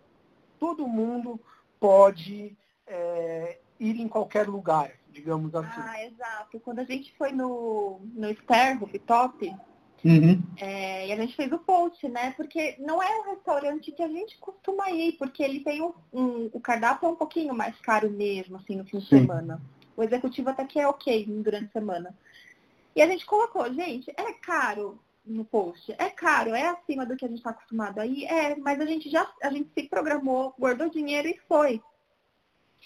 todo 0.58 0.86
mundo 0.86 1.40
pode 1.80 2.56
é, 2.86 3.58
ir 3.78 4.00
em 4.00 4.08
qualquer 4.08 4.48
lugar, 4.48 4.92
digamos 5.10 5.54
assim. 5.54 5.80
Ah, 5.80 6.04
exato. 6.04 6.60
Quando 6.60 6.78
a 6.78 6.84
gente 6.84 7.12
foi 7.16 7.32
no, 7.32 8.00
no 8.14 8.28
Ster, 8.28 8.78
Top, 9.06 9.56
Uhum. 10.04 10.42
É, 10.58 11.08
e 11.08 11.12
a 11.12 11.16
gente 11.16 11.34
fez 11.34 11.50
o 11.50 11.58
post, 11.58 12.06
né? 12.08 12.32
Porque 12.36 12.76
não 12.78 13.02
é 13.02 13.20
um 13.20 13.30
restaurante 13.30 13.90
que 13.90 14.02
a 14.02 14.08
gente 14.08 14.36
costuma 14.36 14.90
ir, 14.90 15.12
porque 15.12 15.42
ele 15.42 15.60
tem 15.60 15.80
um, 15.80 15.94
um 16.12 16.50
o 16.52 16.60
cardápio 16.60 17.06
é 17.06 17.10
um 17.10 17.16
pouquinho 17.16 17.54
mais 17.54 17.74
caro 17.80 18.10
mesmo, 18.10 18.56
assim, 18.58 18.76
no 18.76 18.84
fim 18.84 18.98
de 18.98 19.08
Sim. 19.08 19.20
semana. 19.20 19.62
O 19.96 20.02
executivo 20.02 20.50
até 20.50 20.64
que 20.66 20.78
é 20.78 20.86
ok 20.86 21.24
durante 21.26 21.66
a 21.66 21.80
semana. 21.80 22.14
E 22.94 23.00
a 23.00 23.06
gente 23.06 23.24
colocou, 23.24 23.72
gente, 23.72 24.10
é 24.10 24.32
caro 24.34 25.00
no 25.24 25.44
post, 25.44 25.94
é 25.96 26.10
caro, 26.10 26.54
é 26.54 26.68
acima 26.68 27.06
do 27.06 27.16
que 27.16 27.24
a 27.24 27.28
gente 27.28 27.38
está 27.38 27.50
acostumado 27.50 27.98
aí, 27.98 28.26
é, 28.26 28.54
mas 28.56 28.78
a 28.78 28.84
gente 28.84 29.08
já 29.08 29.26
a 29.42 29.50
gente 29.50 29.70
se 29.72 29.88
programou, 29.88 30.54
guardou 30.58 30.90
dinheiro 30.90 31.28
e 31.28 31.40
foi. 31.48 31.80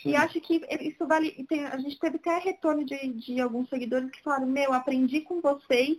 Sim. 0.00 0.10
E 0.10 0.16
acho 0.16 0.40
que 0.40 0.64
isso 0.80 1.04
vale. 1.04 1.32
Tem, 1.48 1.66
a 1.66 1.76
gente 1.78 1.98
teve 1.98 2.16
até 2.16 2.38
retorno 2.38 2.84
de, 2.84 2.96
de 3.14 3.40
alguns 3.40 3.68
seguidores 3.68 4.08
que 4.12 4.22
falaram, 4.22 4.46
meu, 4.46 4.72
aprendi 4.72 5.22
com 5.22 5.40
vocês 5.40 5.98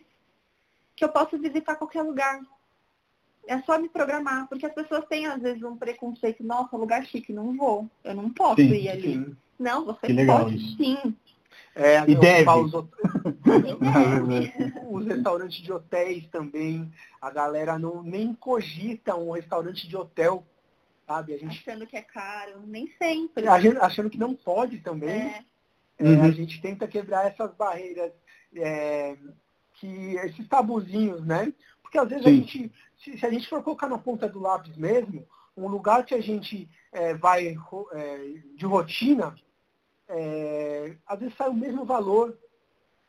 que 0.99 1.05
eu 1.05 1.09
posso 1.09 1.39
visitar 1.39 1.77
qualquer 1.77 2.01
lugar. 2.03 2.41
É 3.47 3.57
só 3.61 3.79
me 3.79 3.87
programar, 3.87 4.47
porque 4.47 4.65
as 4.65 4.73
pessoas 4.73 5.05
têm 5.05 5.25
às 5.25 5.41
vezes 5.41 5.63
um 5.63 5.77
preconceito, 5.77 6.43
nossa, 6.43 6.75
lugar 6.75 7.05
chique, 7.05 7.33
não 7.33 7.55
vou, 7.55 7.89
eu 8.03 8.13
não 8.13 8.29
posso 8.29 8.57
sim, 8.57 8.67
ir 8.67 8.89
ali. 8.89 9.13
Sim. 9.13 9.37
Não, 9.57 9.85
você 9.85 10.07
que 10.07 10.25
pode 10.25 10.55
isso. 10.57 10.77
sim. 10.77 11.15
É, 11.73 11.99
e 12.07 12.15
deve. 12.15 12.49
Os, 12.49 12.73
os 14.91 15.05
restaurantes 15.05 15.61
de 15.61 15.71
hotéis 15.71 16.27
também, 16.27 16.91
a 17.21 17.31
galera 17.31 17.79
não 17.79 18.03
nem 18.03 18.33
cogita 18.33 19.15
um 19.15 19.31
restaurante 19.31 19.87
de 19.87 19.95
hotel, 19.95 20.45
sabe? 21.07 21.33
A 21.33 21.37
gente, 21.37 21.59
achando 21.59 21.87
que 21.87 21.95
é 21.95 22.01
caro, 22.01 22.61
nem 22.67 22.91
sempre. 23.01 23.47
Achando 23.47 24.09
que 24.09 24.17
não 24.17 24.35
pode 24.35 24.79
também. 24.79 25.09
É. 25.09 25.43
É, 25.97 26.03
uhum. 26.03 26.23
A 26.23 26.31
gente 26.31 26.61
tenta 26.61 26.87
quebrar 26.87 27.27
essas 27.27 27.53
barreiras. 27.55 28.11
É, 28.55 29.17
que 29.79 30.15
esses 30.17 30.47
tabuzinhos, 30.47 31.25
né? 31.25 31.53
Porque 31.81 31.97
às 31.97 32.09
vezes 32.09 32.23
Sim. 32.23 32.29
a 32.29 32.33
gente, 32.33 32.71
se, 33.03 33.17
se, 33.17 33.25
a 33.25 33.31
gente 33.31 33.47
for 33.47 33.63
colocar 33.63 33.87
na 33.87 33.97
ponta 33.97 34.27
do 34.27 34.39
lápis 34.39 34.75
mesmo, 34.75 35.27
um 35.55 35.67
lugar 35.67 36.05
que 36.05 36.13
a 36.13 36.21
gente 36.21 36.69
é, 36.91 37.13
vai 37.13 37.57
é, 37.93 38.33
de 38.55 38.65
rotina, 38.65 39.35
é, 40.07 40.95
às 41.07 41.19
vezes 41.19 41.35
sai 41.35 41.49
o 41.49 41.53
mesmo 41.53 41.85
valor 41.85 42.37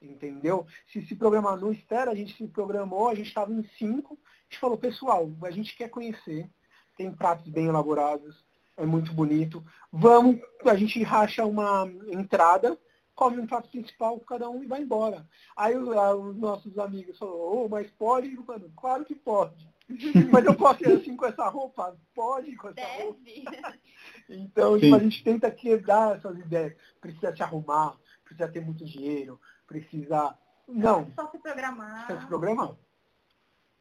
entendeu? 0.03 0.67
Se 0.91 1.05
se 1.07 1.15
programar 1.15 1.59
no 1.59 1.73
Estera, 1.73 2.11
a 2.11 2.15
gente 2.15 2.35
se 2.35 2.47
programou, 2.49 3.09
a 3.09 3.15
gente 3.15 3.29
estava 3.29 3.53
em 3.53 3.63
cinco, 3.79 4.19
a 4.23 4.45
gente 4.51 4.61
falou, 4.61 4.79
pessoal, 4.79 5.31
a 5.43 5.51
gente 5.51 5.77
quer 5.77 5.89
conhecer, 5.89 6.49
tem 6.97 7.13
pratos 7.13 7.49
bem 7.49 7.67
elaborados, 7.67 8.45
é 8.77 8.87
muito 8.87 9.13
bonito. 9.13 9.65
Vamos, 9.93 10.41
a 10.65 10.75
gente 10.75 11.03
racha 11.03 11.45
uma 11.45 11.87
entrada, 12.11 12.79
come 13.21 13.39
um 13.39 13.47
prato 13.47 13.69
principal 13.69 14.19
cada 14.21 14.49
um 14.49 14.65
e 14.65 14.67
vai 14.67 14.81
embora. 14.81 15.29
Aí 15.55 15.77
os 15.77 16.39
nossos 16.39 16.79
amigos 16.79 17.19
falaram, 17.19 17.39
oh, 17.39 17.69
mas 17.69 17.91
pode? 17.91 18.35
Mano, 18.35 18.73
claro 18.75 19.05
que 19.05 19.15
pode. 19.15 19.69
mas 20.33 20.47
eu 20.47 20.55
posso 20.55 20.83
ir 20.83 20.93
assim 20.93 21.15
com 21.15 21.27
essa 21.27 21.47
roupa? 21.51 21.95
Pode 22.15 22.57
com 22.57 22.69
essa 22.69 22.77
Deve. 22.77 23.03
roupa. 23.03 23.21
então, 24.27 24.81
tipo, 24.81 24.97
a 24.97 24.99
gente 25.01 25.23
tenta 25.23 25.51
quebrar 25.51 26.17
essas 26.17 26.39
ideias. 26.39 26.75
Precisa 26.99 27.37
se 27.37 27.43
arrumar, 27.43 27.95
precisa 28.25 28.49
ter 28.49 28.65
muito 28.65 28.87
dinheiro, 28.87 29.39
precisa. 29.67 30.35
Não. 30.67 31.07
Só 31.15 31.31
se 31.31 31.39
programar. 31.39 32.07
Só 32.07 32.19
se 32.19 32.27
programar. 32.27 32.75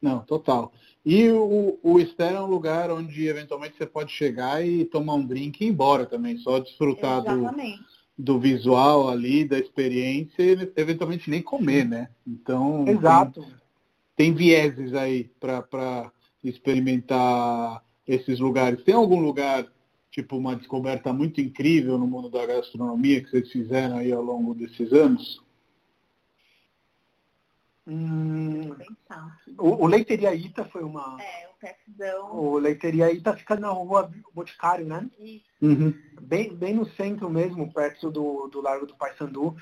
Não, 0.02 0.20
total. 0.20 0.70
E 1.04 1.30
o, 1.30 1.78
o 1.82 1.98
Esther 1.98 2.34
é 2.34 2.40
um 2.40 2.46
lugar 2.46 2.90
onde 2.90 3.26
eventualmente 3.26 3.78
você 3.78 3.86
pode 3.86 4.12
chegar 4.12 4.62
e 4.62 4.84
tomar 4.84 5.14
um 5.14 5.26
drink 5.26 5.62
e 5.62 5.66
ir 5.66 5.70
embora 5.70 6.04
também, 6.04 6.36
só 6.36 6.58
desfrutar 6.58 7.22
do, 7.22 7.50
do 8.20 8.38
visual 8.38 9.08
ali, 9.08 9.44
da 9.44 9.58
experiência 9.58 10.42
e 10.42 10.72
eventualmente 10.76 11.30
nem 11.30 11.42
comer, 11.42 11.84
né? 11.86 12.08
Então. 12.26 12.86
Exato. 12.86 13.42
Tem, 13.42 13.54
tem 14.16 14.34
vieses 14.34 14.94
aí 14.94 15.30
para 15.40 16.12
experimentar 16.44 17.82
esses 18.06 18.38
lugares. 18.38 18.82
Tem 18.84 18.94
algum 18.94 19.20
lugar, 19.20 19.66
tipo 20.10 20.36
uma 20.36 20.56
descoberta 20.56 21.12
muito 21.12 21.40
incrível 21.40 21.96
no 21.98 22.06
mundo 22.06 22.28
da 22.28 22.44
gastronomia 22.44 23.22
que 23.22 23.30
vocês 23.30 23.50
fizeram 23.50 23.98
aí 23.98 24.12
ao 24.12 24.22
longo 24.22 24.54
desses 24.54 24.92
anos? 24.92 25.42
Hum, 27.86 28.74
o, 29.58 29.84
o, 29.84 29.86
Leiteria 29.86 30.34
Ita 30.34 30.64
foi 30.66 30.84
uma. 30.84 31.16
É, 31.20 31.49
o 32.32 32.58
Leiteria 32.58 33.12
Ita 33.12 33.36
fica 33.36 33.56
na 33.56 33.68
rua 33.68 34.10
Boticário, 34.34 34.86
né? 34.86 35.08
Uhum. 35.60 35.94
Bem, 36.20 36.54
bem 36.54 36.74
no 36.74 36.86
centro 36.90 37.28
mesmo, 37.28 37.72
perto 37.72 38.10
do, 38.10 38.48
do 38.48 38.60
Largo 38.60 38.86
do 38.86 38.96
Paissandu. 38.96 39.56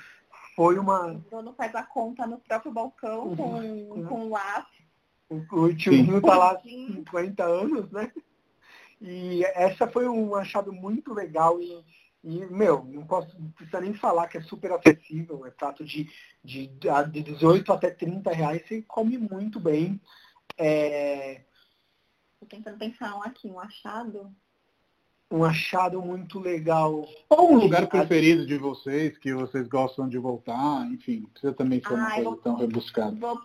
Foi 0.55 0.77
uma. 0.77 1.13
O 1.13 1.23
dono 1.29 1.53
faz 1.53 1.73
a 1.75 1.83
conta 1.83 2.25
no 2.27 2.39
próprio 2.39 2.71
balcão 2.71 3.27
uhum. 3.27 3.35
com, 3.35 4.05
com 4.05 4.25
o 4.25 4.29
lápis. 4.29 4.79
O, 5.29 5.35
o 5.55 5.75
tiozinho 5.75 6.21
tá 6.21 6.37
lá 6.37 6.51
há 6.53 6.59
50 6.59 7.43
anos, 7.43 7.91
né? 7.91 8.11
E 9.01 9.43
essa 9.55 9.87
foi 9.87 10.07
um 10.07 10.35
achado 10.35 10.73
muito 10.73 11.13
legal 11.13 11.61
e 11.61 11.83
e, 12.23 12.45
meu, 12.47 12.83
não 12.83 13.05
posso 13.05 13.39
não 13.39 13.49
precisa 13.51 13.79
nem 13.79 13.93
falar 13.93 14.27
que 14.27 14.37
é 14.37 14.41
super 14.41 14.73
acessível, 14.73 15.45
é 15.45 15.51
prato 15.51 15.85
de, 15.85 16.09
de, 16.43 16.67
de 17.11 17.23
18 17.23 17.71
até 17.71 17.89
30 17.89 18.31
reais, 18.31 18.67
você 18.67 18.81
come 18.81 19.17
muito 19.17 19.59
bem. 19.59 19.99
É... 20.57 21.41
Tô 22.39 22.45
tentando 22.45 22.77
pensar 22.77 23.15
um 23.17 23.23
aqui, 23.23 23.49
um 23.49 23.59
achado. 23.59 24.33
Um 25.31 25.43
achado 25.43 26.01
muito 26.01 26.39
legal. 26.39 27.07
Ou 27.29 27.53
um 27.53 27.57
lugar 27.57 27.85
preferido 27.87 28.47
de 28.47 28.57
vocês, 28.57 29.17
que 29.17 29.33
vocês 29.33 29.67
gostam 29.67 30.07
de 30.07 30.17
voltar, 30.17 30.87
enfim, 30.91 31.23
precisa 31.33 31.53
também 31.53 31.81
ser 31.81 31.93
uma 31.93 32.07
ah, 32.07 32.15
coisa 32.15 32.41
tão 32.41 32.55
rebuscada. 32.55 33.15
Vou 33.15 33.39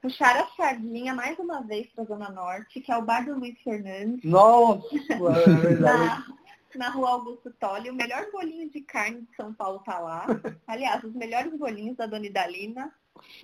puxar 0.00 0.36
a 0.36 0.46
sardinha 0.56 1.14
mais 1.14 1.38
uma 1.38 1.60
vez 1.60 1.86
para 1.90 2.02
a 2.02 2.06
Zona 2.06 2.30
Norte, 2.30 2.80
que 2.80 2.90
é 2.90 2.96
o 2.96 3.04
bar 3.04 3.24
do 3.24 3.38
Luiz 3.38 3.60
Fernandes. 3.62 4.24
Nossa, 4.24 4.88
é 4.96 5.54
verdade 5.54 6.24
na 6.74 6.88
rua 6.88 7.10
Augusto 7.10 7.52
Tolle. 7.60 7.90
O 7.90 7.94
melhor 7.94 8.26
bolinho 8.32 8.70
de 8.70 8.80
carne 8.80 9.20
de 9.20 9.36
São 9.36 9.52
Paulo 9.52 9.80
tá 9.80 9.98
lá. 9.98 10.26
Aliás, 10.66 11.04
os 11.04 11.14
melhores 11.14 11.56
bolinhos 11.56 11.96
da 11.96 12.06
Dona 12.06 12.26
Idalina. 12.26 12.92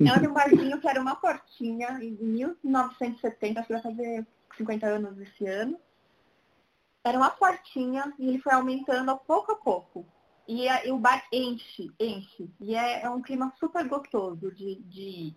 É 0.01 0.29
um 0.29 0.33
barzinho 0.33 0.81
que 0.81 0.89
era 0.89 1.01
uma 1.01 1.15
portinha 1.15 1.99
em 2.03 2.13
1970, 2.21 3.61
acho 3.61 3.67
que 3.67 3.73
vai 3.75 3.83
fazer 3.83 4.27
50 4.59 4.87
anos 4.87 5.19
esse 5.19 5.47
ano. 5.47 5.79
Era 7.05 7.17
uma 7.17 7.31
portinha 7.31 8.13
e 8.19 8.29
ele 8.29 8.41
foi 8.41 8.53
aumentando 8.53 9.11
a 9.11 9.17
pouco 9.17 9.53
a 9.53 9.57
pouco. 9.57 10.05
E, 10.47 10.69
a, 10.69 10.85
e 10.85 10.91
o 10.91 10.99
bar 10.99 11.27
enche, 11.33 11.91
enche. 12.01 12.51
E 12.61 12.75
é, 12.75 13.03
é 13.03 13.11
um 13.11 13.23
clima 13.23 13.53
super 13.59 13.87
gostoso 13.87 14.51
de, 14.53 14.77
de, 14.83 15.35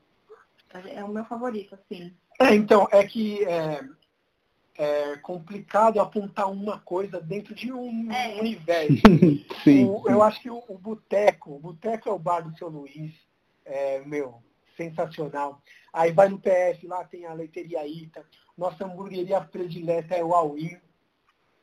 É 0.89 1.03
o 1.03 1.09
meu 1.09 1.26
favorito, 1.26 1.76
assim. 1.76 2.13
É, 2.39 2.55
então, 2.55 2.88
é 2.91 3.05
que 3.05 3.43
é, 3.45 3.82
é 4.78 5.17
complicado 5.17 5.99
apontar 5.99 6.49
uma 6.49 6.80
coisa 6.80 7.19
dentro 7.22 7.53
de 7.53 7.72
um 7.72 8.11
é. 8.11 8.39
universo. 8.39 9.01
sim, 9.63 9.86
o, 9.86 10.03
eu 10.07 10.24
acho 10.24 10.41
que 10.41 10.49
o, 10.49 10.63
o 10.67 10.78
Boteco, 10.78 11.55
o 11.55 11.59
Boteco 11.59 12.09
é 12.09 12.11
o 12.11 12.19
bar 12.19 12.41
do 12.41 12.57
seu 12.57 12.69
Luiz, 12.69 13.13
é, 13.65 13.99
meu, 14.05 14.41
sensacional. 14.82 15.61
Aí 15.93 16.11
vai 16.11 16.29
no 16.29 16.39
PF, 16.39 16.88
lá 16.88 17.03
tem 17.03 17.25
a 17.25 17.34
leiteria 17.34 17.86
Ita. 17.86 18.25
Nossa 18.57 18.86
hamburgueria 18.86 19.41
predileta 19.41 20.15
é 20.15 20.23
o 20.23 20.34
Aui. 20.34 20.79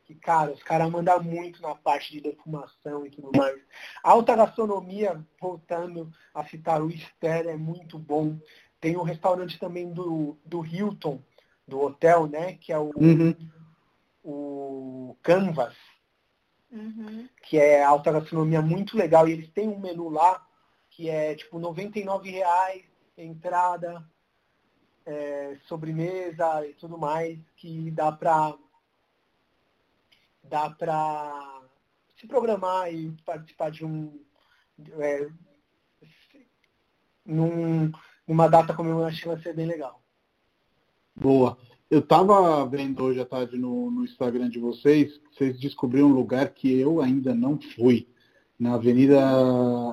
Que, 0.05 0.15
cara, 0.15 0.51
os 0.51 0.63
caras 0.63 0.89
mandam 0.89 1.21
muito 1.21 1.61
na 1.61 1.75
parte 1.75 2.11
de 2.11 2.21
defumação 2.21 3.05
e 3.05 3.11
tudo 3.11 3.31
mais. 3.35 3.59
A 4.03 4.11
alta 4.11 4.35
gastronomia, 4.35 5.23
voltando 5.39 6.11
a 6.33 6.43
citar 6.45 6.81
o 6.81 6.89
Esther, 6.89 7.47
é 7.47 7.55
muito 7.55 7.99
bom. 7.99 8.39
Tem 8.81 8.97
um 8.97 9.03
restaurante 9.03 9.59
também 9.59 9.91
do, 9.91 10.37
do 10.43 10.65
Hilton, 10.65 11.21
do 11.67 11.79
hotel, 11.79 12.27
né? 12.27 12.53
Que 12.53 12.73
é 12.73 12.79
o, 12.79 12.91
uhum. 12.95 13.35
o 14.23 15.15
Canvas, 15.21 15.75
uhum. 16.71 17.27
que 17.43 17.59
é 17.59 17.83
alta 17.83 18.11
gastronomia 18.11 18.63
muito 18.63 18.97
legal. 18.97 19.27
E 19.27 19.33
eles 19.33 19.49
têm 19.49 19.67
um 19.67 19.79
menu 19.79 20.09
lá 20.09 20.43
que 20.89 21.09
é 21.09 21.33
tipo 21.35 21.59
99 21.59 22.29
reais, 22.29 22.83
entrada, 23.23 24.03
é, 25.05 25.57
sobremesa 25.67 26.65
e 26.67 26.73
tudo 26.73 26.97
mais, 26.97 27.39
que 27.55 27.91
dá 27.91 28.11
pra 28.11 28.57
dá 30.43 30.69
pra 30.69 31.61
se 32.19 32.27
programar 32.27 32.93
e 32.93 33.11
participar 33.25 33.69
de 33.69 33.85
um 33.85 34.19
é, 34.99 35.29
num, 37.25 37.91
numa 38.27 38.47
data 38.47 38.73
comemorativa 38.73 39.39
ser 39.39 39.53
bem 39.53 39.65
legal. 39.65 40.01
Boa. 41.15 41.57
Eu 41.89 41.99
estava 41.99 42.65
vendo 42.67 43.03
hoje 43.03 43.19
à 43.19 43.25
tarde 43.25 43.57
no, 43.57 43.89
no, 43.89 44.05
Instagram 44.05 44.49
de 44.49 44.59
vocês, 44.59 45.19
vocês 45.31 45.59
descobriram 45.59 46.07
um 46.09 46.13
lugar 46.13 46.49
que 46.49 46.71
eu 46.79 47.01
ainda 47.01 47.33
não 47.33 47.59
fui, 47.59 48.07
na 48.59 48.75
Avenida, 48.75 49.19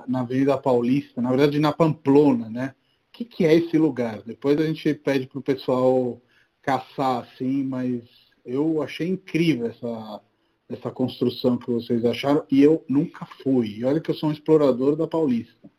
na 0.06 0.20
Avenida 0.20 0.58
Paulista, 0.58 1.22
na 1.22 1.30
verdade 1.30 1.58
na 1.58 1.72
Pamplona, 1.72 2.50
né? 2.50 2.74
O 3.16 3.18
que, 3.18 3.24
que 3.24 3.46
é 3.46 3.54
esse 3.54 3.78
lugar? 3.78 4.20
Depois 4.20 4.60
a 4.60 4.66
gente 4.66 4.92
pede 4.92 5.26
para 5.26 5.38
o 5.38 5.42
pessoal 5.42 6.20
caçar 6.60 7.22
assim, 7.22 7.64
mas 7.64 8.02
eu 8.44 8.82
achei 8.82 9.08
incrível 9.08 9.68
essa, 9.68 10.20
essa 10.68 10.90
construção 10.90 11.56
que 11.56 11.70
vocês 11.70 12.04
acharam 12.04 12.44
e 12.50 12.62
eu 12.62 12.84
nunca 12.86 13.24
fui. 13.42 13.78
E 13.78 13.84
olha 13.86 14.02
que 14.02 14.10
eu 14.10 14.14
sou 14.14 14.28
um 14.28 14.32
explorador 14.32 14.96
da 14.96 15.08
Paulista. 15.08 15.70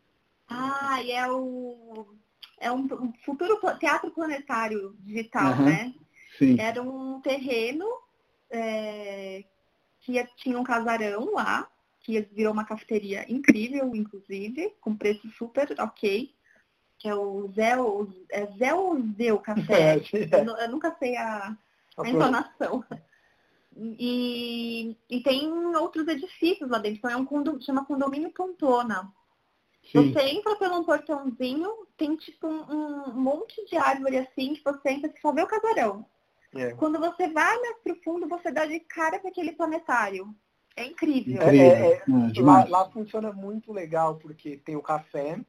Ah, 0.50 1.00
e 1.04 1.12
é 1.12 1.32
o 1.32 2.08
é 2.60 2.72
um, 2.72 2.86
um 2.86 3.14
futuro 3.24 3.60
teatro 3.78 4.10
planetário 4.10 4.96
digital, 5.02 5.60
uhum, 5.60 5.66
né? 5.66 5.94
Sim. 6.40 6.60
Era 6.60 6.82
um 6.82 7.22
terreno 7.22 7.86
é, 8.50 9.44
que 10.00 10.26
tinha 10.38 10.60
um 10.60 10.64
casarão 10.64 11.36
lá, 11.36 11.70
que 12.00 12.20
virou 12.34 12.52
uma 12.52 12.66
cafeteria 12.66 13.32
incrível, 13.32 13.96
inclusive, 13.96 14.74
com 14.82 14.96
preço 14.96 15.30
super 15.38 15.72
ok, 15.78 16.36
que 16.98 17.08
é 17.08 17.16
o 17.16 17.50
Zé, 17.54 17.74
é 18.30 18.46
Zé 18.58 18.74
ou 18.74 19.00
Zeu 19.16 19.40
Café. 19.40 19.96
É, 19.96 20.02
eu, 20.42 20.56
eu, 20.58 20.70
nunca 20.70 20.96
sei 20.98 21.16
a, 21.16 21.56
a 21.98 22.10
entonação. 22.10 22.84
E, 23.76 24.98
e 25.08 25.22
tem 25.22 25.48
outros 25.76 26.08
edifícios 26.08 26.70
lá 26.70 26.80
dentro. 26.80 26.98
Então 26.98 27.12
é 27.12 27.16
um 27.16 27.26
condomínio, 27.26 27.64
chama 27.64 27.86
Condomínio 27.86 28.32
Pontona. 28.32 29.12
Sim. 29.92 30.12
Você 30.12 30.20
entra 30.22 30.56
pelo 30.56 30.84
portãozinho, 30.84 31.72
tem 31.96 32.16
tipo 32.16 32.48
um, 32.48 33.10
um, 33.10 33.14
monte 33.14 33.64
de 33.70 33.78
árvore 33.78 34.18
assim, 34.18 34.56
que 34.56 34.64
você 34.64 34.90
entra 34.90 35.14
e 35.16 35.22
só 35.22 35.32
vê 35.32 35.44
o 35.44 35.48
casarão. 35.48 36.06
É. 36.56 36.72
Quando 36.74 37.00
você 37.00 37.30
vai 37.30 37.58
mais 37.60 37.78
pro 37.84 37.96
fundo, 38.04 38.28
você 38.28 38.52
dá 38.52 38.66
de 38.66 38.80
cara 38.82 39.20
com 39.20 39.28
aquele 39.28 39.54
planetário. 39.54 40.36
É 40.76 40.86
incrível. 40.86 41.42
É, 41.42 41.56
é, 41.56 41.94
é, 41.94 42.04
lá, 42.42 42.66
lá, 42.66 42.90
funciona 42.90 43.32
muito 43.32 43.72
legal, 43.72 44.16
porque 44.16 44.58
tem 44.58 44.76
o 44.76 44.82
café, 44.82 45.40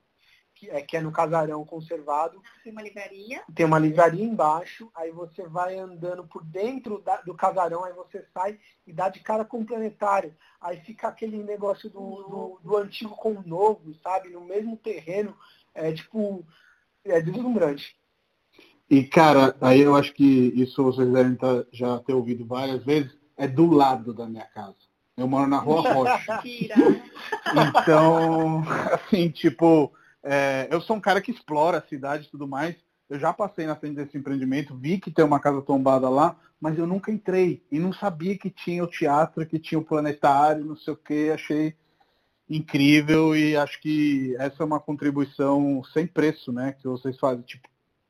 que 0.58 0.68
é, 0.70 0.82
que 0.82 0.96
é 0.96 1.00
no 1.00 1.12
casarão 1.12 1.64
conservado. 1.64 2.42
Tem 2.64 2.72
uma 2.72 2.82
livraria. 2.82 3.42
Tem 3.54 3.64
uma 3.64 3.78
livraria 3.78 4.24
embaixo, 4.24 4.90
aí 4.94 5.10
você 5.10 5.46
vai 5.46 5.78
andando 5.78 6.24
por 6.24 6.44
dentro 6.44 7.00
da, 7.02 7.20
do 7.22 7.34
casarão, 7.34 7.84
aí 7.84 7.92
você 7.92 8.24
sai 8.34 8.58
e 8.86 8.92
dá 8.92 9.08
de 9.08 9.20
cara 9.20 9.44
com 9.44 9.60
o 9.60 9.64
planetário. 9.64 10.34
Aí 10.60 10.78
fica 10.80 11.08
aquele 11.08 11.42
negócio 11.42 11.88
do, 11.88 12.00
do, 12.00 12.60
do 12.62 12.76
antigo 12.76 13.14
com 13.14 13.32
o 13.32 13.42
novo, 13.46 13.94
sabe? 14.02 14.30
No 14.30 14.44
mesmo 14.44 14.76
terreno. 14.76 15.36
É 15.74 15.92
tipo, 15.92 16.44
é 17.04 17.20
deslumbrante. 17.20 17.96
E, 18.90 19.04
cara, 19.04 19.54
aí 19.60 19.80
eu 19.80 19.94
acho 19.94 20.12
que 20.14 20.24
isso 20.56 20.82
vocês 20.82 21.08
devem 21.12 21.36
tá, 21.36 21.64
já 21.70 21.98
ter 22.00 22.14
ouvido 22.14 22.44
várias 22.44 22.82
vezes, 22.84 23.16
é 23.36 23.46
do 23.46 23.70
lado 23.70 24.12
da 24.12 24.26
minha 24.26 24.46
casa. 24.46 24.76
Eu 25.16 25.28
moro 25.28 25.48
na 25.48 25.58
Rua 25.58 25.92
Rocha. 25.92 26.40
então, 27.52 28.62
assim, 28.92 29.28
tipo, 29.28 29.92
é, 30.22 30.68
eu 30.70 30.80
sou 30.80 30.96
um 30.96 31.00
cara 31.00 31.20
que 31.20 31.30
explora 31.30 31.78
a 31.78 31.88
cidade 31.88 32.26
e 32.26 32.30
tudo 32.30 32.46
mais. 32.46 32.76
Eu 33.08 33.18
já 33.18 33.32
passei 33.32 33.66
na 33.66 33.74
frente 33.74 33.96
desse 33.96 34.18
empreendimento, 34.18 34.76
vi 34.76 34.98
que 34.98 35.10
tem 35.10 35.24
uma 35.24 35.40
casa 35.40 35.62
tombada 35.62 36.08
lá, 36.10 36.36
mas 36.60 36.78
eu 36.78 36.86
nunca 36.86 37.10
entrei 37.10 37.62
e 37.72 37.78
não 37.78 37.92
sabia 37.92 38.36
que 38.36 38.50
tinha 38.50 38.84
o 38.84 38.88
teatro, 38.88 39.46
que 39.46 39.58
tinha 39.58 39.78
o 39.78 39.84
planetário, 39.84 40.64
não 40.64 40.76
sei 40.76 40.92
o 40.92 40.96
que. 40.96 41.30
Achei 41.30 41.74
incrível 42.48 43.34
e 43.34 43.56
acho 43.56 43.80
que 43.80 44.34
essa 44.38 44.62
é 44.62 44.66
uma 44.66 44.80
contribuição 44.80 45.82
sem 45.92 46.06
preço, 46.06 46.52
né? 46.52 46.72
Que 46.72 46.86
vocês 46.86 47.18
fazem. 47.18 47.42
Tipo, 47.42 47.68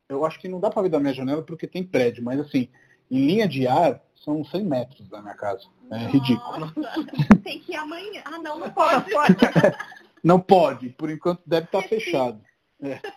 eu 0.08 0.24
acho 0.24 0.40
que 0.40 0.48
não 0.48 0.58
dá 0.58 0.70
para 0.70 0.82
ver 0.82 0.88
da 0.88 1.00
minha 1.00 1.14
janela 1.14 1.42
porque 1.42 1.66
tem 1.66 1.84
prédio, 1.84 2.24
mas 2.24 2.40
assim, 2.40 2.68
em 3.10 3.26
linha 3.26 3.46
de 3.46 3.66
ar, 3.66 4.02
são 4.24 4.44
100 4.44 4.64
metros 4.64 5.08
da 5.08 5.22
minha 5.22 5.34
casa. 5.34 5.64
É 5.90 5.98
Nossa, 5.98 6.08
ridículo. 6.10 6.72
Tem 7.42 7.60
que 7.60 7.72
ir 7.72 7.76
amanhã. 7.76 8.22
Ah, 8.24 8.38
não, 8.38 8.58
não 8.58 8.70
pode. 8.70 9.04
não 10.22 10.40
pode. 10.40 10.90
Por 10.90 11.10
enquanto 11.10 11.42
deve 11.46 11.66
estar 11.66 11.82
tá 11.82 11.88
fechado. 11.88 12.40
É. 12.80 13.00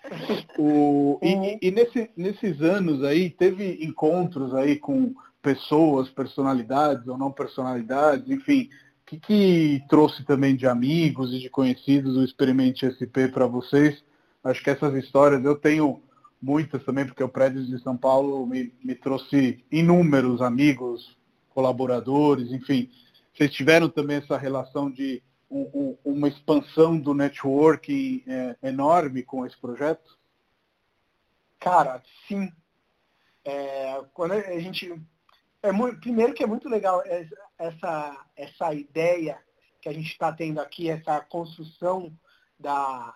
O, 0.57 1.17
e, 1.23 1.57
e 1.61 1.71
nesse, 1.71 2.11
nesses 2.15 2.61
anos 2.61 3.03
aí, 3.03 3.29
teve 3.29 3.83
encontros 3.83 4.53
aí 4.53 4.77
com 4.77 5.13
pessoas, 5.41 6.09
personalidades 6.09 7.07
ou 7.07 7.17
não 7.17 7.31
personalidades, 7.31 8.29
enfim, 8.29 8.69
o 9.01 9.05
que, 9.05 9.19
que 9.19 9.83
trouxe 9.89 10.23
também 10.23 10.55
de 10.55 10.67
amigos 10.67 11.33
e 11.33 11.39
de 11.39 11.49
conhecidos 11.49 12.15
o 12.15 12.23
Experimente 12.23 12.85
SP 12.85 13.27
para 13.27 13.47
vocês? 13.47 14.03
Acho 14.43 14.63
que 14.63 14.69
essas 14.69 14.93
histórias 14.93 15.43
eu 15.43 15.55
tenho 15.55 16.01
muitas 16.41 16.83
também, 16.83 17.05
porque 17.05 17.23
o 17.23 17.29
prédio 17.29 17.65
de 17.65 17.81
São 17.81 17.97
Paulo 17.97 18.45
me, 18.45 18.73
me 18.83 18.95
trouxe 18.95 19.63
inúmeros 19.71 20.41
amigos, 20.41 21.17
colaboradores, 21.49 22.51
enfim. 22.51 22.89
Vocês 23.33 23.51
tiveram 23.51 23.89
também 23.89 24.17
essa 24.17 24.37
relação 24.37 24.89
de 24.89 25.21
um, 25.51 25.69
um, 25.73 25.97
uma 26.05 26.27
expansão 26.29 26.97
do 26.97 27.13
networking 27.13 28.23
é, 28.25 28.69
enorme 28.69 29.21
com 29.21 29.45
esse 29.45 29.57
projeto? 29.57 30.17
Cara, 31.59 32.01
sim. 32.27 32.51
É, 33.43 34.01
quando 34.13 34.31
a 34.31 34.59
gente 34.59 34.99
é 35.61 35.71
muito, 35.71 35.99
primeiro 35.99 36.33
que 36.33 36.43
é 36.43 36.47
muito 36.47 36.69
legal 36.69 37.03
essa 37.57 38.25
essa 38.35 38.73
ideia 38.73 39.39
que 39.81 39.89
a 39.89 39.93
gente 39.93 40.11
está 40.11 40.31
tendo 40.31 40.61
aqui, 40.61 40.89
essa 40.89 41.19
construção 41.21 42.11
da 42.59 43.13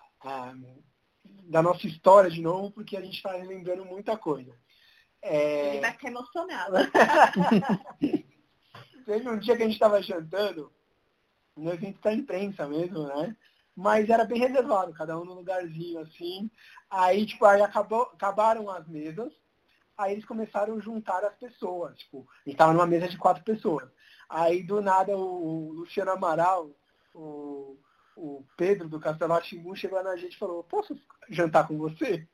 da 1.44 1.62
nossa 1.62 1.86
história 1.86 2.28
de 2.30 2.42
novo, 2.42 2.72
porque 2.72 2.96
a 2.96 3.00
gente 3.00 3.16
está 3.16 3.30
lembrando 3.32 3.84
muita 3.84 4.16
coisa. 4.16 4.52
É... 5.22 5.74
Ele 5.74 5.80
vai 5.80 5.92
ficar 5.92 6.08
emocionado. 6.08 6.76
Teve 9.06 9.28
um 9.28 9.38
dia 9.38 9.56
que 9.56 9.62
a 9.62 9.66
gente 9.66 9.74
estava 9.74 10.02
jantando, 10.02 10.72
no 11.56 11.72
evento 11.72 12.00
da 12.00 12.12
imprensa 12.12 12.66
mesmo, 12.66 13.06
né? 13.06 13.36
Mas 13.74 14.08
era 14.08 14.24
bem 14.24 14.38
reservado, 14.38 14.92
cada 14.92 15.18
um 15.18 15.24
no 15.24 15.34
lugarzinho 15.34 16.00
assim. 16.00 16.50
Aí, 16.90 17.26
tipo, 17.26 17.44
aí 17.44 17.60
acabou, 17.60 18.02
acabaram 18.02 18.70
as 18.70 18.86
mesas, 18.88 19.32
aí 19.96 20.12
eles 20.12 20.24
começaram 20.24 20.76
a 20.76 20.80
juntar 20.80 21.24
as 21.24 21.34
pessoas. 21.36 21.98
Tipo, 21.98 22.26
a 22.46 22.50
estava 22.50 22.72
numa 22.72 22.86
mesa 22.86 23.08
de 23.08 23.18
quatro 23.18 23.44
pessoas. 23.44 23.88
Aí 24.28 24.62
do 24.62 24.80
nada 24.80 25.16
o 25.16 25.72
Luciano 25.72 26.10
Amaral, 26.10 26.70
o 27.14 27.76
o 28.16 28.44
Pedro 28.56 28.88
do 28.88 28.98
Castelo 28.98 29.38
Timbu 29.42 29.76
chegou 29.76 30.02
na 30.02 30.16
gente 30.16 30.34
e 30.34 30.38
falou, 30.38 30.64
posso 30.64 30.98
jantar 31.28 31.68
com 31.68 31.76
você? 31.76 32.26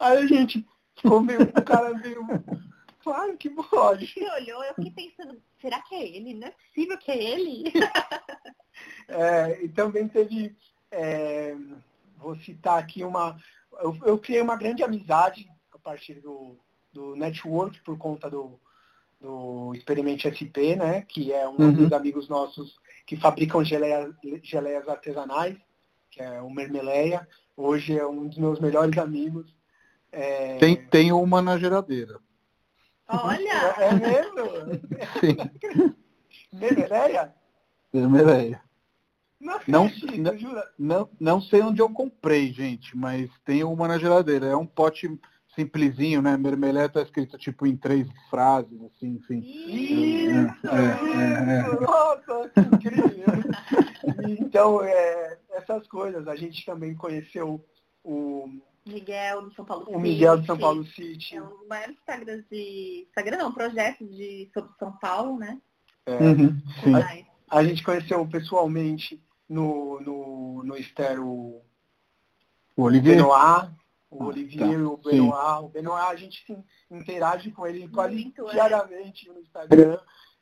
Aí 0.00 0.18
a 0.18 0.26
gente 0.26 0.66
ficou 0.96 1.20
meio, 1.20 1.42
o 1.42 1.62
cara 1.62 1.92
meio, 1.94 2.26
claro 3.04 3.36
que 3.36 3.50
pode. 3.50 4.12
Ele 4.16 4.30
olhou, 4.30 4.64
eu 4.64 4.74
fiquei 4.74 4.90
pensando, 4.90 5.40
será 5.60 5.80
que 5.82 5.94
é 5.94 6.16
ele? 6.16 6.34
Não 6.34 6.48
é 6.48 6.50
possível 6.50 6.98
que 6.98 7.10
é 7.12 7.22
ele. 7.22 7.64
é, 9.06 9.62
e 9.62 9.68
também 9.68 10.08
teve, 10.08 10.56
é, 10.90 11.54
vou 12.16 12.34
citar 12.36 12.78
aqui 12.78 13.04
uma, 13.04 13.38
eu, 13.80 13.96
eu, 14.06 14.18
criei 14.18 14.40
uma 14.40 14.56
grande 14.56 14.82
amizade 14.82 15.46
a 15.70 15.78
partir 15.78 16.14
do, 16.14 16.56
do 16.92 17.14
network 17.14 17.80
por 17.82 17.98
conta 17.98 18.30
do, 18.30 18.58
do 19.20 19.74
Experimente 19.74 20.26
SP, 20.32 20.74
né? 20.74 21.02
Que 21.02 21.30
é 21.30 21.46
um 21.46 21.60
uhum. 21.60 21.72
dos 21.72 21.92
amigos 21.92 22.28
nossos 22.28 22.80
que 23.06 23.16
fabricam 23.16 23.62
geleia, 23.62 24.10
geleias 24.42 24.88
artesanais, 24.88 25.56
que 26.10 26.22
é 26.22 26.40
o 26.40 26.48
Mermeleia. 26.48 27.28
Hoje 27.54 27.98
é 27.98 28.06
um 28.06 28.26
dos 28.26 28.38
meus 28.38 28.58
melhores 28.58 28.96
amigos. 28.96 29.54
É... 30.10 30.56
Tem, 30.56 30.76
tem 30.86 31.12
uma 31.12 31.42
na 31.42 31.58
geladeira. 31.58 32.18
Olha! 33.08 33.74
É, 33.78 33.88
é 33.88 33.94
mesmo? 33.94 34.44
Sim. 35.20 35.96
Mermeleia? 36.52 37.34
Mermeleia. 37.92 38.62
Não, 39.40 39.60
não, 40.16 40.34
não, 40.78 41.10
não 41.20 41.40
sei 41.42 41.60
onde 41.60 41.82
eu 41.82 41.90
comprei, 41.90 42.50
gente, 42.50 42.96
mas 42.96 43.30
tem 43.44 43.62
uma 43.62 43.86
na 43.86 43.98
geladeira. 43.98 44.46
É 44.46 44.56
um 44.56 44.66
pote 44.66 45.06
simplesinho, 45.54 46.22
né? 46.22 46.36
Mermelé 46.36 46.88
tá 46.88 47.02
escrito 47.02 47.36
tipo 47.36 47.66
em 47.66 47.76
três 47.76 48.08
frases, 48.30 48.80
assim, 48.82 49.14
enfim. 49.14 49.40
Isso! 49.40 50.66
É, 50.66 50.80
é, 51.20 51.58
é, 51.58 51.80
Nossa, 51.80 52.50
que 52.50 52.60
incrível! 52.60 53.24
então, 54.28 54.82
é, 54.82 55.38
essas 55.50 55.86
coisas. 55.86 56.26
A 56.26 56.36
gente 56.36 56.64
também 56.64 56.94
conheceu 56.94 57.64
o 58.02 58.48
Miguel 58.86 59.42
do 59.42 59.54
São 59.54 59.64
Paulo 59.64 59.84
City. 59.84 59.96
O 59.96 60.00
Miguel 60.00 60.38
do 60.38 60.46
São 60.46 60.58
Paulo 60.58 60.84
City. 60.86 61.36
É 61.36 61.42
um 61.42 61.48
dos 61.48 61.66
maiores 61.66 61.96
Instagrams 61.96 62.44
de. 62.50 63.06
Instagram 63.08 63.38
não, 63.38 63.52
projetos 63.52 64.08
de 64.08 64.50
sobre 64.52 64.70
São 64.78 64.92
Paulo, 64.98 65.38
né? 65.38 65.60
É, 66.06 66.18
uhum, 66.18 66.60
a, 67.50 67.58
a, 67.58 67.64
gente 67.64 67.82
conheceu 67.82 68.26
pessoalmente 68.28 69.22
no, 69.48 70.00
no, 70.00 70.62
no 70.62 70.76
Estero 70.76 71.26
o 72.76 72.82
Olivier. 72.82 73.16
Benoit, 73.16 73.70
o 74.10 74.22
ah, 74.22 74.26
Olivier, 74.26 74.78
tá. 74.78 74.88
o 74.88 74.96
Benoit. 74.98 75.64
O 75.64 75.68
Benoit, 75.68 76.06
a 76.10 76.16
gente 76.16 76.64
interage 76.90 77.50
com 77.52 77.66
ele 77.66 77.88
quase 77.88 78.14
Muito, 78.16 78.48
é. 78.48 78.52
diariamente 78.52 79.28
é. 79.28 79.32
no 79.32 79.40
Instagram. 79.40 79.98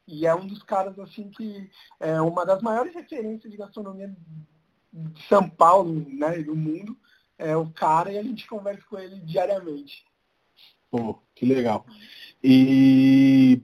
E 0.07 0.27
é 0.27 0.35
um 0.35 0.47
dos 0.47 0.63
caras, 0.65 0.99
assim, 0.99 1.31
que 1.31 1.71
é 2.01 2.21
uma 2.21 2.45
das 2.45 2.61
maiores 2.61 2.93
referências 2.93 3.51
de 3.51 3.57
gastronomia 3.57 4.13
de 4.93 5.23
São 5.29 5.49
Paulo, 5.49 6.05
né, 6.09 6.41
e 6.41 6.45
do 6.45 6.57
mundo. 6.57 6.97
É 7.43 7.57
o 7.57 7.69
cara 7.71 8.13
e 8.13 8.19
a 8.19 8.23
gente 8.23 8.47
conversa 8.47 8.83
com 8.89 8.99
ele 8.99 9.21
diariamente. 9.21 10.05
Pô, 10.91 11.19
que 11.35 11.45
legal. 11.45 11.87
E 12.43 13.61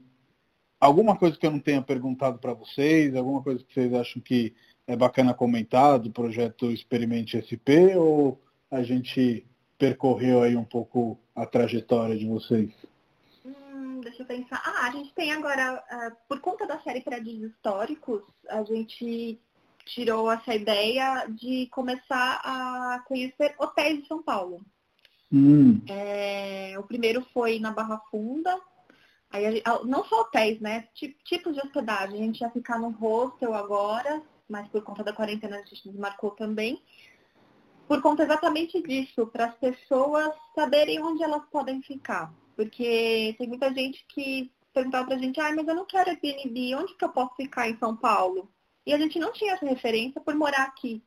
alguma 0.80 1.16
coisa 1.16 1.36
que 1.36 1.46
eu 1.46 1.50
não 1.50 1.60
tenha 1.60 1.82
perguntado 1.82 2.38
para 2.38 2.54
vocês, 2.54 3.14
alguma 3.14 3.42
coisa 3.42 3.62
que 3.62 3.72
vocês 3.72 3.92
acham 3.94 4.20
que 4.22 4.54
é 4.86 4.96
bacana 4.96 5.34
comentar 5.34 5.98
do 5.98 6.10
projeto 6.10 6.70
Experimente 6.70 7.36
SP 7.38 7.94
ou 7.96 8.40
a 8.70 8.82
gente 8.82 9.46
percorreu 9.78 10.42
aí 10.42 10.56
um 10.56 10.64
pouco 10.64 11.18
a 11.34 11.46
trajetória 11.46 12.16
de 12.16 12.26
vocês? 12.26 12.70
Hum, 13.44 14.00
deixa 14.00 14.22
eu 14.22 14.26
pensar. 14.26 14.60
Ah, 14.64 14.86
a 14.86 14.90
gente 14.90 15.12
tem 15.14 15.30
agora, 15.32 15.84
uh, 15.92 16.16
por 16.28 16.40
conta 16.40 16.66
da 16.66 16.80
série 16.80 17.00
Prédios 17.00 17.52
Históricos, 17.52 18.22
a 18.48 18.62
gente 18.64 19.40
tirou 19.88 20.30
essa 20.30 20.54
ideia 20.54 21.26
de 21.28 21.66
começar 21.70 22.40
a 22.44 23.02
conhecer 23.06 23.54
hotéis 23.58 24.02
de 24.02 24.08
São 24.08 24.22
Paulo. 24.22 24.60
Hum. 25.32 25.80
É, 25.88 26.74
o 26.78 26.82
primeiro 26.82 27.26
foi 27.32 27.58
na 27.58 27.70
Barra 27.70 28.00
Funda. 28.10 28.58
Aí 29.30 29.62
ah, 29.64 29.80
não 29.84 30.04
só 30.04 30.22
hotéis, 30.22 30.60
né? 30.60 30.88
Tipos 31.24 31.54
de 31.54 31.60
hospedagem. 31.60 32.20
A 32.20 32.24
gente 32.24 32.40
ia 32.40 32.50
ficar 32.50 32.78
no 32.78 32.90
hostel 32.90 33.54
agora, 33.54 34.22
mas 34.48 34.66
por 34.68 34.82
conta 34.82 35.04
da 35.04 35.12
quarentena 35.12 35.56
a 35.56 35.58
gente 35.58 35.88
desmarcou 35.88 36.30
também 36.30 36.82
por 37.88 38.02
conta 38.02 38.22
exatamente 38.22 38.82
disso, 38.82 39.26
para 39.28 39.46
as 39.46 39.54
pessoas 39.54 40.30
saberem 40.54 41.02
onde 41.02 41.24
elas 41.24 41.42
podem 41.50 41.82
ficar. 41.82 42.32
Porque 42.54 43.34
tem 43.38 43.48
muita 43.48 43.72
gente 43.72 44.04
que 44.08 44.52
perguntava 44.74 45.06
para 45.06 45.16
a 45.16 45.18
gente, 45.18 45.40
ah, 45.40 45.54
mas 45.56 45.66
eu 45.66 45.74
não 45.74 45.86
quero 45.86 46.10
Airbnb, 46.10 46.74
onde 46.74 46.94
que 46.94 47.04
eu 47.04 47.08
posso 47.08 47.34
ficar 47.34 47.68
em 47.68 47.78
São 47.78 47.96
Paulo? 47.96 48.48
E 48.88 48.94
a 48.94 48.98
gente 48.98 49.18
não 49.18 49.30
tinha 49.34 49.52
essa 49.52 49.66
referência 49.66 50.18
por 50.18 50.34
morar 50.34 50.62
aqui. 50.62 51.02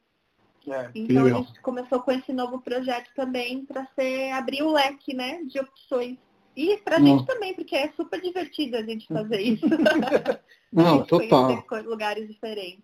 É, 0.67 0.91
então 0.93 1.25
a 1.25 1.29
gente 1.31 1.59
começou 1.61 1.99
com 2.01 2.11
esse 2.11 2.31
novo 2.31 2.61
projeto 2.61 3.09
também 3.15 3.65
para 3.65 3.87
ser 3.95 4.29
abrir 4.33 4.61
o 4.61 4.71
leque 4.71 5.15
né, 5.15 5.41
de 5.45 5.59
opções. 5.59 6.15
E 6.55 6.77
para 6.77 6.97
a 6.97 6.99
gente 6.99 7.25
também, 7.25 7.55
porque 7.55 7.75
é 7.75 7.91
super 7.93 8.21
divertido 8.21 8.77
a 8.77 8.83
gente 8.83 9.07
fazer 9.07 9.41
isso. 9.41 9.65
Não, 10.71 11.03
total. 11.03 11.65
lugares 11.83 12.27
diferentes. 12.27 12.83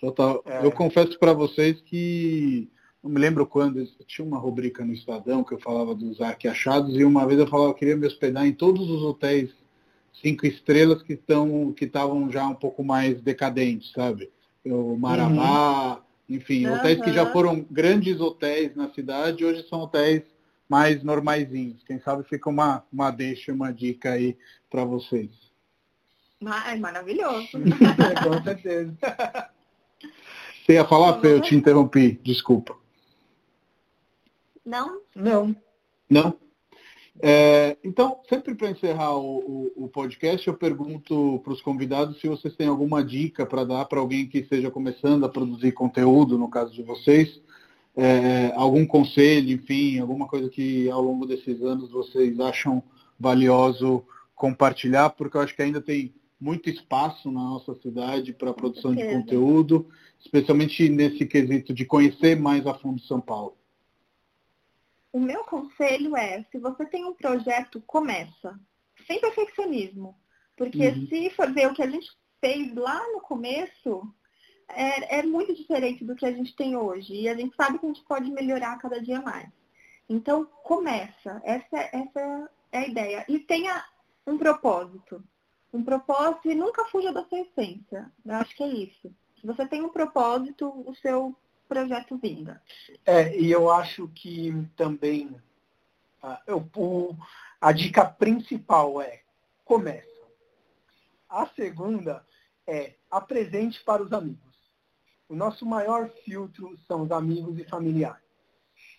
Total. 0.00 0.44
É. 0.46 0.64
Eu 0.64 0.70
confesso 0.70 1.18
para 1.18 1.32
vocês 1.32 1.80
que 1.80 2.70
não 3.02 3.10
me 3.10 3.18
lembro 3.18 3.44
quando, 3.44 3.84
tinha 4.06 4.24
uma 4.24 4.38
rubrica 4.38 4.84
no 4.84 4.92
Estadão 4.92 5.42
que 5.42 5.54
eu 5.54 5.58
falava 5.58 5.92
dos 5.92 6.20
arqueachados 6.20 6.96
e 6.96 7.02
uma 7.02 7.26
vez 7.26 7.40
eu 7.40 7.48
falava 7.48 7.72
que 7.72 7.80
queria 7.80 7.96
me 7.96 8.06
hospedar 8.06 8.46
em 8.46 8.52
todos 8.52 8.88
os 8.88 9.02
hotéis 9.02 9.50
cinco 10.12 10.46
estrelas 10.46 11.02
que 11.02 11.14
estão 11.14 11.72
que 11.72 11.84
estavam 11.84 12.30
já 12.30 12.46
um 12.46 12.54
pouco 12.54 12.82
mais 12.84 13.20
decadentes, 13.20 13.92
sabe? 13.92 14.30
O 14.64 14.96
Marabá, 14.96 15.96
uhum. 16.28 16.36
enfim, 16.36 16.66
uhum. 16.66 16.74
hotéis 16.74 17.00
que 17.00 17.12
já 17.12 17.30
foram 17.32 17.66
grandes 17.70 18.20
hotéis 18.20 18.74
na 18.76 18.90
cidade, 18.90 19.44
hoje 19.44 19.66
são 19.68 19.80
hotéis 19.80 20.22
mais 20.68 21.02
normaisinhos. 21.02 21.82
Quem 21.84 21.98
sabe 22.00 22.22
fica 22.24 22.48
uma, 22.48 22.84
uma 22.92 23.10
deixa, 23.10 23.52
uma 23.52 23.72
dica 23.72 24.12
aí 24.12 24.36
para 24.70 24.84
vocês. 24.84 25.30
É 26.66 26.76
maravilhoso. 26.76 27.48
Com 28.22 28.42
certeza. 28.44 28.96
Você 30.64 30.74
ia 30.74 30.84
falar, 30.86 31.20
Fê? 31.20 31.32
Eu 31.32 31.40
te 31.40 31.54
interrompi, 31.54 32.20
desculpa. 32.22 32.76
Não? 34.64 35.00
Não. 35.14 35.56
Não? 36.08 36.38
É, 37.22 37.76
então, 37.84 38.18
sempre 38.28 38.54
para 38.54 38.70
encerrar 38.70 39.14
o, 39.14 39.70
o, 39.76 39.84
o, 39.84 39.88
podcast, 39.88 40.48
eu 40.48 40.54
pergunto 40.54 41.38
para 41.44 41.52
os 41.52 41.60
convidados 41.60 42.18
se 42.18 42.26
vocês 42.26 42.56
têm 42.56 42.66
alguma 42.66 43.04
dica 43.04 43.44
para 43.44 43.64
dar 43.64 43.84
para 43.84 44.00
alguém 44.00 44.26
que 44.26 44.38
esteja 44.38 44.70
começando 44.70 45.24
a 45.24 45.28
produzir 45.28 45.72
conteúdo, 45.72 46.38
no 46.38 46.48
caso 46.48 46.72
de 46.72 46.82
vocês, 46.82 47.40
é, 47.94 48.52
algum 48.54 48.86
conselho, 48.86 49.52
enfim, 49.52 49.98
alguma 49.98 50.26
coisa 50.26 50.48
que 50.48 50.88
ao 50.88 51.02
longo 51.02 51.26
desses 51.26 51.60
anos 51.62 51.90
vocês 51.90 52.40
acham 52.40 52.82
valioso 53.18 54.02
compartilhar, 54.34 55.10
porque 55.10 55.36
eu 55.36 55.42
acho 55.42 55.54
que 55.54 55.62
ainda 55.62 55.82
tem 55.82 56.14
muito 56.40 56.70
espaço 56.70 57.30
na 57.30 57.40
nossa 57.40 57.74
cidade 57.74 58.32
para 58.32 58.50
a 58.50 58.54
produção 58.54 58.94
de 58.94 59.04
conteúdo, 59.04 59.86
especialmente 60.18 60.88
nesse 60.88 61.26
quesito 61.26 61.74
de 61.74 61.84
conhecer 61.84 62.40
mais 62.40 62.66
a 62.66 62.72
fundo 62.72 63.02
São 63.02 63.20
Paulo. 63.20 63.59
O 65.12 65.18
meu 65.18 65.44
conselho 65.44 66.16
é, 66.16 66.44
se 66.50 66.58
você 66.58 66.86
tem 66.86 67.04
um 67.04 67.14
projeto, 67.14 67.82
começa. 67.86 68.58
Sem 69.06 69.20
perfeccionismo. 69.20 70.16
Porque 70.56 70.88
uhum. 70.88 71.06
se 71.08 71.30
for 71.30 71.52
ver 71.52 71.68
o 71.68 71.74
que 71.74 71.82
a 71.82 71.90
gente 71.90 72.08
fez 72.40 72.74
lá 72.74 73.00
no 73.12 73.20
começo, 73.20 74.02
é, 74.68 75.18
é, 75.18 75.22
muito 75.22 75.54
diferente 75.54 76.04
do 76.04 76.14
que 76.14 76.26
a 76.26 76.32
gente 76.32 76.54
tem 76.54 76.76
hoje. 76.76 77.14
E 77.14 77.28
a 77.28 77.34
gente 77.34 77.54
sabe 77.56 77.78
que 77.78 77.86
a 77.86 77.88
gente 77.88 78.04
pode 78.04 78.30
melhorar 78.30 78.78
cada 78.78 79.00
dia 79.00 79.20
mais. 79.20 79.48
Então, 80.08 80.44
começa. 80.62 81.40
Essa, 81.44 81.78
essa 81.92 82.50
é 82.72 82.78
a 82.78 82.86
ideia. 82.86 83.24
E 83.28 83.38
tenha 83.38 83.84
um 84.26 84.38
propósito. 84.38 85.22
Um 85.72 85.84
propósito 85.84 86.50
e 86.50 86.54
nunca 86.54 86.84
fuja 86.86 87.12
da 87.12 87.24
sua 87.24 87.40
essência. 87.40 88.10
Eu 88.24 88.34
acho 88.34 88.54
que 88.56 88.62
é 88.62 88.68
isso. 88.68 89.14
Se 89.40 89.46
você 89.46 89.66
tem 89.66 89.82
um 89.82 89.88
propósito, 89.88 90.68
o 90.86 90.94
seu 90.96 91.34
projeto 91.70 92.18
Vinda. 92.18 92.60
É, 93.06 93.38
e 93.38 93.48
eu 93.48 93.70
acho 93.70 94.08
que 94.08 94.52
também 94.76 95.28
uh, 96.20 96.36
eu, 96.44 96.68
o, 96.74 97.16
a 97.60 97.70
dica 97.70 98.04
principal 98.04 99.00
é 99.00 99.22
começa. 99.64 100.08
A 101.28 101.46
segunda 101.46 102.26
é 102.66 102.94
apresente 103.08 103.80
para 103.84 104.02
os 104.02 104.12
amigos. 104.12 104.50
O 105.28 105.36
nosso 105.36 105.64
maior 105.64 106.10
filtro 106.24 106.76
são 106.88 107.02
os 107.02 107.12
amigos 107.12 107.56
e 107.56 107.64
familiares. 107.64 108.28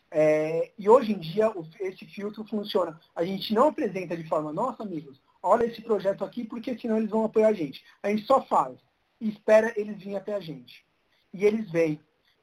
É, 0.09 0.71
e 0.79 0.87
hoje 0.87 1.11
em 1.11 1.19
dia 1.19 1.51
esse 1.81 2.05
filtro 2.05 2.45
funciona. 2.45 2.97
A 3.13 3.25
gente 3.25 3.53
não 3.53 3.67
apresenta 3.67 4.15
de 4.15 4.27
forma, 4.29 4.53
nossa 4.53 4.83
amigos, 4.83 5.21
olha 5.43 5.65
esse 5.65 5.81
projeto 5.81 6.23
aqui, 6.23 6.45
porque 6.45 6.77
senão 6.77 6.97
eles 6.97 7.09
vão 7.09 7.25
apoiar 7.25 7.49
a 7.49 7.53
gente. 7.53 7.83
A 8.01 8.07
gente 8.09 8.25
só 8.25 8.41
faz 8.41 8.77
e 9.19 9.27
espera 9.27 9.73
eles 9.75 9.97
virem 9.97 10.15
até 10.15 10.33
a 10.33 10.39
gente. 10.39 10.85
E 11.33 11.45
eles 11.45 11.69
vêm 11.69 11.99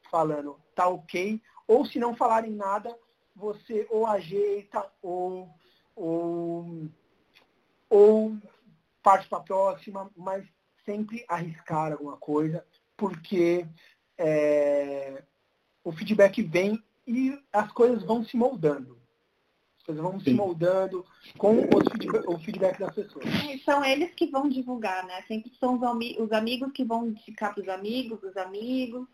falando 0.09 0.59
tá 0.75 0.87
ok, 0.87 1.41
ou 1.67 1.85
se 1.85 1.99
não 1.99 2.15
falarem 2.15 2.51
nada, 2.51 2.97
você 3.35 3.87
ou 3.89 4.05
ajeita 4.05 4.85
ou, 5.01 5.49
ou, 5.95 6.89
ou 7.89 8.37
parte 9.01 9.27
para 9.27 9.37
a 9.37 9.43
próxima, 9.43 10.09
mas 10.15 10.45
sempre 10.85 11.23
arriscar 11.27 11.91
alguma 11.91 12.17
coisa, 12.17 12.65
porque 12.97 13.65
é, 14.17 15.23
o 15.83 15.91
feedback 15.91 16.41
vem 16.41 16.83
e 17.07 17.39
as 17.53 17.71
coisas 17.71 18.03
vão 18.03 18.23
se 18.23 18.35
moldando. 18.35 18.99
As 19.77 19.83
coisas 19.83 20.03
vão 20.03 20.19
Sim. 20.19 20.25
se 20.25 20.33
moldando 20.33 21.05
com 21.37 21.61
feedback, 21.91 22.27
o 22.27 22.37
feedback 22.39 22.79
das 22.79 22.93
pessoas. 22.93 23.25
E 23.25 23.59
são 23.59 23.83
eles 23.83 24.13
que 24.13 24.27
vão 24.27 24.47
divulgar, 24.47 25.05
né? 25.05 25.23
Sempre 25.27 25.51
são 25.59 25.75
os, 25.75 26.17
os 26.19 26.31
amigos 26.31 26.71
que 26.71 26.83
vão 26.83 27.07
indicar 27.07 27.53
para 27.53 27.63
os 27.63 27.69
amigos, 27.69 28.21
os 28.21 28.37
amigos. 28.37 29.07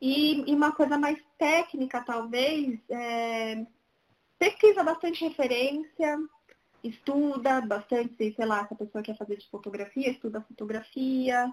E, 0.00 0.50
e 0.50 0.54
uma 0.54 0.72
coisa 0.72 0.98
mais 0.98 1.18
técnica, 1.38 2.02
talvez, 2.02 2.78
é, 2.90 3.66
pesquisa 4.38 4.82
bastante 4.82 5.24
referência, 5.24 6.18
estuda 6.84 7.60
bastante, 7.62 8.34
sei 8.34 8.46
lá, 8.46 8.66
se 8.66 8.74
a 8.74 8.76
pessoa 8.76 9.02
quer 9.02 9.16
fazer 9.16 9.36
de 9.36 9.48
fotografia, 9.48 10.10
estuda 10.10 10.42
fotografia. 10.42 11.52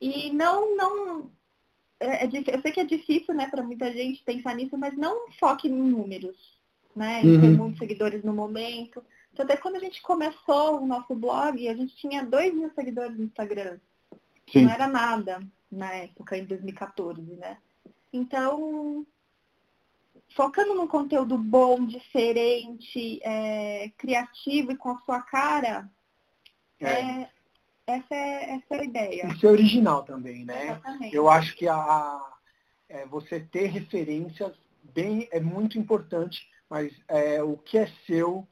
E 0.00 0.30
não, 0.32 0.76
não. 0.76 1.30
É, 1.98 2.24
é, 2.24 2.26
eu 2.26 2.60
sei 2.60 2.72
que 2.72 2.80
é 2.80 2.84
difícil, 2.84 3.34
né, 3.34 3.48
para 3.48 3.62
muita 3.62 3.90
gente 3.92 4.22
pensar 4.22 4.54
nisso, 4.54 4.76
mas 4.76 4.96
não 4.96 5.30
foque 5.38 5.68
em 5.68 5.72
números, 5.72 6.36
né? 6.94 7.22
Em 7.22 7.36
uhum. 7.36 7.40
ter 7.40 7.50
muitos 7.50 7.78
seguidores 7.78 8.22
no 8.22 8.34
momento. 8.34 9.02
Então, 9.32 9.44
até 9.44 9.56
quando 9.56 9.76
a 9.76 9.80
gente 9.80 10.02
começou 10.02 10.80
o 10.80 10.86
nosso 10.86 11.14
blog, 11.14 11.66
a 11.66 11.74
gente 11.74 11.96
tinha 11.96 12.22
dois 12.22 12.52
mil 12.52 12.70
seguidores 12.74 13.16
no 13.16 13.24
Instagram. 13.24 13.78
Sim. 14.52 14.64
Não 14.64 14.72
era 14.72 14.86
nada 14.86 15.40
na 15.72 15.92
época, 15.94 16.36
em 16.36 16.44
2014, 16.44 17.20
né? 17.36 17.56
Então, 18.12 19.06
focando 20.36 20.74
num 20.74 20.86
conteúdo 20.86 21.38
bom, 21.38 21.84
diferente, 21.84 23.18
é, 23.22 23.90
criativo 23.96 24.72
e 24.72 24.76
com 24.76 24.90
a 24.90 24.98
sua 25.00 25.22
cara, 25.22 25.90
é. 26.78 26.84
É, 26.84 27.30
essa, 27.86 28.14
é, 28.14 28.54
essa 28.54 28.74
é 28.74 28.80
a 28.80 28.84
ideia. 28.84 29.26
Isso 29.28 29.46
é 29.46 29.50
original 29.50 30.02
também, 30.02 30.44
né? 30.44 30.64
Exatamente. 30.64 31.16
Eu 31.16 31.30
acho 31.30 31.56
que 31.56 31.68
a, 31.68 32.20
é, 32.88 33.06
você 33.06 33.40
ter 33.40 33.66
referências 33.66 34.52
bem 34.82 35.28
é 35.30 35.40
muito 35.40 35.78
importante, 35.78 36.46
mas 36.68 36.92
é, 37.08 37.42
o 37.42 37.56
que 37.56 37.78
é 37.78 37.86
seu, 38.06 38.46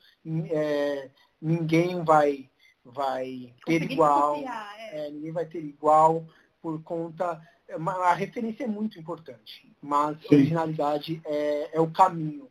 é, 0.51 1.11
ninguém 1.41 2.03
vai, 2.05 2.49
vai 2.85 3.55
ter 3.67 3.83
igual. 3.91 4.35
Copiar, 4.37 4.77
ninguém 5.13 5.33
vai 5.33 5.47
ter 5.47 5.63
igual 5.63 6.27
por 6.63 6.83
conta. 6.83 7.41
A 7.71 8.15
referência 8.15 8.65
é 8.65 8.67
muito 8.67 8.99
importante, 8.99 9.73
mas 9.81 10.17
Sim. 10.29 10.35
originalidade 10.37 11.21
é, 11.25 11.77
é, 11.77 11.81
o 11.81 11.89
caminho, 11.89 12.49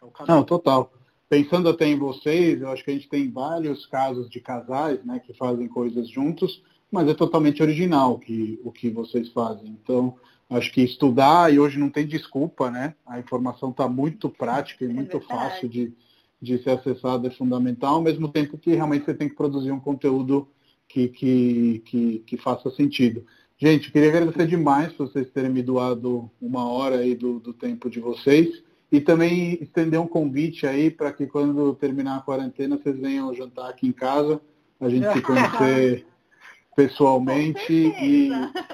é 0.00 0.04
o 0.04 0.10
caminho. 0.10 0.36
Não, 0.36 0.44
total. 0.44 0.92
Pensando 1.28 1.68
até 1.68 1.86
em 1.86 1.98
vocês, 1.98 2.60
eu 2.60 2.70
acho 2.70 2.84
que 2.84 2.90
a 2.90 2.94
gente 2.94 3.08
tem 3.08 3.30
vários 3.30 3.86
casos 3.86 4.30
de 4.30 4.40
casais 4.40 5.04
né, 5.04 5.18
que 5.18 5.34
fazem 5.34 5.68
coisas 5.68 6.08
juntos, 6.08 6.62
mas 6.90 7.08
é 7.08 7.14
totalmente 7.14 7.62
original 7.62 8.18
que, 8.18 8.60
o 8.64 8.72
que 8.72 8.90
vocês 8.90 9.30
fazem. 9.30 9.68
Então, 9.82 10.14
acho 10.48 10.72
que 10.72 10.82
estudar, 10.82 11.52
e 11.52 11.58
hoje 11.58 11.78
não 11.78 11.88
tem 11.88 12.06
desculpa, 12.06 12.70
né? 12.70 12.94
A 13.06 13.18
informação 13.18 13.70
está 13.70 13.88
muito 13.88 14.28
prática 14.28 14.84
e 14.84 14.88
é 14.88 14.92
muito 14.92 15.20
fácil 15.20 15.68
de, 15.68 15.92
de 16.40 16.62
ser 16.62 16.70
acessada, 16.70 17.28
é 17.28 17.30
fundamental, 17.30 17.94
ao 17.94 18.02
mesmo 18.02 18.28
tempo 18.28 18.58
que 18.58 18.74
realmente 18.74 19.04
você 19.04 19.14
tem 19.14 19.28
que 19.28 19.34
produzir 19.34 19.72
um 19.72 19.80
conteúdo 19.80 20.48
que, 20.86 21.08
que, 21.08 21.82
que, 21.86 22.18
que 22.26 22.36
faça 22.36 22.70
sentido. 22.70 23.24
Gente, 23.62 23.92
queria 23.92 24.08
agradecer 24.08 24.48
demais 24.48 24.92
por 24.92 25.06
vocês 25.06 25.30
terem 25.30 25.48
me 25.48 25.62
doado 25.62 26.28
uma 26.40 26.68
hora 26.68 26.96
aí 26.96 27.14
do, 27.14 27.38
do 27.38 27.52
tempo 27.52 27.88
de 27.88 28.00
vocês 28.00 28.60
e 28.90 29.00
também 29.00 29.56
estender 29.62 30.00
um 30.00 30.06
convite 30.08 30.66
aí 30.66 30.90
para 30.90 31.12
que 31.12 31.28
quando 31.28 31.72
terminar 31.76 32.16
a 32.16 32.22
quarentena 32.22 32.76
vocês 32.76 32.98
venham 32.98 33.32
jantar 33.32 33.70
aqui 33.70 33.86
em 33.86 33.92
casa, 33.92 34.40
a 34.80 34.88
gente 34.88 35.06
se 35.12 35.22
conhecer 35.22 36.04
pessoalmente 36.74 37.72
e, 37.72 38.32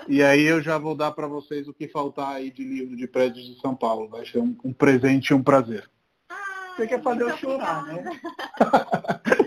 e 0.08 0.22
aí 0.22 0.44
eu 0.44 0.62
já 0.62 0.78
vou 0.78 0.94
dar 0.94 1.10
para 1.10 1.26
vocês 1.26 1.68
o 1.68 1.74
que 1.74 1.86
faltar 1.86 2.36
aí 2.36 2.50
de 2.50 2.64
livro 2.64 2.96
de 2.96 3.06
prédios 3.06 3.44
de 3.44 3.60
São 3.60 3.74
Paulo. 3.74 4.08
Vai 4.08 4.24
ser 4.24 4.38
um, 4.38 4.56
um 4.64 4.72
presente 4.72 5.32
e 5.32 5.34
um 5.34 5.42
prazer. 5.42 5.86
Você 6.74 6.86
quer 6.86 7.02
fazer 7.02 7.24
eu 7.24 7.36
chorar, 7.36 7.84
né? 7.88 8.04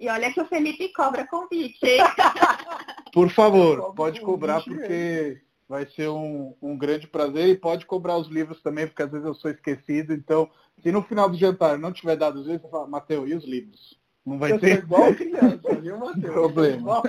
e 0.00 0.08
olha 0.08 0.32
que 0.32 0.40
o 0.40 0.46
Felipe 0.46 0.88
cobra 0.94 1.26
convite, 1.26 1.84
hein? 1.84 2.00
Por 3.12 3.28
favor, 3.30 3.92
pode 3.94 4.20
cobrar 4.22 4.64
porque 4.64 5.42
vai 5.68 5.84
ser 5.86 6.08
um, 6.08 6.54
um 6.62 6.76
grande 6.76 7.06
prazer 7.06 7.48
e 7.48 7.56
pode 7.56 7.84
cobrar 7.84 8.16
os 8.16 8.28
livros 8.28 8.62
também, 8.62 8.86
porque 8.86 9.02
às 9.02 9.10
vezes 9.10 9.26
eu 9.26 9.34
sou 9.34 9.50
esquecido. 9.50 10.14
Então, 10.14 10.50
se 10.82 10.90
no 10.90 11.02
final 11.02 11.28
do 11.28 11.36
jantar 11.36 11.78
não 11.78 11.92
tiver 11.92 12.16
dado 12.16 12.40
os 12.40 12.46
livros, 12.46 12.62
você 12.62 12.70
fala, 12.70 12.88
Mateus, 12.88 13.28
e 13.28 13.34
os 13.34 13.44
livros? 13.44 14.00
Não 14.24 14.38
vai 14.38 14.52
eu 14.52 14.58
ter. 14.58 14.78
igual 14.84 15.14
criança, 15.14 15.74
viu, 15.80 15.98
Matheus? 15.98 16.32
Problema. 16.32 17.02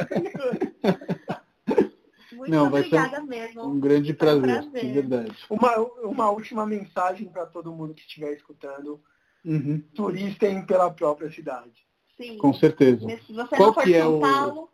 Muito 2.33 2.51
não, 2.51 2.69
vai 2.69 2.83
ser 2.83 3.21
mesmo. 3.21 3.67
um 3.67 3.79
grande 3.79 4.13
prazer, 4.13 4.63
um 4.63 4.71
prazer. 4.71 4.93
verdade. 4.93 5.37
Uma, 5.49 5.77
uma 6.03 6.29
última 6.31 6.65
mensagem 6.65 7.29
para 7.29 7.45
todo 7.45 7.71
mundo 7.71 7.93
que 7.93 8.01
estiver 8.01 8.33
escutando. 8.33 9.01
Uhum. 9.45 9.81
Turistem 9.93 10.65
pela 10.65 10.91
própria 10.91 11.31
cidade. 11.31 11.85
Sim. 12.17 12.37
Com 12.37 12.53
certeza. 12.53 13.07
Se 13.25 13.33
você 13.33 13.55
Qual 13.55 13.67
não 13.67 13.73
for 13.73 13.83
que 13.83 13.93
é 13.93 14.01
São 14.01 14.19
Paulo, 14.19 14.69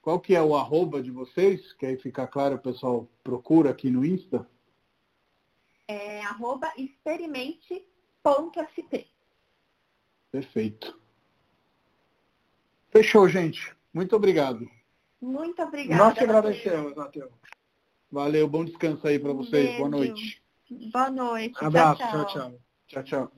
qual 0.00 0.20
que 0.20 0.34
é 0.34 0.42
o 0.42 0.56
arroba 0.56 1.02
de 1.02 1.10
vocês? 1.10 1.72
Que 1.74 1.86
aí 1.86 1.96
fica 1.96 2.26
claro, 2.26 2.56
o 2.56 2.58
pessoal 2.58 3.08
procura 3.22 3.70
aqui 3.70 3.88
no 3.90 4.04
Insta. 4.04 4.46
É 5.86 6.22
arroba 6.22 6.72
experimente.sp. 6.76 7.86
Perfeito. 10.30 11.00
Fechou, 12.90 13.28
gente. 13.28 13.74
Muito 13.92 14.16
obrigado. 14.16 14.68
Muito 15.20 15.62
obrigada. 15.62 16.04
Nós 16.04 16.14
que 16.14 16.24
agradecemos, 16.24 16.94
Matheus. 16.94 17.30
Valeu, 18.10 18.48
bom 18.48 18.64
descanso 18.64 19.06
aí 19.06 19.18
para 19.18 19.32
vocês. 19.32 19.76
Boa 19.76 19.88
noite. 19.88 20.42
Boa 20.92 21.10
noite. 21.10 21.64
Abraço, 21.64 22.02
tchau, 22.02 22.26
tchau. 22.26 22.52
Tchau, 22.86 23.02
tchau. 23.04 23.32